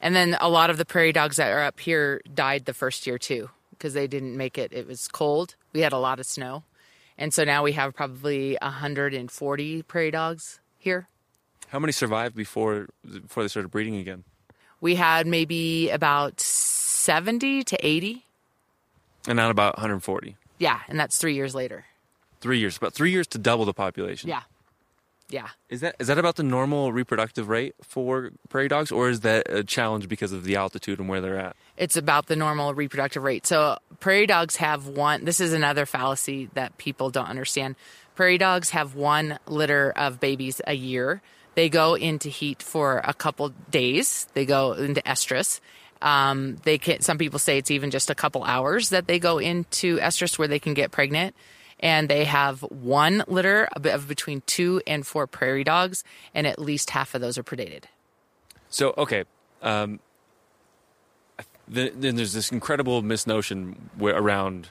and 0.00 0.14
then 0.14 0.36
a 0.40 0.48
lot 0.48 0.70
of 0.70 0.78
the 0.78 0.84
prairie 0.84 1.12
dogs 1.12 1.36
that 1.36 1.50
are 1.50 1.62
up 1.62 1.80
here 1.80 2.20
died 2.32 2.64
the 2.64 2.74
first 2.74 3.06
year 3.06 3.18
too 3.18 3.50
because 3.70 3.94
they 3.94 4.06
didn't 4.06 4.36
make 4.36 4.58
it. 4.58 4.72
It 4.72 4.86
was 4.86 5.08
cold. 5.08 5.54
We 5.72 5.80
had 5.80 5.92
a 5.92 5.98
lot 5.98 6.18
of 6.18 6.26
snow. 6.26 6.64
And 7.16 7.34
so 7.34 7.44
now 7.44 7.62
we 7.64 7.72
have 7.72 7.94
probably 7.94 8.56
140 8.62 9.82
prairie 9.82 10.10
dogs 10.10 10.60
here. 10.78 11.08
How 11.68 11.78
many 11.78 11.92
survived 11.92 12.34
before 12.34 12.88
before 13.04 13.42
they 13.42 13.48
started 13.48 13.70
breeding 13.70 13.96
again? 13.96 14.24
We 14.80 14.94
had 14.94 15.26
maybe 15.26 15.90
about 15.90 16.40
70 16.40 17.64
to 17.64 17.86
80. 17.86 18.24
And 19.26 19.36
not 19.36 19.50
about 19.50 19.76
140. 19.76 20.36
Yeah, 20.58 20.80
and 20.88 20.98
that's 20.98 21.18
three 21.18 21.34
years 21.34 21.54
later. 21.54 21.84
Three 22.40 22.58
years, 22.58 22.76
about 22.76 22.94
three 22.94 23.10
years 23.10 23.26
to 23.28 23.38
double 23.38 23.64
the 23.64 23.74
population. 23.74 24.30
Yeah. 24.30 24.42
Yeah. 25.30 25.48
Is 25.68 25.80
that 25.82 25.96
is 25.98 26.06
that 26.06 26.18
about 26.18 26.36
the 26.36 26.42
normal 26.42 26.92
reproductive 26.92 27.48
rate 27.48 27.74
for 27.82 28.30
prairie 28.48 28.68
dogs, 28.68 28.90
or 28.90 29.10
is 29.10 29.20
that 29.20 29.50
a 29.50 29.62
challenge 29.62 30.08
because 30.08 30.32
of 30.32 30.44
the 30.44 30.56
altitude 30.56 30.98
and 30.98 31.08
where 31.08 31.20
they're 31.20 31.38
at? 31.38 31.54
It's 31.76 31.96
about 31.96 32.26
the 32.26 32.36
normal 32.36 32.72
reproductive 32.74 33.22
rate. 33.22 33.46
So 33.46 33.78
prairie 34.00 34.26
dogs 34.26 34.56
have 34.56 34.86
one. 34.86 35.24
This 35.24 35.40
is 35.40 35.52
another 35.52 35.84
fallacy 35.84 36.48
that 36.54 36.78
people 36.78 37.10
don't 37.10 37.28
understand. 37.28 37.76
Prairie 38.14 38.38
dogs 38.38 38.70
have 38.70 38.94
one 38.94 39.38
litter 39.46 39.92
of 39.94 40.18
babies 40.18 40.60
a 40.66 40.74
year. 40.74 41.20
They 41.54 41.68
go 41.68 41.94
into 41.94 42.28
heat 42.28 42.62
for 42.62 43.02
a 43.04 43.12
couple 43.12 43.50
days. 43.70 44.28
They 44.32 44.46
go 44.46 44.72
into 44.72 45.02
estrus. 45.02 45.60
Um, 46.00 46.56
they 46.62 46.78
can. 46.78 47.00
Some 47.00 47.18
people 47.18 47.38
say 47.38 47.58
it's 47.58 47.70
even 47.70 47.90
just 47.90 48.08
a 48.08 48.14
couple 48.14 48.44
hours 48.44 48.90
that 48.90 49.06
they 49.06 49.18
go 49.18 49.38
into 49.38 49.98
estrus 49.98 50.38
where 50.38 50.48
they 50.48 50.58
can 50.58 50.72
get 50.72 50.90
pregnant 50.90 51.34
and 51.80 52.08
they 52.08 52.24
have 52.24 52.60
one 52.62 53.24
litter 53.26 53.68
of 53.72 54.08
between 54.08 54.42
two 54.46 54.82
and 54.86 55.06
four 55.06 55.26
prairie 55.26 55.64
dogs, 55.64 56.04
and 56.34 56.46
at 56.46 56.58
least 56.58 56.90
half 56.90 57.14
of 57.14 57.20
those 57.20 57.38
are 57.38 57.42
predated. 57.42 57.84
So 58.68 58.94
okay, 58.98 59.24
um, 59.62 60.00
then, 61.66 61.92
then 61.94 62.16
there's 62.16 62.32
this 62.32 62.50
incredible 62.50 63.02
misnotion 63.02 63.76
around 64.00 64.68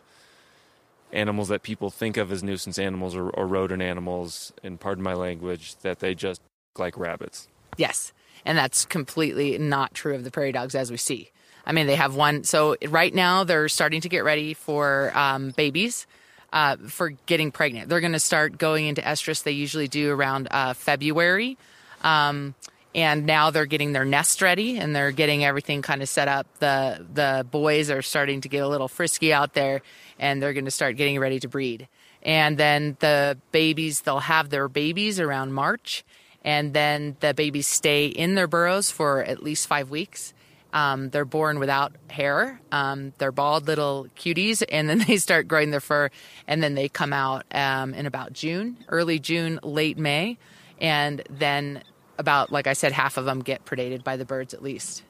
animals 1.13 1.47
that 1.47 1.63
people 1.63 1.89
think 1.89 2.17
of 2.17 2.31
as 2.31 2.43
nuisance 2.43 2.77
animals 2.77 3.15
or, 3.15 3.29
or 3.29 3.47
rodent 3.47 3.81
animals, 3.81 4.51
and 4.63 4.79
pardon 4.79 5.03
my 5.03 5.13
language, 5.13 5.75
that 5.77 5.99
they 5.99 6.13
just 6.13 6.41
like 6.77 6.97
rabbits. 6.97 7.47
Yes, 7.77 8.13
and 8.45 8.57
that's 8.57 8.85
completely 8.85 9.57
not 9.57 9.93
true 9.93 10.15
of 10.15 10.23
the 10.23 10.31
prairie 10.31 10.51
dogs 10.51 10.75
as 10.75 10.91
we 10.91 10.97
see. 10.97 11.31
I 11.65 11.73
mean, 11.73 11.87
they 11.87 11.95
have 11.95 12.15
one. 12.15 12.45
So 12.45 12.77
right 12.87 13.13
now 13.13 13.43
they're 13.43 13.67
starting 13.67 14.01
to 14.01 14.09
get 14.09 14.23
ready 14.23 14.53
for 14.53 15.11
um, 15.15 15.51
babies. 15.51 16.07
Uh, 16.53 16.77
for 16.87 17.09
getting 17.25 17.51
pregnant. 17.51 17.89
They're 17.89 17.99
going 17.99 18.13
to 18.13 18.21
start 18.21 18.57
going 18.57 18.87
into 18.87 19.01
estrus. 19.01 19.43
They 19.43 19.51
usually 19.51 19.89
do 19.89 20.11
around 20.11 20.47
uh, 20.49 20.73
February. 20.73 21.57
Um, 22.03 22.55
and 22.97 23.27
now 23.27 23.51
they're 23.51 23.67
getting 23.67 23.93
their 23.93 24.05
nest 24.05 24.41
ready 24.41 24.77
and 24.77 24.95
they're 24.95 25.11
getting 25.11 25.45
everything 25.45 25.83
kind 25.83 26.01
of 26.01 26.09
set 26.09 26.27
up. 26.27 26.47
The 26.59 27.05
the 27.13 27.45
boys 27.49 27.91
are 27.91 28.01
starting 28.01 28.41
to 28.41 28.49
get 28.49 28.63
a 28.63 28.67
little 28.67 28.87
frisky 28.87 29.31
out 29.31 29.53
there 29.53 29.81
and 30.17 30.41
they're 30.41 30.53
going 30.53 30.65
to 30.65 30.71
start 30.71 30.97
getting 30.97 31.19
ready 31.19 31.39
to 31.41 31.47
breed. 31.47 31.87
And 32.23 32.57
then 32.57 32.97
the 32.99 33.37
babies, 33.51 34.01
they'll 34.01 34.19
have 34.19 34.49
their 34.49 34.67
babies 34.67 35.19
around 35.19 35.53
March 35.53 36.03
and 36.43 36.73
then 36.73 37.17
the 37.19 37.33
babies 37.33 37.67
stay 37.67 38.07
in 38.07 38.35
their 38.35 38.47
burrows 38.47 38.89
for 38.89 39.23
at 39.23 39.43
least 39.43 39.67
5 39.67 39.89
weeks. 39.89 40.33
Um, 40.77 41.09
they're 41.09 41.25
born 41.25 41.57
without 41.57 41.95
hair. 42.07 42.61
Um, 42.71 43.11
they're 43.17 43.31
bald 43.31 43.65
little 43.65 44.05
cuties, 44.15 44.61
and 44.69 44.87
then 44.87 44.99
they 45.07 45.17
start 45.17 45.47
growing 45.47 45.71
their 45.71 45.79
fur, 45.79 46.11
and 46.47 46.61
then 46.61 46.75
they 46.75 46.87
come 46.87 47.13
out 47.13 47.45
um, 47.51 47.95
in 47.95 48.05
about 48.05 48.31
June, 48.33 48.77
early 48.87 49.17
June, 49.17 49.59
late 49.63 49.97
May, 49.97 50.37
and 50.79 51.23
then 51.31 51.81
about, 52.19 52.51
like 52.51 52.67
I 52.67 52.73
said, 52.73 52.91
half 52.91 53.17
of 53.17 53.25
them 53.25 53.41
get 53.41 53.65
predated 53.65 54.03
by 54.03 54.17
the 54.17 54.25
birds 54.25 54.53
at 54.53 54.61
least. 54.61 55.03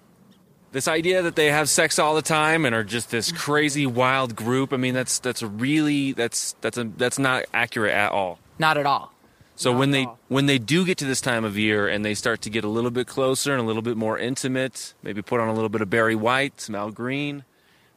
This 0.72 0.88
idea 0.88 1.22
that 1.22 1.36
they 1.36 1.47
have 1.47 1.70
sex 1.70 1.99
all 1.99 2.15
the 2.15 2.22
time 2.22 2.65
and 2.65 2.74
are 2.74 2.84
just 2.84 3.11
this 3.11 3.32
crazy 3.32 3.86
wild 3.86 4.36
group. 4.36 4.72
I 4.72 4.78
mean, 4.78 4.93
that's 4.93 5.20
that's 5.20 5.41
really 5.41 6.13
that's 6.13 6.55
that's 6.61 6.78
a 6.78 6.84
that's 6.84 7.18
not 7.18 7.45
accurate 7.53 7.93
at 7.93 8.11
all. 8.11 8.39
Not 8.59 8.78
at 8.78 8.86
all. 8.86 9.13
So 9.58 9.72
Not 9.72 9.80
when 9.80 9.91
they 9.91 10.08
when 10.28 10.45
they 10.45 10.60
do 10.60 10.86
get 10.86 10.99
to 10.99 11.05
this 11.05 11.20
time 11.20 11.43
of 11.43 11.58
year 11.58 11.88
and 11.88 12.05
they 12.05 12.14
start 12.14 12.41
to 12.43 12.49
get 12.49 12.64
a 12.64 12.68
little 12.68 12.91
bit 12.91 13.08
closer 13.08 13.51
and 13.51 13.62
a 13.62 13.66
little 13.66 13.82
bit 13.82 13.97
more 13.97 14.18
intimate, 14.18 14.93
maybe 15.01 15.22
put 15.22 15.39
on 15.39 15.49
a 15.49 15.53
little 15.53 15.70
bit 15.70 15.82
of 15.82 15.89
Barry 15.89 16.16
White, 16.16 16.62
some 16.62 16.76
Al 16.76 16.91
Green. 16.91 17.43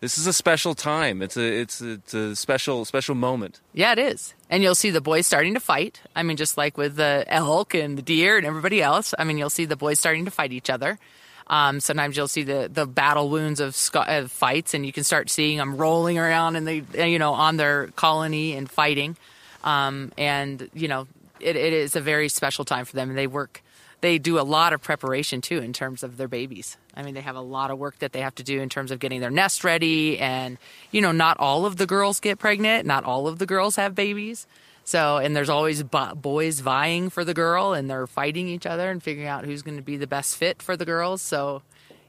This 0.01 0.17
is 0.17 0.27
a 0.27 0.33
special 0.33 0.75
time. 0.75 1.21
It's 1.21 1.37
a 1.37 1.61
it's 1.61 1.83
a, 1.83 1.91
it's 1.93 2.15
a 2.15 2.35
special 2.35 2.87
special 2.87 3.15
moment. 3.15 3.61
Yeah, 3.75 3.93
it 3.93 3.99
is. 3.99 4.33
And 4.49 4.63
you'll 4.63 4.75
see 4.75 4.89
the 4.89 5.03
boys 5.03 5.27
starting 5.27 5.53
to 5.53 5.61
fight. 5.61 6.01
I 6.17 6.23
mean, 6.23 6.39
just 6.39 6.57
like 6.57 6.79
with 6.79 6.97
the 6.97 7.27
elk 7.29 7.75
and 7.75 7.99
the 7.99 8.03
deer 8.03 8.39
and 8.39 8.47
everybody 8.47 8.81
else. 8.81 9.13
I 9.19 9.25
mean, 9.25 9.37
you'll 9.37 9.51
see 9.51 9.67
the 9.67 9.77
boys 9.77 9.99
starting 9.99 10.25
to 10.25 10.31
fight 10.31 10.53
each 10.53 10.71
other. 10.71 10.99
Um, 11.47 11.81
sometimes 11.81 12.17
you'll 12.17 12.29
see 12.29 12.45
the, 12.45 12.71
the 12.73 12.87
battle 12.87 13.29
wounds 13.29 13.59
of, 13.59 13.77
of 13.95 14.31
fights, 14.31 14.73
and 14.73 14.87
you 14.87 14.93
can 14.93 15.03
start 15.03 15.29
seeing 15.29 15.59
them 15.59 15.77
rolling 15.77 16.17
around 16.17 16.55
and 16.55 16.67
they, 16.67 16.85
you 17.09 17.19
know, 17.19 17.35
on 17.35 17.57
their 17.57 17.89
colony 17.89 18.55
and 18.55 18.71
fighting. 18.71 19.17
Um, 19.65 20.13
and 20.17 20.71
you 20.73 20.89
know, 20.89 21.07
it, 21.41 21.57
it 21.57 21.73
is 21.73 21.97
a 21.97 22.01
very 22.01 22.29
special 22.29 22.65
time 22.65 22.85
for 22.85 22.97
them, 22.97 23.09
and 23.09 23.19
they 23.19 23.27
work. 23.27 23.63
They 24.01 24.19
do 24.19 24.39
a 24.39 24.43
lot 24.43 24.73
of 24.73 24.81
preparation 24.81 25.43
too 25.43 25.59
in 25.59 25.73
terms 25.75 26.03
of 26.03 26.17
their 26.17 26.29
babies. 26.29 26.79
I 26.95 27.03
mean, 27.03 27.15
they 27.15 27.21
have 27.21 27.37
a 27.37 27.41
lot 27.41 27.71
of 27.71 27.79
work 27.79 27.99
that 27.99 28.13
they 28.13 28.23
have 28.23 28.35
to 28.37 28.43
do 28.43 28.61
in 28.61 28.71
terms 28.71 28.91
of 28.91 28.99
getting 28.99 29.21
their 29.21 29.31
nest 29.31 29.63
ready, 29.63 30.19
and 30.19 30.59
you 30.91 31.01
know, 31.01 31.13
not 31.13 31.39
all 31.39 31.67
of 31.67 31.77
the 31.77 31.87
girls 31.87 32.21
get 32.21 32.39
pregnant. 32.39 32.87
Not 32.87 33.05
all 33.05 33.29
of 33.29 33.39
the 33.39 33.47
girls 33.47 33.77
have 33.77 33.95
babies. 33.95 34.47
So, 34.85 35.19
and 35.19 35.37
there's 35.37 35.51
always 35.51 35.83
bo- 35.83 36.15
boys 36.15 36.61
vying 36.61 37.11
for 37.11 37.25
the 37.25 37.35
girl, 37.35 37.75
and 37.75 37.89
they're 37.89 38.07
fighting 38.07 38.49
each 38.49 38.67
other 38.67 38.91
and 38.91 39.03
figuring 39.03 39.29
out 39.29 39.45
who's 39.45 39.63
going 39.63 39.77
to 39.77 39.83
be 39.83 39.97
the 39.97 40.07
best 40.07 40.37
fit 40.37 40.63
for 40.63 40.77
the 40.77 40.85
girls. 40.85 41.23
So, 41.23 41.63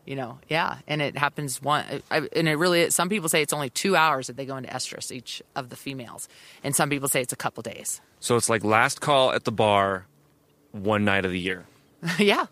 you 0.06 0.16
know, 0.16 0.40
yeah, 0.50 0.78
and 0.88 1.02
it 1.02 1.18
happens 1.18 1.62
one, 1.62 1.86
I, 2.10 2.28
and 2.36 2.48
it 2.48 2.56
really. 2.56 2.90
Some 2.90 3.10
people 3.10 3.30
say 3.30 3.42
it's 3.42 3.54
only 3.54 3.70
two 3.70 3.96
hours 3.96 4.28
that 4.28 4.36
they 4.36 4.46
go 4.46 4.58
into 4.58 4.70
estrus 4.70 5.12
each 5.12 5.42
of 5.56 5.70
the 5.70 5.76
females, 5.76 6.28
and 6.64 6.76
some 6.76 6.90
people 6.90 7.08
say 7.08 7.22
it's 7.22 7.34
a 7.34 7.38
couple 7.38 7.62
days. 7.62 8.02
So 8.20 8.36
it's 8.36 8.50
like 8.50 8.64
last 8.64 9.02
call 9.02 9.32
at 9.32 9.44
the 9.44 9.52
bar, 9.52 10.06
one 10.72 11.06
night 11.06 11.26
of 11.26 11.32
the 11.32 11.40
year. 11.40 11.66
yeah, 12.20 12.48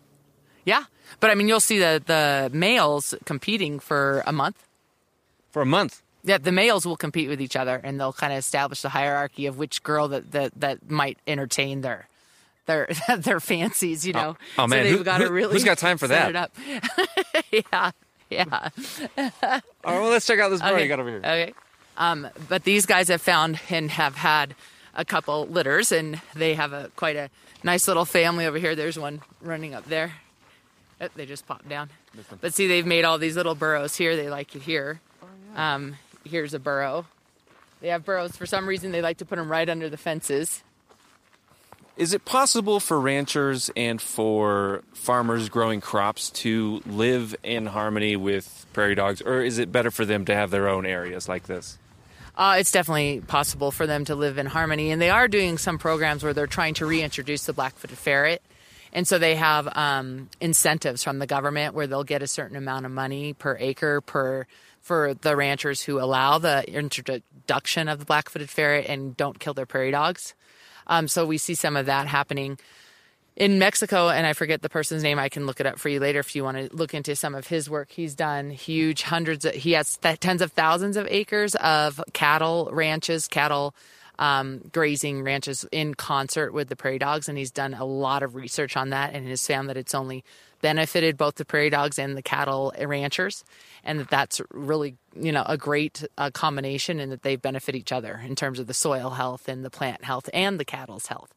yeah. 0.64 0.84
But 1.18 1.30
I 1.30 1.34
mean, 1.34 1.48
you'll 1.48 1.60
see 1.60 1.78
the 1.78 2.02
the 2.04 2.50
males 2.56 3.14
competing 3.24 3.80
for 3.80 4.22
a 4.26 4.32
month. 4.32 4.66
For 5.50 5.62
a 5.62 5.66
month. 5.66 6.02
Yeah, 6.22 6.38
the 6.38 6.52
males 6.52 6.86
will 6.86 6.96
compete 6.96 7.28
with 7.28 7.40
each 7.40 7.56
other, 7.56 7.80
and 7.82 7.98
they'll 7.98 8.12
kind 8.12 8.32
of 8.32 8.38
establish 8.38 8.82
the 8.82 8.90
hierarchy 8.90 9.46
of 9.46 9.58
which 9.58 9.82
girl 9.82 10.08
that 10.08 10.30
that, 10.32 10.52
that 10.60 10.90
might 10.90 11.18
entertain 11.26 11.80
their 11.80 12.08
their 12.66 12.88
their 13.18 13.40
fancies. 13.40 14.06
You 14.06 14.12
know. 14.14 14.36
oh, 14.58 14.66
man, 14.66 14.84
so 14.86 14.96
they've 14.96 15.04
got 15.04 15.18
to 15.18 15.26
who- 15.26 15.32
really 15.32 15.52
who's 15.52 15.64
got 15.64 15.78
time 15.78 15.98
for 15.98 16.08
that? 16.08 16.50
Yeah, 17.52 17.90
yeah. 18.30 18.68
All 19.18 19.30
right, 19.48 19.62
well, 19.84 20.08
let's 20.10 20.26
check 20.26 20.38
out 20.38 20.50
this 20.50 20.60
bar 20.60 20.72
Okay. 20.74 20.82
you 20.84 20.88
got 20.88 21.00
over 21.00 21.08
here. 21.08 21.18
Okay. 21.18 21.52
Um, 21.96 22.28
but 22.48 22.62
these 22.64 22.86
guys 22.86 23.08
have 23.08 23.20
found 23.20 23.58
and 23.70 23.90
have 23.90 24.14
had 24.16 24.54
a 24.94 25.04
couple 25.04 25.46
litters, 25.46 25.90
and 25.92 26.20
they 26.34 26.54
have 26.54 26.72
a 26.72 26.90
quite 26.96 27.16
a 27.16 27.28
nice 27.64 27.88
little 27.88 28.04
family 28.04 28.46
over 28.46 28.58
here. 28.58 28.74
There's 28.76 28.98
one 28.98 29.20
running 29.40 29.74
up 29.74 29.84
there. 29.86 30.12
Oh, 31.00 31.08
they 31.16 31.26
just 31.26 31.46
popped 31.46 31.68
down. 31.68 31.90
But 32.40 32.54
see, 32.54 32.66
they've 32.66 32.86
made 32.86 33.04
all 33.04 33.18
these 33.18 33.36
little 33.36 33.54
burrows 33.54 33.96
here. 33.96 34.14
They 34.16 34.28
like 34.30 34.54
it 34.54 34.62
here. 34.62 35.00
Oh 35.56 35.60
Um, 35.60 35.96
here's 36.24 36.54
a 36.54 36.58
burrow. 36.58 37.06
They 37.80 37.88
have 37.88 38.04
burrows. 38.04 38.36
For 38.36 38.46
some 38.46 38.66
reason, 38.68 38.92
they 38.92 39.00
like 39.02 39.16
to 39.18 39.24
put 39.24 39.36
them 39.36 39.50
right 39.50 39.68
under 39.68 39.88
the 39.88 39.96
fences. 39.96 40.62
Is 42.00 42.14
it 42.14 42.24
possible 42.24 42.80
for 42.80 42.98
ranchers 42.98 43.70
and 43.76 44.00
for 44.00 44.82
farmers 44.94 45.50
growing 45.50 45.82
crops 45.82 46.30
to 46.30 46.80
live 46.86 47.36
in 47.42 47.66
harmony 47.66 48.16
with 48.16 48.64
prairie 48.72 48.94
dogs, 48.94 49.20
or 49.20 49.42
is 49.42 49.58
it 49.58 49.70
better 49.70 49.90
for 49.90 50.06
them 50.06 50.24
to 50.24 50.34
have 50.34 50.50
their 50.50 50.66
own 50.66 50.86
areas 50.86 51.28
like 51.28 51.42
this? 51.42 51.76
Uh, 52.38 52.56
it's 52.58 52.72
definitely 52.72 53.20
possible 53.20 53.70
for 53.70 53.86
them 53.86 54.06
to 54.06 54.14
live 54.14 54.38
in 54.38 54.46
harmony, 54.46 54.92
and 54.92 55.02
they 55.02 55.10
are 55.10 55.28
doing 55.28 55.58
some 55.58 55.76
programs 55.76 56.24
where 56.24 56.32
they're 56.32 56.46
trying 56.46 56.72
to 56.72 56.86
reintroduce 56.86 57.44
the 57.44 57.52
black-footed 57.52 57.98
ferret. 57.98 58.40
And 58.94 59.06
so 59.06 59.18
they 59.18 59.34
have 59.34 59.68
um, 59.76 60.30
incentives 60.40 61.04
from 61.04 61.18
the 61.18 61.26
government 61.26 61.74
where 61.74 61.86
they'll 61.86 62.02
get 62.02 62.22
a 62.22 62.26
certain 62.26 62.56
amount 62.56 62.86
of 62.86 62.92
money 62.92 63.34
per 63.34 63.58
acre 63.60 64.00
per 64.00 64.46
for 64.80 65.12
the 65.12 65.36
ranchers 65.36 65.82
who 65.82 66.00
allow 66.00 66.38
the 66.38 66.66
introduction 66.66 67.90
of 67.90 67.98
the 67.98 68.06
black-footed 68.06 68.48
ferret 68.48 68.86
and 68.88 69.18
don't 69.18 69.38
kill 69.38 69.52
their 69.52 69.66
prairie 69.66 69.90
dogs. 69.90 70.34
Um, 70.90 71.08
so 71.08 71.24
we 71.24 71.38
see 71.38 71.54
some 71.54 71.76
of 71.76 71.86
that 71.86 72.08
happening 72.08 72.58
in 73.36 73.58
Mexico, 73.58 74.10
and 74.10 74.26
I 74.26 74.34
forget 74.34 74.60
the 74.60 74.68
person's 74.68 75.02
name. 75.02 75.18
I 75.18 75.30
can 75.30 75.46
look 75.46 75.60
it 75.60 75.66
up 75.66 75.78
for 75.78 75.88
you 75.88 76.00
later 76.00 76.18
if 76.18 76.36
you 76.36 76.44
want 76.44 76.58
to 76.58 76.76
look 76.76 76.92
into 76.92 77.16
some 77.16 77.34
of 77.34 77.46
his 77.46 77.70
work. 77.70 77.90
He's 77.90 78.14
done 78.14 78.50
huge 78.50 79.02
hundreds. 79.02 79.46
Of, 79.46 79.54
he 79.54 79.72
has 79.72 79.96
th- 79.96 80.20
tens 80.20 80.42
of 80.42 80.52
thousands 80.52 80.98
of 80.98 81.06
acres 81.08 81.54
of 81.54 82.02
cattle 82.12 82.68
ranches, 82.72 83.28
cattle 83.28 83.74
um, 84.18 84.68
grazing 84.72 85.22
ranches 85.22 85.64
in 85.72 85.94
concert 85.94 86.52
with 86.52 86.68
the 86.68 86.76
prairie 86.76 86.98
dogs, 86.98 87.28
and 87.28 87.38
he's 87.38 87.52
done 87.52 87.72
a 87.72 87.84
lot 87.84 88.22
of 88.22 88.34
research 88.34 88.76
on 88.76 88.90
that, 88.90 89.14
and 89.14 89.26
has 89.28 89.46
found 89.46 89.70
that 89.70 89.78
it's 89.78 89.94
only 89.94 90.24
benefited 90.60 91.16
both 91.16 91.36
the 91.36 91.44
prairie 91.44 91.70
dogs 91.70 91.98
and 91.98 92.16
the 92.16 92.22
cattle 92.22 92.72
ranchers, 92.78 93.44
and 93.84 94.00
that 94.00 94.08
that's 94.08 94.40
really 94.52 94.96
you 95.14 95.32
know 95.32 95.44
a 95.46 95.56
great 95.56 96.04
uh, 96.18 96.30
combination, 96.30 97.00
and 97.00 97.12
that 97.12 97.22
they 97.22 97.36
benefit 97.36 97.74
each 97.74 97.92
other 97.92 98.20
in 98.24 98.36
terms 98.36 98.58
of 98.58 98.66
the 98.66 98.74
soil 98.74 99.10
health 99.10 99.48
and 99.48 99.64
the 99.64 99.70
plant 99.70 100.04
health 100.04 100.28
and 100.32 100.58
the 100.60 100.64
cattle's 100.64 101.06
health. 101.06 101.34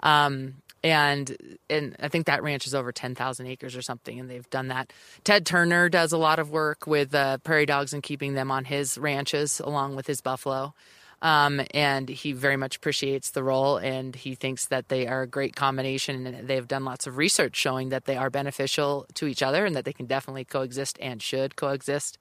Um, 0.00 0.54
and 0.84 1.58
and 1.68 1.96
I 2.00 2.08
think 2.08 2.26
that 2.26 2.42
ranch 2.42 2.66
is 2.66 2.74
over 2.74 2.92
ten 2.92 3.14
thousand 3.14 3.46
acres 3.46 3.76
or 3.76 3.82
something, 3.82 4.20
and 4.20 4.30
they've 4.30 4.48
done 4.50 4.68
that. 4.68 4.92
Ted 5.24 5.46
Turner 5.46 5.88
does 5.88 6.12
a 6.12 6.18
lot 6.18 6.38
of 6.38 6.50
work 6.50 6.86
with 6.86 7.14
uh, 7.14 7.38
prairie 7.38 7.66
dogs 7.66 7.92
and 7.92 8.02
keeping 8.02 8.34
them 8.34 8.50
on 8.50 8.64
his 8.64 8.96
ranches 8.98 9.60
along 9.60 9.96
with 9.96 10.06
his 10.06 10.20
buffalo. 10.20 10.74
Um, 11.22 11.62
and 11.72 12.08
he 12.10 12.32
very 12.32 12.58
much 12.58 12.76
appreciates 12.76 13.30
the 13.30 13.42
role 13.42 13.78
and 13.78 14.14
he 14.14 14.34
thinks 14.34 14.66
that 14.66 14.90
they 14.90 15.06
are 15.06 15.22
a 15.22 15.26
great 15.26 15.56
combination 15.56 16.26
and 16.26 16.46
they've 16.46 16.68
done 16.68 16.84
lots 16.84 17.06
of 17.06 17.16
research 17.16 17.56
showing 17.56 17.88
that 17.88 18.04
they 18.04 18.16
are 18.16 18.28
beneficial 18.28 19.06
to 19.14 19.26
each 19.26 19.42
other 19.42 19.64
and 19.64 19.74
that 19.74 19.86
they 19.86 19.94
can 19.94 20.04
definitely 20.04 20.44
coexist 20.44 20.98
and 21.00 21.22
should 21.22 21.56
coexist 21.56 22.18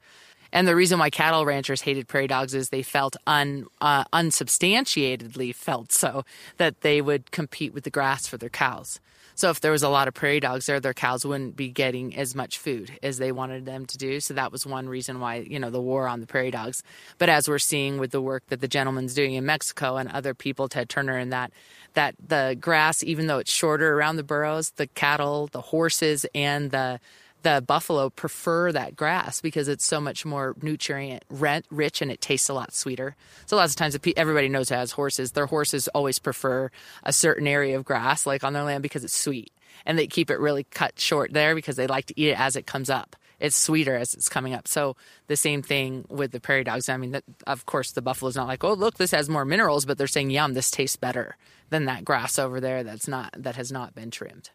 and 0.55 0.67
the 0.67 0.75
reason 0.75 0.99
why 0.99 1.09
cattle 1.09 1.45
ranchers 1.45 1.81
hated 1.81 2.07
prairie 2.07 2.27
dogs 2.27 2.53
is 2.53 2.69
they 2.69 2.81
felt 2.81 3.17
un, 3.27 3.65
uh, 3.81 4.05
unsubstantiatedly 4.13 5.51
felt 5.51 5.91
so 5.91 6.23
that 6.55 6.79
they 6.79 7.01
would 7.01 7.31
compete 7.31 7.73
with 7.73 7.83
the 7.83 7.89
grass 7.89 8.25
for 8.25 8.37
their 8.37 8.47
cows. 8.49 9.01
So 9.35 9.49
if 9.49 9.59
there 9.59 9.71
was 9.71 9.83
a 9.83 9.89
lot 9.89 10.07
of 10.07 10.13
prairie 10.13 10.39
dogs 10.39 10.65
there, 10.65 10.79
their 10.79 10.93
cows 10.93 11.25
wouldn't 11.25 11.55
be 11.55 11.69
getting 11.69 12.15
as 12.15 12.35
much 12.35 12.57
food 12.57 12.97
as 13.03 13.17
they 13.17 13.31
wanted 13.31 13.65
them 13.65 13.85
to 13.85 13.97
do. 13.97 14.19
So 14.21 14.33
that 14.33 14.51
was 14.51 14.65
one 14.65 14.87
reason 14.87 15.19
why, 15.19 15.35
you 15.35 15.59
know, 15.59 15.69
the 15.69 15.81
war 15.81 16.07
on 16.07 16.21
the 16.21 16.27
prairie 16.27 16.51
dogs. 16.51 16.81
But 17.17 17.27
as 17.27 17.47
we're 17.47 17.59
seeing 17.59 17.97
with 17.97 18.11
the 18.11 18.21
work 18.21 18.47
that 18.47 18.61
the 18.61 18.67
gentleman's 18.67 19.13
doing 19.13 19.33
in 19.33 19.45
Mexico 19.45 19.97
and 19.97 20.09
other 20.09 20.33
people, 20.33 20.69
Ted 20.69 20.87
Turner 20.87 21.17
and 21.17 21.33
that, 21.33 21.51
that 21.93 22.15
the 22.25 22.57
grass, 22.59 23.03
even 23.03 23.27
though 23.27 23.39
it's 23.39 23.51
shorter 23.51 23.97
around 23.97 24.15
the 24.15 24.23
burrows, 24.23 24.71
the 24.71 24.87
cattle, 24.87 25.47
the 25.47 25.61
horses, 25.61 26.25
and 26.33 26.71
the 26.71 26.99
the 27.45 27.61
buffalo 27.61 28.09
prefer 28.09 28.71
that 28.71 28.95
grass 28.95 29.39
because 29.39 29.67
it's 29.67 29.85
so 29.85 30.01
much 30.01 30.25
more 30.25 30.55
nutrient 30.63 31.23
rich 31.29 32.01
and 32.01 32.09
it 32.09 32.19
tastes 32.19 32.49
a 32.49 32.55
lot 32.55 32.73
sweeter. 32.73 33.15
So 33.45 33.55
lots 33.55 33.73
of 33.73 33.77
times 33.77 33.95
everybody 34.17 34.49
knows 34.49 34.69
who 34.69 34.75
has 34.75 34.91
horses. 34.91 35.33
Their 35.33 35.45
horses 35.45 35.87
always 35.89 36.17
prefer 36.17 36.71
a 37.03 37.13
certain 37.13 37.45
area 37.45 37.77
of 37.77 37.85
grass, 37.85 38.25
like 38.25 38.43
on 38.43 38.53
their 38.53 38.63
land, 38.63 38.81
because 38.81 39.03
it's 39.03 39.15
sweet, 39.15 39.51
and 39.85 39.97
they 39.97 40.07
keep 40.07 40.31
it 40.31 40.39
really 40.39 40.63
cut 40.63 40.99
short 40.99 41.33
there 41.33 41.53
because 41.53 41.75
they 41.75 41.85
like 41.85 42.07
to 42.07 42.19
eat 42.19 42.29
it 42.29 42.39
as 42.39 42.55
it 42.55 42.65
comes 42.65 42.89
up. 42.89 43.15
It's 43.39 43.55
sweeter 43.55 43.95
as 43.95 44.15
it's 44.15 44.27
coming 44.27 44.55
up. 44.55 44.67
So 44.67 44.95
the 45.27 45.35
same 45.35 45.61
thing 45.61 46.05
with 46.09 46.31
the 46.31 46.39
prairie 46.39 46.63
dogs. 46.63 46.89
I 46.89 46.97
mean, 46.97 47.11
that, 47.11 47.25
of 47.45 47.67
course, 47.67 47.91
the 47.91 48.01
buffalo's 48.01 48.35
not 48.35 48.47
like, 48.47 48.63
oh, 48.63 48.73
look, 48.73 48.95
this 48.95 49.11
has 49.11 49.29
more 49.29 49.45
minerals, 49.45 49.85
but 49.85 49.99
they're 49.99 50.07
saying, 50.07 50.31
yum, 50.31 50.55
this 50.55 50.71
tastes 50.71 50.95
better 50.95 51.37
than 51.69 51.85
that 51.85 52.05
grass 52.05 52.39
over 52.39 52.59
there 52.59 52.83
that's 52.83 53.07
not 53.07 53.35
that 53.37 53.55
has 53.55 53.71
not 53.71 53.93
been 53.93 54.09
trimmed. 54.09 54.49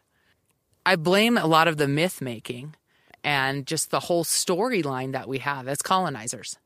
I 0.85 0.97
blame 0.97 1.37
a 1.37 1.47
lot 1.47 1.69
of 1.69 1.77
the 1.77 1.87
myth 1.87 2.21
making 2.21 2.75
and 3.23 3.65
just 3.67 3.91
the 3.91 3.99
whole 4.01 4.23
storyline 4.23 5.11
that 5.11 5.27
we 5.27 5.39
have 5.39 5.67
as 5.67 5.81
colonizers 5.81 6.57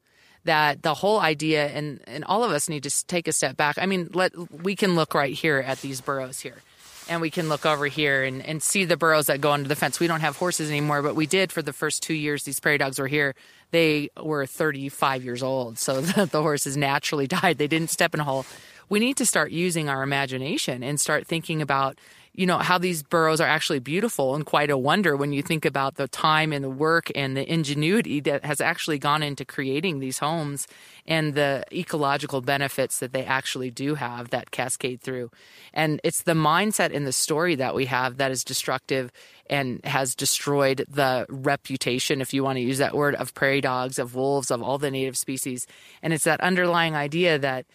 that 0.45 0.84
the 0.84 0.93
whole 0.93 1.20
idea 1.20 1.68
and 1.68 1.99
and 2.08 2.24
all 2.24 2.43
of 2.43 2.51
us 2.51 2.70
need 2.70 2.84
to 2.84 3.06
take 3.08 3.28
a 3.28 3.34
step 3.34 3.58
back. 3.58 3.78
I 3.80 3.86
mean 3.86 4.10
let 4.14 4.32
we 4.64 4.76
can 4.76 4.95
look 4.95 5.14
right 5.14 5.34
here 5.34 5.58
at 5.58 5.82
these 5.82 6.01
burrows 6.01 6.39
here 6.39 6.62
and 7.08 7.22
we 7.22 7.30
can 7.30 7.49
look 7.49 7.68
over 7.68 7.86
here 7.86 8.24
and, 8.24 8.43
and 8.43 8.64
see 8.64 8.84
the 8.84 8.97
burrows 8.97 9.28
that 9.28 9.39
go 9.41 9.51
under 9.51 9.68
the 9.68 9.76
fence. 9.76 9.99
We 9.99 10.08
don't 10.08 10.22
have 10.22 10.38
horses 10.38 10.70
anymore 10.70 11.01
but 11.01 11.16
we 11.16 11.26
did 11.26 11.51
for 11.51 11.62
the 11.62 11.74
first 11.74 12.01
two 12.01 12.14
years 12.14 12.43
these 12.43 12.60
prairie 12.60 12.78
dogs 12.78 12.99
were 12.99 13.08
here. 13.08 13.36
They 13.72 14.10
were 14.22 14.45
35 14.45 15.24
years 15.24 15.43
old 15.43 15.78
so 15.78 16.01
the, 16.01 16.26
the 16.26 16.41
horses 16.41 16.78
naturally 16.78 17.28
died. 17.28 17.58
They 17.58 17.68
didn't 17.68 17.89
step 17.89 18.14
in 18.14 18.20
a 18.20 18.24
hole. 18.24 18.45
We 18.88 18.99
need 18.99 19.18
to 19.18 19.26
start 19.26 19.51
using 19.51 19.89
our 19.89 20.03
imagination 20.03 20.84
and 20.84 20.99
start 20.99 21.26
thinking 21.26 21.60
about 21.60 21.97
you 22.38 22.45
know, 22.45 22.57
how 22.57 22.77
these 22.77 23.01
burrows 23.01 23.39
are 23.39 23.47
actually 23.47 23.79
beautiful 23.79 24.36
and 24.36 24.45
quite 24.45 24.69
a 24.69 24.77
wonder 24.77 25.15
when 25.15 25.31
you 25.31 25.41
think 25.41 25.63
about 25.63 25.95
the 25.95 26.07
time 26.07 26.51
and 26.51 26.65
the 26.65 26.69
work 26.69 27.09
and 27.15 27.38
the 27.38 27.49
ingenuity 27.51 28.19
that 28.19 28.43
has 28.43 28.59
actually 28.59 28.99
gone 28.99 29.23
into 29.23 29.45
creating 29.45 29.99
these 29.99 30.19
homes 30.19 30.67
and 31.07 31.33
the 31.33 31.63
ecological 31.71 32.41
benefits 32.41 32.99
that 32.99 33.13
they 33.13 33.23
actually 33.23 33.71
do 33.71 33.95
have 33.95 34.31
that 34.31 34.51
cascade 34.51 34.99
through. 34.99 35.31
And 35.73 36.01
it's 36.03 36.23
the 36.23 36.33
mindset 36.33 36.93
and 36.93 37.07
the 37.07 37.13
story 37.13 37.55
that 37.55 37.73
we 37.73 37.86
have 37.86 38.17
that 38.17 38.31
is 38.31 38.43
destructive 38.43 39.13
and 39.49 39.79
has 39.86 40.13
destroyed 40.13 40.86
the 40.89 41.25
reputation, 41.29 42.19
if 42.19 42.33
you 42.33 42.43
want 42.43 42.57
to 42.57 42.61
use 42.61 42.79
that 42.79 42.95
word, 42.95 43.15
of 43.15 43.33
prairie 43.33 43.61
dogs, 43.61 43.97
of 43.97 44.13
wolves, 44.13 44.51
of 44.51 44.61
all 44.61 44.77
the 44.77 44.91
native 44.91 45.17
species. 45.17 45.67
And 46.01 46.11
it's 46.11 46.25
that 46.25 46.41
underlying 46.41 46.95
idea 46.95 47.39
that 47.39 47.65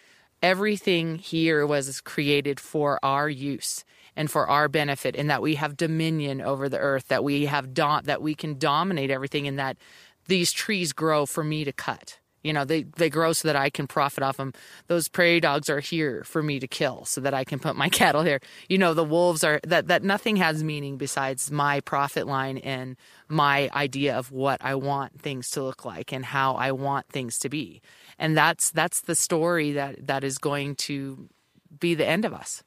everything 0.43 1.15
here 1.15 1.65
was 1.65 1.99
created 2.01 2.59
for 2.59 2.99
our 3.01 3.27
use 3.27 3.83
and 4.15 4.29
for 4.29 4.47
our 4.49 4.67
benefit 4.67 5.15
and 5.15 5.29
that 5.29 5.41
we 5.41 5.55
have 5.55 5.77
dominion 5.77 6.41
over 6.41 6.69
the 6.69 6.77
earth 6.77 7.07
that 7.07 7.23
we 7.23 7.45
have 7.45 7.73
do- 7.73 8.01
that 8.03 8.21
we 8.21 8.35
can 8.35 8.57
dominate 8.57 9.09
everything 9.11 9.47
and 9.47 9.57
that 9.57 9.77
these 10.27 10.51
trees 10.51 10.93
grow 10.93 11.25
for 11.25 11.43
me 11.43 11.63
to 11.63 11.73
cut. 11.73 12.19
You 12.43 12.53
know 12.53 12.65
they, 12.65 12.83
they 12.83 13.11
grow 13.11 13.33
so 13.33 13.47
that 13.47 13.55
i 13.55 13.69
can 13.69 13.85
profit 13.85 14.23
off 14.23 14.37
them 14.37 14.51
those 14.87 15.07
prairie 15.07 15.39
dogs 15.39 15.69
are 15.69 15.79
here 15.79 16.23
for 16.23 16.41
me 16.41 16.59
to 16.59 16.67
kill 16.67 17.05
so 17.05 17.21
that 17.21 17.35
i 17.35 17.43
can 17.43 17.59
put 17.59 17.75
my 17.75 17.87
cattle 18.01 18.23
here. 18.23 18.39
You 18.67 18.79
know 18.79 18.95
the 18.95 19.03
wolves 19.03 19.43
are 19.43 19.59
that 19.63 19.87
that 19.89 20.01
nothing 20.03 20.37
has 20.37 20.63
meaning 20.63 20.97
besides 20.97 21.51
my 21.51 21.81
profit 21.81 22.25
line 22.25 22.57
and 22.57 22.97
my 23.27 23.69
idea 23.75 24.17
of 24.17 24.31
what 24.31 24.59
i 24.63 24.73
want 24.73 25.21
things 25.21 25.51
to 25.51 25.61
look 25.61 25.85
like 25.85 26.11
and 26.11 26.25
how 26.25 26.55
i 26.55 26.71
want 26.71 27.07
things 27.09 27.37
to 27.39 27.49
be. 27.49 27.79
And 28.17 28.35
that's 28.35 28.71
that's 28.71 29.01
the 29.01 29.15
story 29.15 29.71
that 29.73 30.07
that 30.07 30.23
is 30.23 30.39
going 30.39 30.75
to 30.87 31.29
be 31.79 31.93
the 31.93 32.07
end 32.07 32.25
of 32.25 32.33
us 32.33 32.63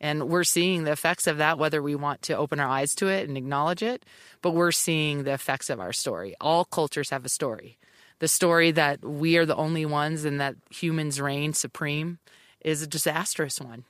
and 0.00 0.28
we're 0.28 0.44
seeing 0.44 0.84
the 0.84 0.92
effects 0.92 1.26
of 1.26 1.38
that, 1.38 1.58
whether 1.58 1.82
we 1.82 1.94
want 1.94 2.22
to 2.22 2.36
open 2.36 2.60
our 2.60 2.68
eyes 2.68 2.94
to 2.96 3.08
it 3.08 3.28
and 3.28 3.36
acknowledge 3.36 3.82
it, 3.82 4.04
but 4.42 4.52
we're 4.52 4.72
seeing 4.72 5.24
the 5.24 5.32
effects 5.32 5.70
of 5.70 5.80
our 5.80 5.92
story. 5.92 6.34
All 6.40 6.64
cultures 6.64 7.10
have 7.10 7.24
a 7.24 7.28
story. 7.28 7.78
The 8.20 8.28
story 8.28 8.70
that 8.72 9.04
we 9.04 9.36
are 9.36 9.46
the 9.46 9.56
only 9.56 9.86
ones 9.86 10.24
and 10.24 10.40
that 10.40 10.56
humans 10.70 11.20
reign 11.20 11.52
supreme 11.52 12.18
is 12.60 12.82
a 12.82 12.86
disastrous 12.86 13.60
one. 13.60 13.84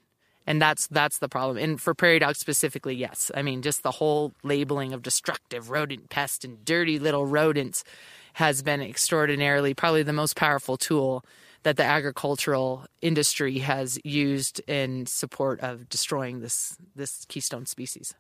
And 0.46 0.62
that's 0.62 0.86
that's 0.86 1.18
the 1.18 1.28
problem. 1.28 1.58
And 1.58 1.78
for 1.78 1.92
prairie 1.92 2.20
dogs 2.20 2.38
specifically, 2.38 2.94
yes. 2.94 3.30
I 3.34 3.42
mean, 3.42 3.60
just 3.60 3.82
the 3.82 3.90
whole 3.90 4.32
labeling 4.42 4.94
of 4.94 5.02
destructive 5.02 5.68
rodent 5.68 6.08
pest 6.08 6.42
and 6.42 6.64
dirty 6.64 6.98
little 6.98 7.26
rodents 7.26 7.84
has 8.38 8.62
been 8.62 8.80
extraordinarily 8.80 9.74
probably 9.74 10.04
the 10.04 10.12
most 10.12 10.36
powerful 10.36 10.76
tool 10.76 11.24
that 11.64 11.76
the 11.76 11.82
agricultural 11.82 12.86
industry 13.02 13.58
has 13.58 13.98
used 14.04 14.60
in 14.68 15.06
support 15.06 15.58
of 15.58 15.88
destroying 15.88 16.38
this 16.38 16.76
this 16.94 17.24
keystone 17.28 17.66
species. 17.66 18.14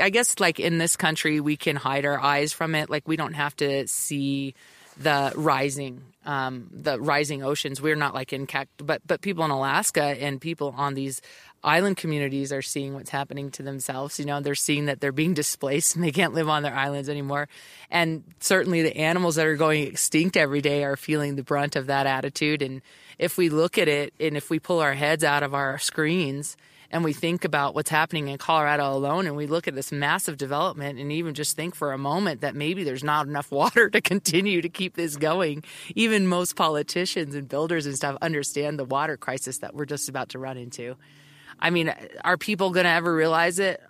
I 0.00 0.10
guess 0.10 0.38
like 0.38 0.60
in 0.60 0.78
this 0.78 0.94
country 0.94 1.40
we 1.40 1.56
can 1.56 1.74
hide 1.74 2.04
our 2.04 2.20
eyes 2.20 2.52
from 2.52 2.76
it 2.76 2.88
like 2.88 3.08
we 3.08 3.16
don't 3.16 3.34
have 3.34 3.56
to 3.56 3.88
see 3.88 4.54
the 4.96 5.32
rising 5.34 6.02
um, 6.24 6.68
the 6.70 7.00
rising 7.00 7.42
oceans. 7.42 7.82
We're 7.82 7.96
not 7.96 8.14
like 8.14 8.32
in 8.32 8.46
Cact- 8.46 8.86
but 8.86 9.02
but 9.04 9.22
people 9.22 9.44
in 9.44 9.50
Alaska 9.50 10.04
and 10.04 10.40
people 10.40 10.72
on 10.76 10.94
these 10.94 11.20
island 11.64 11.96
communities 11.96 12.52
are 12.52 12.62
seeing 12.62 12.94
what's 12.94 13.10
happening 13.10 13.50
to 13.52 13.62
themselves. 13.62 14.18
You 14.18 14.26
know, 14.26 14.40
they're 14.40 14.54
seeing 14.54 14.86
that 14.86 15.00
they're 15.00 15.12
being 15.12 15.34
displaced 15.34 15.96
and 15.96 16.04
they 16.04 16.12
can't 16.12 16.34
live 16.34 16.48
on 16.48 16.62
their 16.62 16.74
islands 16.74 17.08
anymore. 17.08 17.48
And 17.90 18.22
certainly 18.38 18.82
the 18.82 18.96
animals 18.96 19.36
that 19.36 19.46
are 19.46 19.56
going 19.56 19.86
extinct 19.86 20.36
every 20.36 20.60
day 20.60 20.84
are 20.84 20.96
feeling 20.96 21.36
the 21.36 21.42
brunt 21.42 21.74
of 21.74 21.86
that 21.86 22.06
attitude. 22.06 22.62
And 22.62 22.82
if 23.18 23.38
we 23.38 23.48
look 23.48 23.78
at 23.78 23.88
it 23.88 24.12
and 24.20 24.36
if 24.36 24.50
we 24.50 24.58
pull 24.58 24.80
our 24.80 24.94
heads 24.94 25.24
out 25.24 25.42
of 25.42 25.54
our 25.54 25.78
screens 25.78 26.56
and 26.90 27.02
we 27.02 27.12
think 27.12 27.44
about 27.44 27.74
what's 27.74 27.90
happening 27.90 28.28
in 28.28 28.38
Colorado 28.38 28.92
alone 28.92 29.26
and 29.26 29.34
we 29.34 29.46
look 29.46 29.66
at 29.66 29.74
this 29.74 29.90
massive 29.90 30.36
development 30.36 30.98
and 30.98 31.10
even 31.10 31.34
just 31.34 31.56
think 31.56 31.74
for 31.74 31.92
a 31.92 31.98
moment 31.98 32.42
that 32.42 32.54
maybe 32.54 32.84
there's 32.84 33.02
not 33.02 33.26
enough 33.26 33.50
water 33.52 33.88
to 33.88 34.00
continue 34.00 34.60
to 34.60 34.68
keep 34.68 34.94
this 34.94 35.16
going. 35.16 35.64
Even 35.94 36.26
most 36.26 36.56
politicians 36.56 37.34
and 37.34 37.48
builders 37.48 37.86
and 37.86 37.96
stuff 37.96 38.16
understand 38.20 38.78
the 38.78 38.84
water 38.84 39.16
crisis 39.16 39.58
that 39.58 39.74
we're 39.74 39.86
just 39.86 40.08
about 40.08 40.28
to 40.28 40.38
run 40.38 40.56
into. 40.56 40.96
I 41.60 41.70
mean, 41.70 41.92
are 42.24 42.36
people 42.36 42.70
going 42.70 42.84
to 42.84 42.90
ever 42.90 43.14
realize 43.14 43.58
it? 43.58 43.82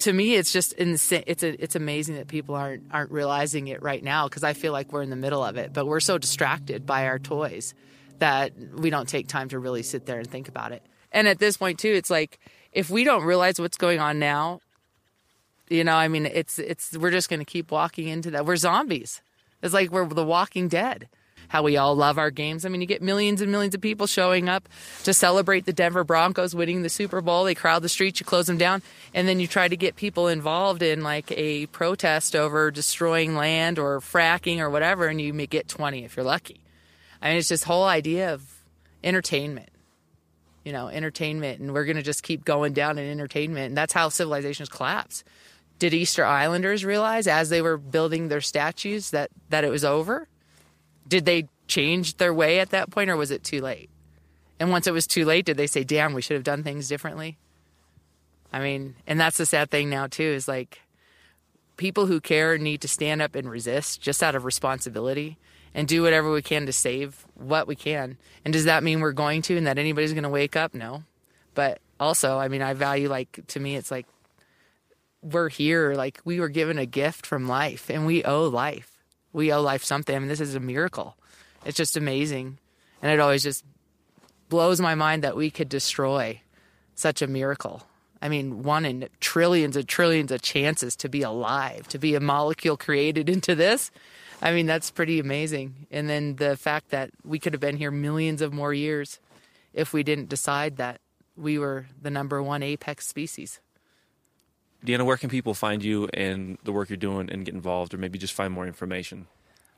To 0.00 0.12
me, 0.12 0.34
it's 0.34 0.52
just 0.52 0.72
insane. 0.74 1.24
It's 1.26 1.42
a, 1.42 1.62
it's 1.62 1.74
amazing 1.74 2.16
that 2.16 2.28
people 2.28 2.54
aren't 2.54 2.84
aren't 2.92 3.10
realizing 3.10 3.68
it 3.68 3.82
right 3.82 4.02
now 4.02 4.28
because 4.28 4.44
I 4.44 4.52
feel 4.52 4.72
like 4.72 4.92
we're 4.92 5.02
in 5.02 5.10
the 5.10 5.16
middle 5.16 5.42
of 5.42 5.56
it, 5.56 5.72
but 5.72 5.86
we're 5.86 6.00
so 6.00 6.18
distracted 6.18 6.84
by 6.84 7.06
our 7.06 7.18
toys 7.18 7.74
that 8.18 8.52
we 8.74 8.90
don't 8.90 9.08
take 9.08 9.28
time 9.28 9.48
to 9.50 9.58
really 9.58 9.82
sit 9.82 10.06
there 10.06 10.18
and 10.18 10.30
think 10.30 10.48
about 10.48 10.72
it. 10.72 10.82
And 11.12 11.26
at 11.26 11.38
this 11.38 11.56
point 11.56 11.78
too, 11.78 11.92
it's 11.92 12.10
like 12.10 12.38
if 12.72 12.90
we 12.90 13.04
don't 13.04 13.24
realize 13.24 13.58
what's 13.58 13.78
going 13.78 14.00
on 14.00 14.18
now, 14.18 14.60
you 15.68 15.82
know, 15.82 15.94
I 15.94 16.08
mean, 16.08 16.26
it's 16.26 16.58
it's 16.58 16.96
we're 16.96 17.10
just 17.10 17.28
going 17.28 17.40
to 17.40 17.46
keep 17.46 17.70
walking 17.70 18.08
into 18.08 18.30
that. 18.32 18.46
We're 18.46 18.56
zombies. 18.56 19.22
It's 19.62 19.74
like 19.74 19.90
we're 19.90 20.06
the 20.06 20.24
Walking 20.24 20.68
Dead. 20.68 21.08
How 21.48 21.62
we 21.62 21.76
all 21.76 21.94
love 21.94 22.18
our 22.18 22.30
games. 22.30 22.64
I 22.64 22.68
mean, 22.68 22.80
you 22.80 22.86
get 22.86 23.02
millions 23.02 23.40
and 23.40 23.50
millions 23.50 23.74
of 23.74 23.80
people 23.80 24.06
showing 24.06 24.48
up 24.48 24.68
to 25.04 25.14
celebrate 25.14 25.64
the 25.64 25.72
Denver 25.72 26.04
Broncos 26.04 26.54
winning 26.54 26.82
the 26.82 26.88
Super 26.88 27.20
Bowl. 27.20 27.44
They 27.44 27.54
crowd 27.54 27.82
the 27.82 27.88
streets, 27.88 28.20
you 28.20 28.26
close 28.26 28.46
them 28.46 28.58
down, 28.58 28.82
and 29.14 29.28
then 29.28 29.40
you 29.40 29.46
try 29.46 29.68
to 29.68 29.76
get 29.76 29.96
people 29.96 30.28
involved 30.28 30.82
in 30.82 31.02
like 31.02 31.30
a 31.32 31.66
protest 31.66 32.34
over 32.34 32.70
destroying 32.70 33.34
land 33.34 33.78
or 33.78 34.00
fracking 34.00 34.58
or 34.58 34.70
whatever, 34.70 35.06
and 35.06 35.20
you 35.20 35.32
may 35.32 35.46
get 35.46 35.68
20 35.68 36.04
if 36.04 36.16
you're 36.16 36.24
lucky. 36.24 36.60
I 37.22 37.30
mean, 37.30 37.38
it's 37.38 37.48
this 37.48 37.64
whole 37.64 37.84
idea 37.84 38.34
of 38.34 38.62
entertainment 39.02 39.70
you 40.66 40.72
know, 40.72 40.88
entertainment, 40.88 41.60
and 41.60 41.72
we're 41.72 41.84
going 41.84 41.96
to 41.96 42.02
just 42.02 42.24
keep 42.24 42.44
going 42.44 42.72
down 42.72 42.98
in 42.98 43.08
entertainment. 43.08 43.68
And 43.68 43.76
that's 43.76 43.92
how 43.92 44.08
civilizations 44.08 44.68
collapse. 44.68 45.22
Did 45.78 45.94
Easter 45.94 46.24
Islanders 46.24 46.84
realize 46.84 47.28
as 47.28 47.50
they 47.50 47.62
were 47.62 47.76
building 47.76 48.26
their 48.26 48.40
statues 48.40 49.10
that, 49.10 49.30
that 49.50 49.62
it 49.62 49.70
was 49.70 49.84
over? 49.84 50.26
Did 51.06 51.24
they 51.24 51.48
change 51.66 52.16
their 52.16 52.34
way 52.34 52.60
at 52.60 52.70
that 52.70 52.90
point, 52.90 53.10
or 53.10 53.16
was 53.16 53.30
it 53.30 53.44
too 53.44 53.60
late? 53.60 53.90
And 54.58 54.70
once 54.70 54.86
it 54.86 54.92
was 54.92 55.06
too 55.06 55.24
late, 55.24 55.44
did 55.44 55.56
they 55.56 55.66
say, 55.66 55.84
damn, 55.84 56.14
we 56.14 56.22
should 56.22 56.34
have 56.34 56.44
done 56.44 56.62
things 56.62 56.88
differently? 56.88 57.38
I 58.52 58.60
mean, 58.60 58.94
and 59.06 59.20
that's 59.20 59.36
the 59.36 59.46
sad 59.46 59.70
thing 59.70 59.90
now, 59.90 60.06
too, 60.06 60.22
is 60.22 60.48
like 60.48 60.80
people 61.76 62.06
who 62.06 62.20
care 62.20 62.56
need 62.56 62.80
to 62.80 62.88
stand 62.88 63.20
up 63.20 63.34
and 63.34 63.50
resist 63.50 64.00
just 64.00 64.22
out 64.22 64.34
of 64.34 64.44
responsibility 64.44 65.36
and 65.74 65.86
do 65.86 66.02
whatever 66.02 66.32
we 66.32 66.40
can 66.40 66.64
to 66.66 66.72
save 66.72 67.26
what 67.34 67.66
we 67.66 67.76
can. 67.76 68.16
And 68.44 68.52
does 68.52 68.64
that 68.64 68.82
mean 68.82 69.00
we're 69.00 69.12
going 69.12 69.42
to 69.42 69.58
and 69.58 69.66
that 69.66 69.78
anybody's 69.78 70.14
going 70.14 70.22
to 70.22 70.30
wake 70.30 70.56
up? 70.56 70.74
No. 70.74 71.04
But 71.54 71.80
also, 72.00 72.38
I 72.38 72.48
mean, 72.48 72.62
I 72.62 72.72
value 72.72 73.08
like 73.08 73.40
to 73.48 73.60
me 73.60 73.76
it's 73.76 73.90
like 73.90 74.06
we're 75.22 75.48
here 75.48 75.94
like 75.94 76.20
we 76.24 76.40
were 76.40 76.48
given 76.48 76.78
a 76.78 76.86
gift 76.86 77.26
from 77.26 77.46
life 77.46 77.90
and 77.90 78.06
we 78.06 78.24
owe 78.24 78.48
life. 78.48 78.95
We 79.36 79.52
owe 79.52 79.60
life 79.60 79.84
something. 79.84 80.16
I 80.16 80.18
mean, 80.18 80.28
this 80.28 80.40
is 80.40 80.54
a 80.54 80.60
miracle. 80.60 81.14
It's 81.66 81.76
just 81.76 81.94
amazing. 81.94 82.56
And 83.02 83.12
it 83.12 83.20
always 83.20 83.42
just 83.42 83.66
blows 84.48 84.80
my 84.80 84.94
mind 84.94 85.22
that 85.22 85.36
we 85.36 85.50
could 85.50 85.68
destroy 85.68 86.40
such 86.94 87.20
a 87.20 87.26
miracle. 87.26 87.86
I 88.22 88.30
mean, 88.30 88.62
one 88.62 88.86
in 88.86 89.10
trillions 89.20 89.76
and 89.76 89.86
trillions 89.86 90.32
of 90.32 90.40
chances 90.40 90.96
to 90.96 91.10
be 91.10 91.20
alive, 91.20 91.86
to 91.88 91.98
be 91.98 92.14
a 92.14 92.20
molecule 92.20 92.78
created 92.78 93.28
into 93.36 93.54
this. 93.54 93.90
I 94.40 94.54
mean, 94.54 94.64
that's 94.64 94.90
pretty 94.90 95.18
amazing. 95.18 95.86
And 95.90 96.08
then 96.08 96.36
the 96.36 96.56
fact 96.56 96.88
that 96.92 97.10
we 97.22 97.38
could 97.38 97.52
have 97.52 97.60
been 97.60 97.76
here 97.76 97.90
millions 97.90 98.40
of 98.40 98.54
more 98.54 98.72
years 98.72 99.20
if 99.74 99.92
we 99.92 100.02
didn't 100.02 100.30
decide 100.30 100.78
that 100.78 101.02
we 101.36 101.58
were 101.58 101.88
the 102.00 102.10
number 102.10 102.42
one 102.42 102.62
apex 102.62 103.06
species. 103.06 103.60
Deanna, 104.84 105.04
where 105.04 105.16
can 105.16 105.30
people 105.30 105.54
find 105.54 105.82
you 105.82 106.08
and 106.14 106.58
the 106.64 106.72
work 106.72 106.90
you're 106.90 106.96
doing 106.96 107.30
and 107.30 107.44
get 107.44 107.54
involved, 107.54 107.94
or 107.94 107.98
maybe 107.98 108.18
just 108.18 108.34
find 108.34 108.52
more 108.52 108.66
information? 108.66 109.26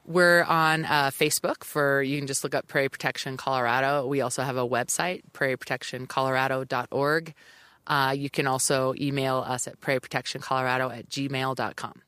We're 0.04 0.42
on 0.44 0.86
uh, 0.86 1.10
Facebook 1.10 1.64
for 1.64 2.02
you 2.02 2.18
can 2.18 2.26
just 2.26 2.42
look 2.42 2.54
up 2.54 2.66
Prairie 2.66 2.88
Protection 2.88 3.36
Colorado. 3.36 4.06
We 4.06 4.22
also 4.22 4.42
have 4.42 4.56
a 4.56 4.66
website, 4.66 5.22
prairieprotectioncolorado.org. 5.34 7.34
Uh, 7.86 8.14
you 8.16 8.30
can 8.30 8.46
also 8.46 8.94
email 8.98 9.44
us 9.46 9.68
at 9.68 9.80
prairieprotectioncolorado 9.80 10.96
at 10.96 11.08
gmail.com 11.08 12.02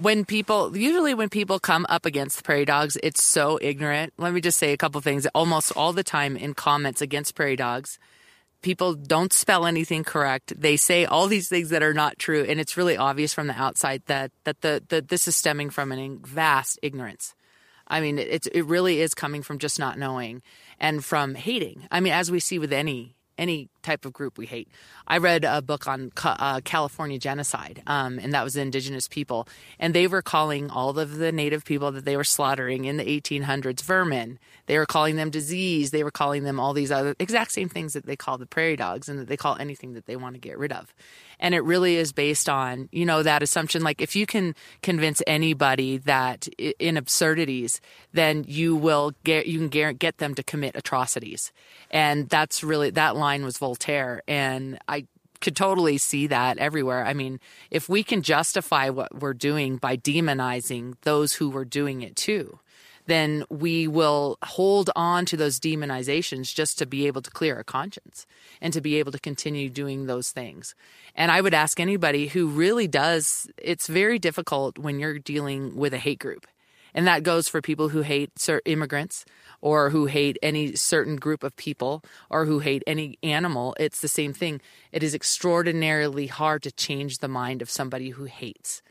when 0.00 0.24
people 0.24 0.76
usually 0.76 1.14
when 1.14 1.28
people 1.28 1.58
come 1.58 1.86
up 1.88 2.04
against 2.04 2.44
prairie 2.44 2.66
dogs 2.66 2.98
it's 3.02 3.22
so 3.22 3.58
ignorant 3.62 4.12
let 4.18 4.34
me 4.34 4.40
just 4.40 4.58
say 4.58 4.72
a 4.72 4.76
couple 4.76 5.00
things 5.00 5.26
almost 5.34 5.72
all 5.76 5.92
the 5.92 6.04
time 6.04 6.36
in 6.36 6.52
comments 6.52 7.00
against 7.00 7.34
prairie 7.34 7.56
dogs 7.56 7.98
people 8.62 8.94
don't 8.94 9.32
spell 9.32 9.66
anything 9.66 10.04
correct. 10.04 10.52
They 10.60 10.76
say 10.76 11.04
all 11.04 11.26
these 11.28 11.48
things 11.48 11.70
that 11.70 11.82
are 11.82 11.94
not 11.94 12.18
true 12.18 12.44
and 12.44 12.60
it's 12.60 12.76
really 12.76 12.96
obvious 12.96 13.34
from 13.34 13.46
the 13.46 13.60
outside 13.60 14.02
that 14.06 14.32
that 14.44 14.60
the, 14.60 14.82
the 14.88 15.00
this 15.02 15.28
is 15.28 15.36
stemming 15.36 15.70
from 15.70 15.92
an 15.92 16.20
vast 16.24 16.78
ignorance. 16.82 17.34
I 17.86 18.00
mean 18.00 18.18
it, 18.18 18.46
it 18.52 18.64
really 18.64 19.00
is 19.00 19.14
coming 19.14 19.42
from 19.42 19.58
just 19.58 19.78
not 19.78 19.98
knowing 19.98 20.42
and 20.78 21.04
from 21.04 21.34
hating. 21.34 21.86
I 21.90 22.00
mean 22.00 22.12
as 22.12 22.30
we 22.30 22.40
see 22.40 22.58
with 22.58 22.72
any 22.72 23.16
any 23.36 23.68
type 23.82 24.04
of 24.04 24.12
group 24.12 24.38
we 24.38 24.46
hate. 24.46 24.68
I 25.06 25.18
read 25.18 25.44
a 25.44 25.62
book 25.62 25.86
on 25.86 26.12
uh, 26.24 26.60
California 26.64 27.18
genocide, 27.18 27.82
um, 27.86 28.18
and 28.18 28.32
that 28.32 28.44
was 28.44 28.56
indigenous 28.56 29.08
people. 29.08 29.48
And 29.78 29.94
they 29.94 30.06
were 30.06 30.22
calling 30.22 30.70
all 30.70 30.98
of 30.98 31.16
the 31.16 31.32
native 31.32 31.64
people 31.64 31.92
that 31.92 32.04
they 32.04 32.16
were 32.16 32.24
slaughtering 32.24 32.84
in 32.84 32.96
the 32.96 33.04
1800s 33.04 33.82
vermin. 33.82 34.38
They 34.66 34.76
were 34.76 34.86
calling 34.86 35.16
them 35.16 35.30
disease. 35.30 35.90
They 35.90 36.04
were 36.04 36.10
calling 36.10 36.44
them 36.44 36.60
all 36.60 36.74
these 36.74 36.92
other 36.92 37.14
exact 37.18 37.52
same 37.52 37.68
things 37.68 37.94
that 37.94 38.06
they 38.06 38.16
call 38.16 38.36
the 38.36 38.46
prairie 38.46 38.76
dogs 38.76 39.08
and 39.08 39.18
that 39.18 39.28
they 39.28 39.36
call 39.36 39.56
anything 39.58 39.94
that 39.94 40.06
they 40.06 40.16
want 40.16 40.34
to 40.34 40.40
get 40.40 40.58
rid 40.58 40.72
of. 40.72 40.94
And 41.40 41.54
it 41.54 41.60
really 41.60 41.96
is 41.96 42.12
based 42.12 42.48
on, 42.48 42.88
you 42.90 43.06
know, 43.06 43.22
that 43.22 43.42
assumption. 43.42 43.82
Like 43.82 44.00
if 44.00 44.16
you 44.16 44.26
can 44.26 44.54
convince 44.82 45.22
anybody 45.26 45.98
that 45.98 46.48
in 46.58 46.96
absurdities, 46.96 47.80
then 48.12 48.44
you 48.46 48.74
will 48.74 49.12
get, 49.24 49.46
you 49.46 49.68
can 49.68 49.94
get 49.94 50.18
them 50.18 50.34
to 50.34 50.42
commit 50.42 50.76
atrocities. 50.76 51.52
And 51.90 52.28
that's 52.28 52.64
really, 52.64 52.90
that 52.90 53.16
line 53.16 53.44
was 53.44 53.56
Voltaire. 53.68 54.22
And 54.26 54.78
I 54.88 55.06
could 55.40 55.56
totally 55.56 55.98
see 55.98 56.26
that 56.26 56.58
everywhere. 56.58 57.04
I 57.04 57.14
mean, 57.14 57.38
if 57.70 57.88
we 57.88 58.02
can 58.02 58.22
justify 58.22 58.88
what 58.88 59.20
we're 59.20 59.34
doing 59.34 59.76
by 59.76 59.96
demonizing 59.96 60.94
those 61.02 61.34
who 61.34 61.50
were 61.50 61.64
doing 61.64 62.02
it 62.02 62.16
too, 62.16 62.58
then 63.06 63.44
we 63.48 63.88
will 63.88 64.36
hold 64.44 64.90
on 64.94 65.24
to 65.24 65.36
those 65.36 65.58
demonizations 65.58 66.54
just 66.54 66.78
to 66.78 66.86
be 66.86 67.06
able 67.06 67.22
to 67.22 67.30
clear 67.30 67.56
our 67.56 67.64
conscience 67.64 68.26
and 68.60 68.72
to 68.74 68.80
be 68.80 68.96
able 68.96 69.12
to 69.12 69.18
continue 69.18 69.70
doing 69.70 70.06
those 70.06 70.30
things. 70.30 70.74
And 71.14 71.32
I 71.32 71.40
would 71.40 71.54
ask 71.54 71.80
anybody 71.80 72.28
who 72.28 72.48
really 72.48 72.86
does, 72.86 73.48
it's 73.56 73.86
very 73.86 74.18
difficult 74.18 74.78
when 74.78 74.98
you're 74.98 75.18
dealing 75.18 75.74
with 75.76 75.94
a 75.94 75.98
hate 75.98 76.18
group. 76.18 76.46
And 76.94 77.06
that 77.06 77.22
goes 77.22 77.48
for 77.48 77.60
people 77.60 77.90
who 77.90 78.02
hate 78.02 78.30
immigrants 78.64 79.24
or 79.60 79.90
who 79.90 80.06
hate 80.06 80.38
any 80.42 80.74
certain 80.76 81.16
group 81.16 81.42
of 81.42 81.56
people 81.56 82.02
or 82.30 82.44
who 82.44 82.60
hate 82.60 82.82
any 82.86 83.18
animal. 83.22 83.74
It's 83.78 84.00
the 84.00 84.08
same 84.08 84.32
thing. 84.32 84.60
It 84.92 85.02
is 85.02 85.14
extraordinarily 85.14 86.26
hard 86.26 86.62
to 86.62 86.72
change 86.72 87.18
the 87.18 87.28
mind 87.28 87.62
of 87.62 87.70
somebody 87.70 88.10
who 88.10 88.24
hates. 88.24 88.82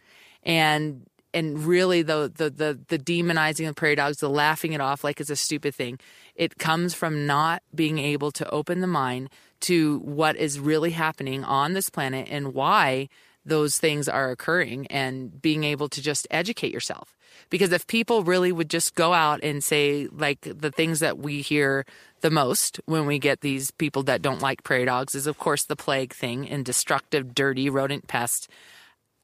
And 0.43 1.07
and 1.33 1.65
really 1.65 2.01
the, 2.01 2.31
the 2.33 2.49
the 2.49 2.79
the 2.87 2.97
demonizing 2.97 3.67
of 3.67 3.75
prairie 3.75 3.95
dogs, 3.95 4.17
the 4.17 4.29
laughing 4.29 4.73
it 4.73 4.81
off 4.81 5.03
like 5.03 5.19
it's 5.19 5.29
a 5.29 5.35
stupid 5.35 5.75
thing, 5.75 5.99
it 6.35 6.57
comes 6.57 6.93
from 6.93 7.25
not 7.25 7.61
being 7.75 7.99
able 7.99 8.31
to 8.31 8.49
open 8.49 8.79
the 8.81 8.87
mind 8.87 9.29
to 9.59 9.99
what 9.99 10.35
is 10.35 10.59
really 10.59 10.91
happening 10.91 11.43
on 11.43 11.73
this 11.73 11.89
planet 11.89 12.27
and 12.29 12.53
why 12.53 13.09
those 13.47 13.77
things 13.77 14.09
are 14.09 14.29
occurring 14.29 14.87
and 14.87 15.41
being 15.41 15.63
able 15.63 15.89
to 15.89 16.01
just 16.01 16.27
educate 16.29 16.73
yourself. 16.73 17.15
Because 17.49 17.71
if 17.71 17.87
people 17.87 18.23
really 18.23 18.51
would 18.51 18.69
just 18.69 18.95
go 18.95 19.13
out 19.13 19.39
and 19.43 19.63
say, 19.63 20.07
like, 20.11 20.41
the 20.41 20.71
things 20.71 20.99
that 20.99 21.17
we 21.17 21.41
hear 21.41 21.85
the 22.21 22.31
most 22.31 22.79
when 22.85 23.05
we 23.05 23.19
get 23.19 23.41
these 23.41 23.71
people 23.71 24.03
that 24.03 24.21
don't 24.21 24.41
like 24.41 24.63
prairie 24.63 24.85
dogs 24.85 25.15
is, 25.15 25.27
of 25.27 25.37
course, 25.37 25.63
the 25.63 25.75
plague 25.75 26.13
thing 26.13 26.49
and 26.49 26.65
destructive, 26.65 27.33
dirty 27.33 27.69
rodent 27.69 28.07
pest. 28.07 28.49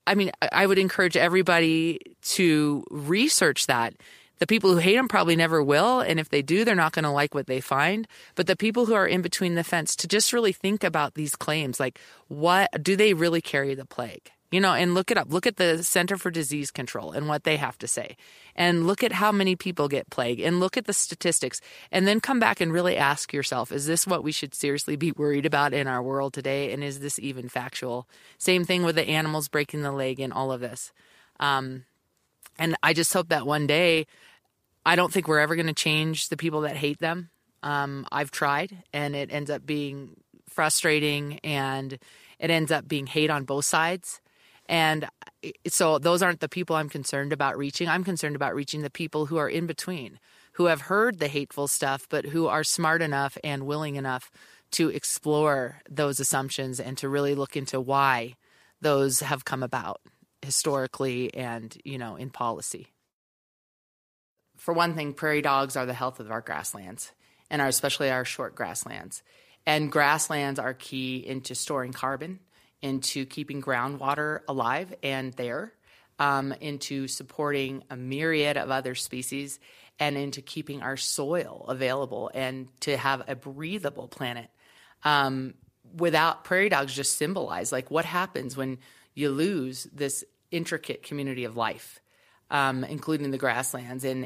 I 0.05 0.15
mean, 0.15 0.31
I 0.51 0.67
would 0.67 0.77
encourage 0.77 1.17
everybody 1.17 1.99
to 2.23 2.85
research 2.89 3.67
that. 3.67 3.93
The 4.43 4.47
people 4.47 4.73
who 4.73 4.79
hate 4.79 4.97
them 4.97 5.07
probably 5.07 5.37
never 5.37 5.63
will. 5.63 6.01
And 6.01 6.19
if 6.19 6.27
they 6.27 6.41
do, 6.41 6.65
they're 6.65 6.75
not 6.75 6.91
going 6.91 7.03
to 7.03 7.09
like 7.09 7.33
what 7.33 7.47
they 7.47 7.61
find. 7.61 8.05
But 8.35 8.45
the 8.45 8.57
people 8.57 8.85
who 8.85 8.93
are 8.93 9.07
in 9.07 9.21
between 9.21 9.55
the 9.55 9.63
fence 9.63 9.95
to 9.95 10.05
just 10.05 10.33
really 10.33 10.51
think 10.51 10.83
about 10.83 11.13
these 11.13 11.33
claims 11.33 11.79
like, 11.79 11.97
what 12.27 12.69
do 12.83 12.97
they 12.97 13.13
really 13.13 13.39
carry 13.39 13.73
the 13.73 13.85
plague? 13.85 14.31
you 14.51 14.59
know, 14.59 14.73
and 14.73 14.93
look 14.93 15.09
it 15.09 15.17
up. 15.17 15.31
Look 15.31 15.47
at 15.47 15.55
the 15.55 15.81
Center 15.81 16.17
for 16.17 16.29
Disease 16.29 16.71
Control 16.71 17.13
and 17.13 17.29
what 17.29 17.45
they 17.45 17.55
have 17.55 17.77
to 17.79 17.87
say. 17.87 18.17
And 18.53 18.85
look 18.85 19.01
at 19.01 19.13
how 19.13 19.31
many 19.31 19.55
people 19.55 19.87
get 19.87 20.09
plague 20.09 20.41
and 20.41 20.59
look 20.59 20.75
at 20.75 20.85
the 20.85 20.93
statistics. 20.93 21.61
And 21.89 22.05
then 22.05 22.19
come 22.19 22.39
back 22.39 22.59
and 22.59 22.71
really 22.73 22.97
ask 22.97 23.31
yourself 23.31 23.71
is 23.71 23.87
this 23.87 24.05
what 24.05 24.25
we 24.25 24.33
should 24.33 24.53
seriously 24.53 24.97
be 24.97 25.13
worried 25.13 25.45
about 25.45 25.73
in 25.73 25.87
our 25.87 26.03
world 26.03 26.33
today? 26.33 26.73
And 26.73 26.83
is 26.83 26.99
this 26.99 27.17
even 27.17 27.47
factual? 27.47 28.09
Same 28.37 28.65
thing 28.65 28.83
with 28.83 28.95
the 28.95 29.07
animals 29.07 29.47
breaking 29.47 29.83
the 29.83 29.91
leg 29.93 30.19
and 30.19 30.33
all 30.33 30.51
of 30.51 30.59
this. 30.59 30.91
Um, 31.39 31.85
and 32.59 32.75
I 32.83 32.93
just 32.93 33.13
hope 33.13 33.29
that 33.29 33.47
one 33.47 33.67
day, 33.67 34.05
I 34.85 34.95
don't 34.95 35.11
think 35.11 35.27
we're 35.27 35.39
ever 35.39 35.55
going 35.55 35.67
to 35.67 35.73
change 35.73 36.29
the 36.29 36.37
people 36.37 36.61
that 36.61 36.75
hate 36.75 36.99
them. 36.99 37.29
Um, 37.61 38.05
I've 38.11 38.31
tried, 38.31 38.83
and 38.91 39.15
it 39.15 39.31
ends 39.31 39.49
up 39.49 39.65
being 39.65 40.17
frustrating 40.49 41.39
and 41.43 41.97
it 42.39 42.51
ends 42.51 42.71
up 42.71 42.87
being 42.87 43.07
hate 43.07 43.29
on 43.29 43.45
both 43.45 43.65
sides. 43.65 44.21
And 44.67 45.07
so 45.67 45.99
those 45.99 46.21
aren't 46.21 46.39
the 46.39 46.49
people 46.49 46.75
I'm 46.75 46.89
concerned 46.89 47.33
about 47.33 47.57
reaching. 47.57 47.89
I'm 47.89 48.03
concerned 48.03 48.35
about 48.35 48.55
reaching 48.55 48.81
the 48.81 48.89
people 48.89 49.25
who 49.25 49.37
are 49.37 49.49
in 49.49 49.65
between, 49.65 50.19
who 50.53 50.65
have 50.65 50.81
heard 50.81 51.19
the 51.19 51.27
hateful 51.27 51.67
stuff, 51.67 52.07
but 52.09 52.27
who 52.27 52.47
are 52.47 52.63
smart 52.63 53.01
enough 53.01 53.37
and 53.43 53.65
willing 53.65 53.95
enough 53.95 54.31
to 54.71 54.89
explore 54.89 55.81
those 55.89 56.19
assumptions 56.19 56.79
and 56.79 56.97
to 56.97 57.09
really 57.09 57.35
look 57.35 57.55
into 57.55 57.79
why 57.79 58.35
those 58.81 59.19
have 59.21 59.45
come 59.45 59.63
about 59.63 60.01
historically 60.41 61.33
and 61.33 61.77
you 61.85 61.97
know 61.97 62.17
in 62.17 62.29
policy 62.29 62.87
for 64.63 64.73
one 64.73 64.95
thing 64.95 65.13
prairie 65.13 65.41
dogs 65.41 65.75
are 65.75 65.85
the 65.85 65.93
health 65.93 66.21
of 66.21 66.31
our 66.31 66.39
grasslands 66.39 67.11
and 67.49 67.61
especially 67.61 68.09
our 68.09 68.23
short 68.23 68.55
grasslands. 68.55 69.21
And 69.65 69.91
grasslands 69.91 70.57
are 70.57 70.73
key 70.73 71.17
into 71.17 71.53
storing 71.53 71.91
carbon 71.91 72.39
into 72.81 73.25
keeping 73.25 73.61
groundwater 73.61 74.39
alive 74.47 74.93
and 75.03 75.33
there 75.33 75.73
um, 76.19 76.53
into 76.61 77.07
supporting 77.07 77.83
a 77.89 77.97
myriad 77.97 78.57
of 78.57 78.71
other 78.71 78.95
species 78.95 79.59
and 79.99 80.17
into 80.17 80.41
keeping 80.41 80.81
our 80.81 80.97
soil 80.97 81.65
available 81.67 82.31
and 82.33 82.67
to 82.81 82.95
have 82.95 83.23
a 83.27 83.35
breathable 83.35 84.07
planet. 84.07 84.49
Um, 85.03 85.55
without 85.93 86.45
prairie 86.45 86.69
dogs 86.69 86.93
just 86.93 87.17
symbolize 87.17 87.71
like 87.73 87.91
what 87.91 88.05
happens 88.05 88.55
when 88.55 88.79
you 89.13 89.29
lose 89.29 89.87
this 89.93 90.23
intricate 90.51 91.03
community 91.03 91.43
of 91.43 91.57
life, 91.57 91.99
um, 92.53 92.83
including 92.83 93.31
the 93.31 93.37
grasslands. 93.37 94.05
And, 94.05 94.25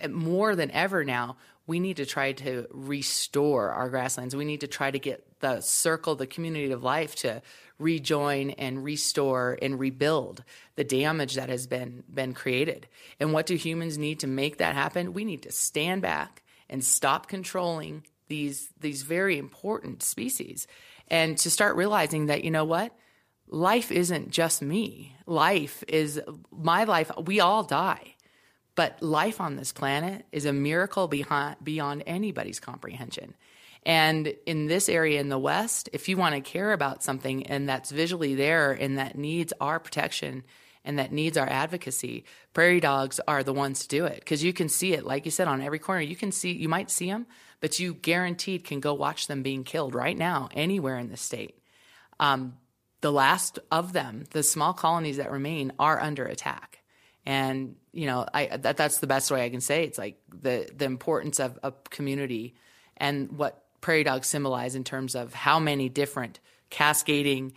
and, 0.00 0.14
more 0.14 0.54
than 0.54 0.70
ever 0.70 1.04
now, 1.04 1.36
we 1.66 1.80
need 1.80 1.96
to 1.96 2.06
try 2.06 2.32
to 2.32 2.66
restore 2.70 3.70
our 3.70 3.90
grasslands. 3.90 4.36
We 4.36 4.44
need 4.44 4.60
to 4.60 4.68
try 4.68 4.92
to 4.92 4.98
get 4.98 5.26
the 5.40 5.60
circle, 5.60 6.14
the 6.14 6.26
community 6.26 6.70
of 6.70 6.84
life 6.84 7.16
to 7.16 7.42
rejoin 7.78 8.50
and 8.50 8.84
restore 8.84 9.58
and 9.60 9.80
rebuild 9.80 10.44
the 10.76 10.84
damage 10.84 11.34
that 11.34 11.48
has 11.48 11.66
been 11.66 12.04
been 12.12 12.32
created. 12.32 12.86
And 13.18 13.32
what 13.32 13.46
do 13.46 13.56
humans 13.56 13.98
need 13.98 14.20
to 14.20 14.28
make 14.28 14.58
that 14.58 14.74
happen? 14.74 15.12
We 15.12 15.24
need 15.24 15.42
to 15.42 15.52
stand 15.52 16.00
back 16.00 16.44
and 16.70 16.84
stop 16.84 17.26
controlling 17.26 18.06
these 18.28 18.68
these 18.80 19.02
very 19.02 19.36
important 19.36 20.04
species 20.04 20.68
and 21.08 21.36
to 21.38 21.50
start 21.50 21.76
realizing 21.76 22.26
that 22.26 22.44
you 22.44 22.52
know 22.52 22.64
what 22.64 22.92
life 23.54 23.92
isn't 23.92 24.30
just 24.30 24.60
me. 24.60 25.14
Life 25.26 25.84
is 25.86 26.20
my 26.50 26.84
life. 26.84 27.10
We 27.24 27.40
all 27.40 27.62
die. 27.62 28.14
But 28.74 29.00
life 29.00 29.40
on 29.40 29.54
this 29.54 29.72
planet 29.72 30.26
is 30.32 30.44
a 30.44 30.52
miracle 30.52 31.06
behind, 31.06 31.56
beyond 31.62 32.02
anybody's 32.06 32.58
comprehension. 32.58 33.34
And 33.86 34.34
in 34.46 34.66
this 34.66 34.88
area 34.88 35.20
in 35.20 35.28
the 35.28 35.38
West, 35.38 35.88
if 35.92 36.08
you 36.08 36.16
want 36.16 36.34
to 36.34 36.40
care 36.40 36.72
about 36.72 37.04
something 37.04 37.46
and 37.46 37.68
that's 37.68 37.90
visually 37.90 38.34
there 38.34 38.72
and 38.72 38.98
that 38.98 39.16
needs 39.16 39.52
our 39.60 39.78
protection 39.78 40.42
and 40.84 40.98
that 40.98 41.12
needs 41.12 41.36
our 41.36 41.48
advocacy, 41.48 42.24
prairie 42.54 42.80
dogs 42.80 43.20
are 43.28 43.44
the 43.44 43.52
ones 43.52 43.80
to 43.80 43.88
do 43.88 44.04
it 44.04 44.16
because 44.16 44.42
you 44.42 44.52
can 44.52 44.68
see 44.68 44.94
it, 44.94 45.06
like 45.06 45.24
you 45.26 45.30
said, 45.30 45.46
on 45.46 45.62
every 45.62 45.78
corner. 45.78 46.00
You 46.00 46.16
can 46.16 46.32
see, 46.32 46.52
you 46.52 46.68
might 46.68 46.90
see 46.90 47.06
them, 47.06 47.26
but 47.60 47.78
you 47.78 47.94
guaranteed 47.94 48.64
can 48.64 48.80
go 48.80 48.94
watch 48.94 49.28
them 49.28 49.42
being 49.42 49.62
killed 49.62 49.94
right 49.94 50.16
now 50.18 50.48
anywhere 50.54 50.98
in 50.98 51.10
the 51.10 51.16
state. 51.16 51.60
Um, 52.18 52.54
the 53.04 53.12
last 53.12 53.58
of 53.70 53.92
them, 53.92 54.24
the 54.30 54.42
small 54.42 54.72
colonies 54.72 55.18
that 55.18 55.30
remain, 55.30 55.72
are 55.78 56.00
under 56.00 56.24
attack. 56.24 56.82
And 57.26 57.76
you 57.92 58.06
know, 58.06 58.24
I 58.32 58.56
that, 58.56 58.78
that's 58.78 59.00
the 59.00 59.06
best 59.06 59.30
way 59.30 59.44
I 59.44 59.50
can 59.50 59.60
say. 59.60 59.82
it. 59.82 59.88
It's 59.88 59.98
like 59.98 60.16
the 60.30 60.70
the 60.74 60.86
importance 60.86 61.38
of 61.38 61.58
a 61.62 61.74
community 61.90 62.54
and 62.96 63.32
what 63.32 63.62
prairie 63.82 64.04
dogs 64.04 64.26
symbolize 64.26 64.74
in 64.74 64.84
terms 64.84 65.14
of 65.14 65.34
how 65.34 65.60
many 65.60 65.90
different 65.90 66.40
cascading, 66.70 67.52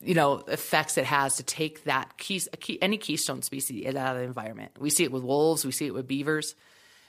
you 0.00 0.14
know, 0.14 0.36
effects 0.48 0.96
it 0.96 1.04
has 1.04 1.36
to 1.36 1.42
take 1.42 1.84
that 1.84 2.16
key, 2.16 2.40
key 2.58 2.78
any 2.80 2.96
keystone 2.96 3.42
species 3.42 3.94
out 3.94 4.16
of 4.16 4.22
the 4.22 4.26
environment. 4.26 4.78
We 4.78 4.88
see 4.88 5.04
it 5.04 5.12
with 5.12 5.24
wolves, 5.24 5.66
we 5.66 5.72
see 5.72 5.84
it 5.84 5.92
with 5.92 6.08
beavers. 6.08 6.54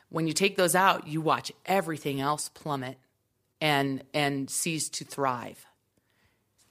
When 0.09 0.27
you 0.27 0.33
take 0.33 0.57
those 0.57 0.75
out, 0.75 1.07
you 1.07 1.21
watch 1.21 1.53
everything 1.65 2.19
else 2.19 2.49
plummet 2.49 2.97
and 3.61 4.03
and 4.13 4.49
cease 4.49 4.89
to 4.89 5.05
thrive 5.05 5.65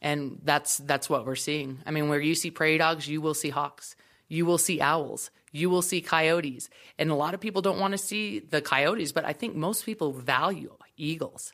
and 0.06 0.38
that's 0.44 0.78
that's 0.78 1.10
what 1.10 1.26
we're 1.26 1.34
seeing. 1.34 1.80
I 1.84 1.90
mean, 1.90 2.08
where 2.08 2.20
you 2.20 2.36
see 2.36 2.52
prairie 2.52 2.78
dogs, 2.78 3.08
you 3.08 3.20
will 3.20 3.34
see 3.34 3.50
hawks, 3.50 3.96
you 4.28 4.46
will 4.46 4.56
see 4.56 4.80
owls, 4.80 5.32
you 5.50 5.68
will 5.68 5.82
see 5.82 6.00
coyotes, 6.00 6.70
and 6.96 7.10
a 7.10 7.16
lot 7.16 7.34
of 7.34 7.40
people 7.40 7.60
don't 7.60 7.80
want 7.80 7.90
to 7.90 7.98
see 7.98 8.38
the 8.38 8.62
coyotes, 8.62 9.10
but 9.10 9.24
I 9.24 9.32
think 9.32 9.56
most 9.56 9.84
people 9.84 10.12
value 10.12 10.72
eagles 10.96 11.52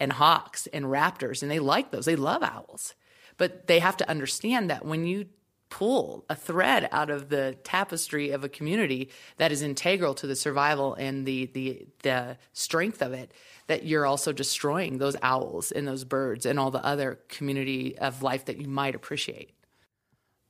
and 0.00 0.10
hawks 0.10 0.66
and 0.72 0.86
raptors, 0.86 1.42
and 1.42 1.50
they 1.50 1.58
like 1.58 1.90
those. 1.90 2.06
They 2.06 2.16
love 2.16 2.42
owls, 2.42 2.94
but 3.36 3.66
they 3.66 3.80
have 3.80 3.98
to 3.98 4.08
understand 4.08 4.70
that 4.70 4.86
when 4.86 5.04
you 5.04 5.26
pull 5.68 6.24
a 6.30 6.34
thread 6.34 6.88
out 6.92 7.10
of 7.10 7.28
the 7.28 7.56
tapestry 7.62 8.30
of 8.30 8.42
a 8.42 8.48
community 8.48 9.10
that 9.36 9.52
is 9.52 9.60
integral 9.60 10.14
to 10.14 10.26
the 10.26 10.36
survival 10.36 10.94
and 10.94 11.26
the 11.26 11.46
the 11.52 11.86
the 12.02 12.38
strength 12.54 13.02
of 13.02 13.12
it 13.12 13.32
that 13.66 13.84
you're 13.84 14.06
also 14.06 14.32
destroying 14.32 14.98
those 14.98 15.16
owls 15.22 15.72
and 15.72 15.86
those 15.86 16.04
birds 16.04 16.46
and 16.46 16.58
all 16.58 16.70
the 16.70 16.84
other 16.84 17.20
community 17.28 17.98
of 17.98 18.22
life 18.22 18.46
that 18.46 18.58
you 18.58 18.68
might 18.68 18.94
appreciate. 18.94 19.52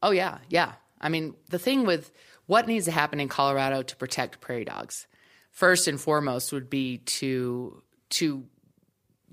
Oh 0.03 0.11
yeah, 0.11 0.39
yeah. 0.49 0.73
I 1.01 1.09
mean, 1.09 1.35
the 1.49 1.59
thing 1.59 1.85
with 1.85 2.13
what 2.47 2.67
needs 2.67 2.87
to 2.87 2.93
happen 2.93 3.21
in 3.21 3.29
Colorado 3.29 3.83
to 3.83 3.97
protect 3.97 4.41
prairie 4.41 4.65
dogs, 4.65 5.07
first 5.51 5.89
and 5.89 6.01
foremost 6.01 6.53
would 6.53 6.71
be 6.71 6.99
to 6.99 7.83
to 8.11 8.45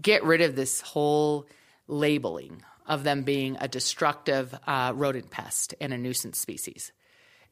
get 0.01 0.23
rid 0.23 0.41
of 0.41 0.55
this 0.55 0.81
whole 0.81 1.47
labeling 1.87 2.63
of 2.85 3.03
them 3.03 3.23
being 3.23 3.57
a 3.59 3.67
destructive 3.67 4.57
uh, 4.65 4.91
rodent 4.95 5.29
pest 5.29 5.75
and 5.79 5.93
a 5.93 5.97
nuisance 5.97 6.39
species. 6.39 6.91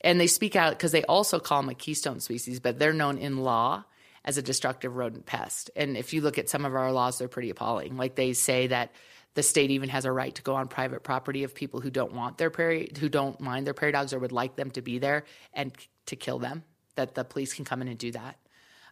And 0.01 0.19
they 0.19 0.27
speak 0.27 0.55
out 0.55 0.71
because 0.71 0.91
they 0.91 1.03
also 1.03 1.39
call 1.39 1.61
them 1.61 1.69
a 1.69 1.75
keystone 1.75 2.19
species, 2.19 2.59
but 2.59 2.79
they're 2.79 2.93
known 2.93 3.17
in 3.17 3.37
law 3.37 3.83
as 4.25 4.37
a 4.37 4.41
destructive 4.41 4.95
rodent 4.95 5.25
pest. 5.25 5.71
And 5.75 5.97
if 5.97 6.13
you 6.13 6.21
look 6.21 6.37
at 6.37 6.49
some 6.49 6.65
of 6.65 6.75
our 6.75 6.91
laws, 6.91 7.17
they're 7.17 7.27
pretty 7.27 7.49
appalling. 7.49 7.97
Like 7.97 8.15
they 8.15 8.33
say 8.33 8.67
that 8.67 8.91
the 9.33 9.43
state 9.43 9.71
even 9.71 9.89
has 9.89 10.05
a 10.05 10.11
right 10.11 10.33
to 10.33 10.41
go 10.41 10.55
on 10.55 10.67
private 10.67 11.03
property 11.03 11.43
of 11.43 11.53
people 11.53 11.79
who 11.79 11.91
don't 11.91 12.13
want 12.13 12.37
their 12.37 12.49
prairie, 12.49 12.89
who 12.99 13.09
don't 13.09 13.39
mind 13.39 13.67
their 13.67 13.73
prairie 13.73 13.91
dogs 13.91 14.13
or 14.13 14.19
would 14.19 14.31
like 14.31 14.55
them 14.55 14.71
to 14.71 14.81
be 14.81 14.97
there, 14.99 15.25
and 15.53 15.71
to 16.07 16.15
kill 16.15 16.39
them. 16.39 16.63
That 16.95 17.13
the 17.13 17.23
police 17.23 17.53
can 17.53 17.63
come 17.63 17.81
in 17.83 17.87
and 17.87 17.97
do 17.97 18.11
that 18.11 18.37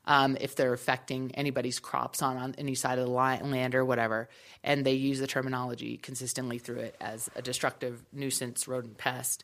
um, 0.08 0.38
if 0.40 0.56
they're 0.56 0.74
affecting 0.74 1.34
anybody's 1.36 1.80
crops 1.80 2.22
on, 2.22 2.38
on 2.38 2.56
any 2.58 2.76
side 2.76 3.00
of 3.00 3.06
the 3.06 3.12
land 3.12 3.76
or 3.76 3.84
whatever. 3.84 4.30
And 4.64 4.86
they 4.86 4.94
use 4.94 5.20
the 5.20 5.28
terminology 5.28 5.98
consistently 5.98 6.60
through 6.60 6.80
it 6.80 6.96
as 7.02 7.30
a 7.36 7.42
destructive 7.42 8.04
nuisance 8.14 8.68
rodent 8.68 8.98
pest. 8.98 9.44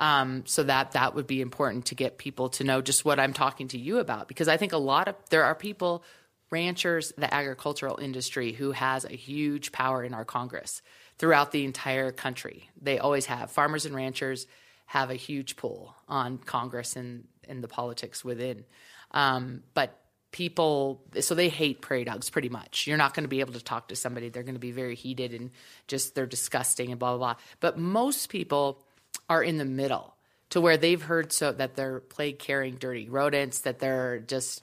Um, 0.00 0.44
so 0.46 0.62
that 0.62 0.92
that 0.92 1.14
would 1.14 1.26
be 1.26 1.42
important 1.42 1.86
to 1.86 1.94
get 1.94 2.16
people 2.16 2.48
to 2.50 2.64
know 2.64 2.80
just 2.80 3.04
what 3.04 3.20
I'm 3.20 3.34
talking 3.34 3.68
to 3.68 3.78
you 3.78 3.98
about 3.98 4.28
because 4.28 4.48
I 4.48 4.56
think 4.56 4.72
a 4.72 4.78
lot 4.78 5.08
of 5.08 5.14
there 5.28 5.44
are 5.44 5.54
people 5.54 6.02
ranchers 6.50 7.12
the 7.18 7.32
agricultural 7.32 7.98
industry 8.00 8.52
who 8.52 8.72
has 8.72 9.04
a 9.04 9.10
huge 9.12 9.72
power 9.72 10.02
in 10.02 10.14
our 10.14 10.24
Congress 10.24 10.80
throughout 11.18 11.52
the 11.52 11.66
entire 11.66 12.12
country. 12.12 12.70
They 12.80 12.98
always 12.98 13.26
have 13.26 13.52
farmers 13.52 13.84
and 13.84 13.94
ranchers 13.94 14.46
have 14.86 15.10
a 15.10 15.14
huge 15.14 15.56
pull 15.56 15.94
on 16.08 16.38
Congress 16.38 16.96
and, 16.96 17.28
and 17.46 17.62
the 17.62 17.68
politics 17.68 18.24
within. 18.24 18.64
Um, 19.10 19.62
but 19.74 19.96
people 20.32 21.02
so 21.20 21.34
they 21.34 21.48
hate 21.48 21.82
prairie 21.82 22.04
dogs 22.04 22.30
pretty 22.30 22.48
much 22.48 22.86
you're 22.86 22.96
not 22.96 23.14
going 23.14 23.24
to 23.24 23.28
be 23.28 23.40
able 23.40 23.52
to 23.52 23.62
talk 23.62 23.88
to 23.88 23.96
somebody 23.96 24.28
they're 24.28 24.44
going 24.44 24.54
to 24.54 24.60
be 24.60 24.70
very 24.70 24.94
heated 24.94 25.34
and 25.34 25.50
just 25.88 26.14
they're 26.14 26.24
disgusting 26.24 26.92
and 26.92 27.00
blah 27.00 27.16
blah 27.16 27.34
blah 27.34 27.42
but 27.58 27.76
most 27.76 28.28
people 28.28 28.80
are 29.30 29.42
in 29.42 29.56
the 29.56 29.64
middle 29.64 30.16
to 30.50 30.60
where 30.60 30.76
they've 30.76 31.00
heard 31.00 31.32
so 31.32 31.52
that 31.52 31.76
they're 31.76 32.00
plague 32.00 32.38
carrying 32.38 32.74
dirty 32.74 33.08
rodents 33.08 33.60
that 33.60 33.78
they're 33.78 34.18
just 34.18 34.62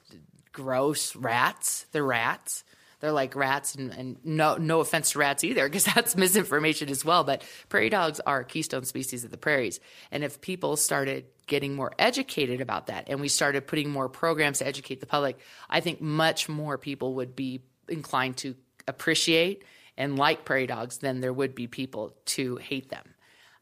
gross 0.51 1.15
rats. 1.15 1.85
They're 1.93 2.03
rats. 2.03 2.65
They're 2.99 3.11
like 3.13 3.35
rats 3.35 3.75
and, 3.75 3.91
and 3.91 4.17
no 4.23 4.57
no 4.57 4.81
offense 4.81 5.11
to 5.11 5.19
rats 5.19 5.43
either 5.43 5.67
because 5.67 5.85
that's 5.95 6.15
misinformation 6.15 6.89
as 6.89 7.05
well 7.05 7.23
but 7.23 7.43
prairie 7.69 7.89
dogs 7.89 8.19
are 8.19 8.43
keystone 8.43 8.83
species 8.83 9.23
of 9.23 9.31
the 9.31 9.37
prairies. 9.37 9.79
And 10.11 10.23
if 10.23 10.41
people 10.41 10.75
started 10.75 11.25
getting 11.45 11.75
more 11.75 11.93
educated 11.97 12.59
about 12.59 12.87
that 12.87 13.05
and 13.07 13.21
we 13.21 13.29
started 13.29 13.67
putting 13.67 13.89
more 13.89 14.09
programs 14.09 14.59
to 14.59 14.67
educate 14.67 14.99
the 14.99 15.05
public, 15.05 15.39
I 15.69 15.79
think 15.79 16.01
much 16.01 16.49
more 16.49 16.77
people 16.77 17.15
would 17.15 17.35
be 17.35 17.61
inclined 17.87 18.37
to 18.37 18.55
appreciate 18.87 19.63
and 19.95 20.17
like 20.17 20.43
prairie 20.43 20.67
dogs 20.67 20.97
than 20.97 21.21
there 21.21 21.31
would 21.31 21.55
be 21.55 21.67
people 21.67 22.13
to 22.25 22.57
hate 22.57 22.89
them. 22.89 23.13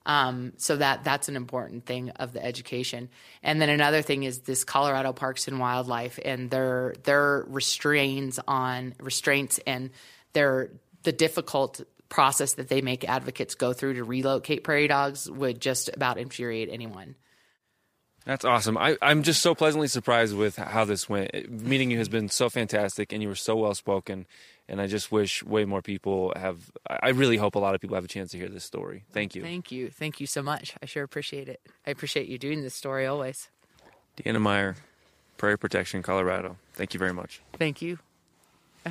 Um, 0.06 0.54
so 0.58 0.76
that 0.76 1.04
that's 1.04 1.30
an 1.30 1.36
important 1.36 1.86
thing 1.86 2.12
of 2.12 2.34
the 2.34 2.44
education. 2.44 3.10
And 3.42 3.60
then 3.60 3.70
another 3.70 4.02
thing 4.02 4.24
is 4.24 4.40
this 4.40 4.64
Colorado 4.64 5.14
Parks 5.14 5.48
and 5.48 5.60
Wildlife 5.60 6.20
and 6.24 6.50
their 6.52 6.94
their 7.04 7.46
restraints 7.48 8.40
on 8.48 8.94
restraints 9.00 9.60
and 9.66 9.90
their 10.34 10.70
the 11.04 11.12
difficult 11.12 11.82
process 12.10 12.54
that 12.54 12.68
they 12.68 12.82
make 12.82 13.08
advocates 13.08 13.56
go 13.56 13.74
through 13.74 13.96
to 13.96 14.04
relocate 14.04 14.64
prairie 14.64 14.88
dogs 14.88 15.30
would 15.30 15.60
just 15.60 15.90
about 15.94 16.18
infuriate 16.18 16.70
anyone. 16.72 17.16
That's 18.26 18.44
awesome. 18.44 18.76
I, 18.78 18.98
I'm 19.04 19.22
just 19.22 19.42
so 19.44 19.54
pleasantly 19.54 19.88
surprised 19.88 20.36
with 20.36 20.56
how 20.56 20.84
this 20.84 21.08
went. 21.08 21.50
Meeting 21.50 21.92
you 21.92 22.00
has 22.00 22.10
been 22.10 22.28
so 22.28 22.50
fantastic, 22.50 23.14
and 23.14 23.22
you 23.22 23.28
were 23.28 23.36
so 23.36 23.56
well 23.56 23.76
spoken 23.76 24.26
and 24.68 24.82
I 24.82 24.88
just 24.88 25.12
wish 25.12 25.44
way 25.44 25.66
more 25.66 25.82
people 25.82 26.34
have. 26.36 26.72
I 26.90 27.10
really 27.10 27.38
hope 27.38 27.56
a 27.56 27.60
lot 27.60 27.76
of 27.76 27.82
people 27.82 27.96
have 27.96 28.06
a 28.06 28.10
chance 28.10 28.32
to 28.32 28.38
hear 28.38 28.50
this 28.50 28.64
story. 28.64 29.06
Thank 29.12 29.36
you. 29.36 29.42
Thank 29.42 29.72
you. 29.72 29.90
Thank 29.90 30.20
you 30.20 30.28
so 30.28 30.42
much. 30.42 30.76
I 30.82 30.86
sure 30.86 31.04
appreciate 31.04 31.48
it. 31.48 31.62
I 31.86 31.92
appreciate 31.92 32.28
you 32.28 32.38
doing 32.38 32.64
this 32.64 32.74
story 32.74 33.06
always. 33.06 33.50
Deanna 34.18 34.42
Meyer, 34.42 34.76
Prairie 35.38 35.58
Protection, 35.58 36.02
Colorado. 36.02 36.58
Thank 36.74 36.94
you 36.94 37.00
very 37.00 37.14
much. 37.14 37.42
Thank 37.54 37.82
you. 37.82 38.00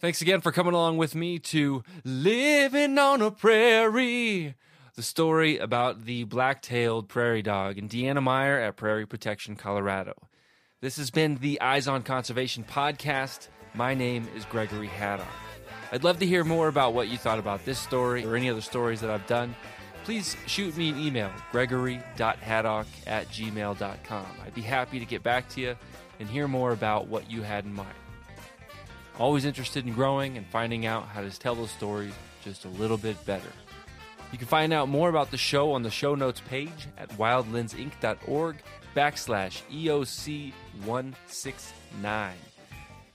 Thanks 0.00 0.20
again 0.20 0.42
for 0.42 0.52
coming 0.52 0.74
along 0.74 0.98
with 0.98 1.14
me 1.14 1.38
to 1.38 1.82
Living 2.04 2.98
on 2.98 3.22
a 3.22 3.30
Prairie 3.30 4.54
the 4.94 5.02
story 5.02 5.58
about 5.58 6.04
the 6.04 6.24
black 6.24 6.62
tailed 6.62 7.08
prairie 7.08 7.42
dog 7.42 7.78
and 7.78 7.90
Deanna 7.90 8.22
Meyer 8.22 8.60
at 8.60 8.76
Prairie 8.76 9.06
Protection, 9.06 9.56
Colorado. 9.56 10.14
This 10.80 10.96
has 10.98 11.10
been 11.10 11.36
the 11.36 11.60
Eyes 11.60 11.88
on 11.88 12.02
Conservation 12.02 12.62
podcast. 12.62 13.48
My 13.74 13.94
name 13.94 14.28
is 14.36 14.44
Gregory 14.44 14.86
Haddock. 14.86 15.26
I'd 15.90 16.04
love 16.04 16.20
to 16.20 16.26
hear 16.26 16.44
more 16.44 16.68
about 16.68 16.94
what 16.94 17.08
you 17.08 17.16
thought 17.16 17.40
about 17.40 17.64
this 17.64 17.78
story 17.78 18.24
or 18.24 18.36
any 18.36 18.48
other 18.48 18.60
stories 18.60 19.00
that 19.00 19.10
I've 19.10 19.26
done. 19.26 19.56
Please 20.04 20.36
shoot 20.46 20.76
me 20.76 20.90
an 20.90 20.98
email, 20.98 21.30
gregory.haddock 21.50 22.86
at 23.06 23.28
gmail.com. 23.28 24.26
I'd 24.44 24.54
be 24.54 24.62
happy 24.62 25.00
to 25.00 25.06
get 25.06 25.22
back 25.22 25.48
to 25.50 25.60
you 25.60 25.76
and 26.20 26.28
hear 26.28 26.46
more 26.46 26.72
about 26.72 27.08
what 27.08 27.28
you 27.28 27.42
had 27.42 27.64
in 27.64 27.74
mind. 27.74 27.88
Always 29.18 29.44
interested 29.44 29.86
in 29.86 29.92
growing 29.92 30.36
and 30.36 30.46
finding 30.46 30.86
out 30.86 31.08
how 31.08 31.22
to 31.22 31.30
tell 31.30 31.54
those 31.54 31.70
stories 31.70 32.12
just 32.44 32.64
a 32.64 32.68
little 32.68 32.98
bit 32.98 33.24
better. 33.24 33.50
You 34.34 34.38
can 34.38 34.48
find 34.48 34.72
out 34.72 34.88
more 34.88 35.08
about 35.10 35.30
the 35.30 35.36
show 35.36 35.70
on 35.74 35.84
the 35.84 35.92
show 35.92 36.16
notes 36.16 36.42
page 36.48 36.88
at 36.98 37.08
wildlensinc.org 37.10 38.56
backslash 38.96 39.62
EOC 39.70 40.52
169. 40.84 42.34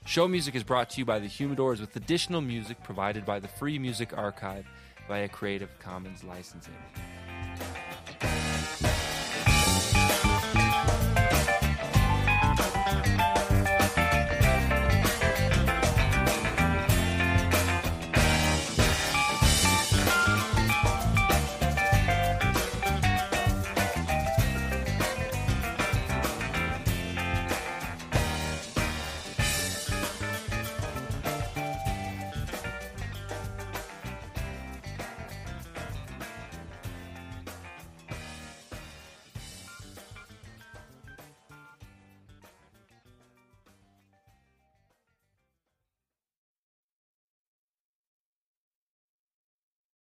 Show 0.05 0.29
music 0.29 0.55
is 0.55 0.63
brought 0.63 0.89
to 0.91 0.99
you 0.99 1.03
by 1.03 1.19
the 1.19 1.27
Humidors 1.27 1.81
with 1.81 1.93
additional 1.97 2.39
music 2.39 2.81
provided 2.85 3.25
by 3.25 3.37
the 3.37 3.49
Free 3.49 3.77
Music 3.77 4.17
Archive 4.17 4.65
via 5.09 5.27
Creative 5.27 5.67
Commons 5.79 6.23
licensing. 6.23 6.73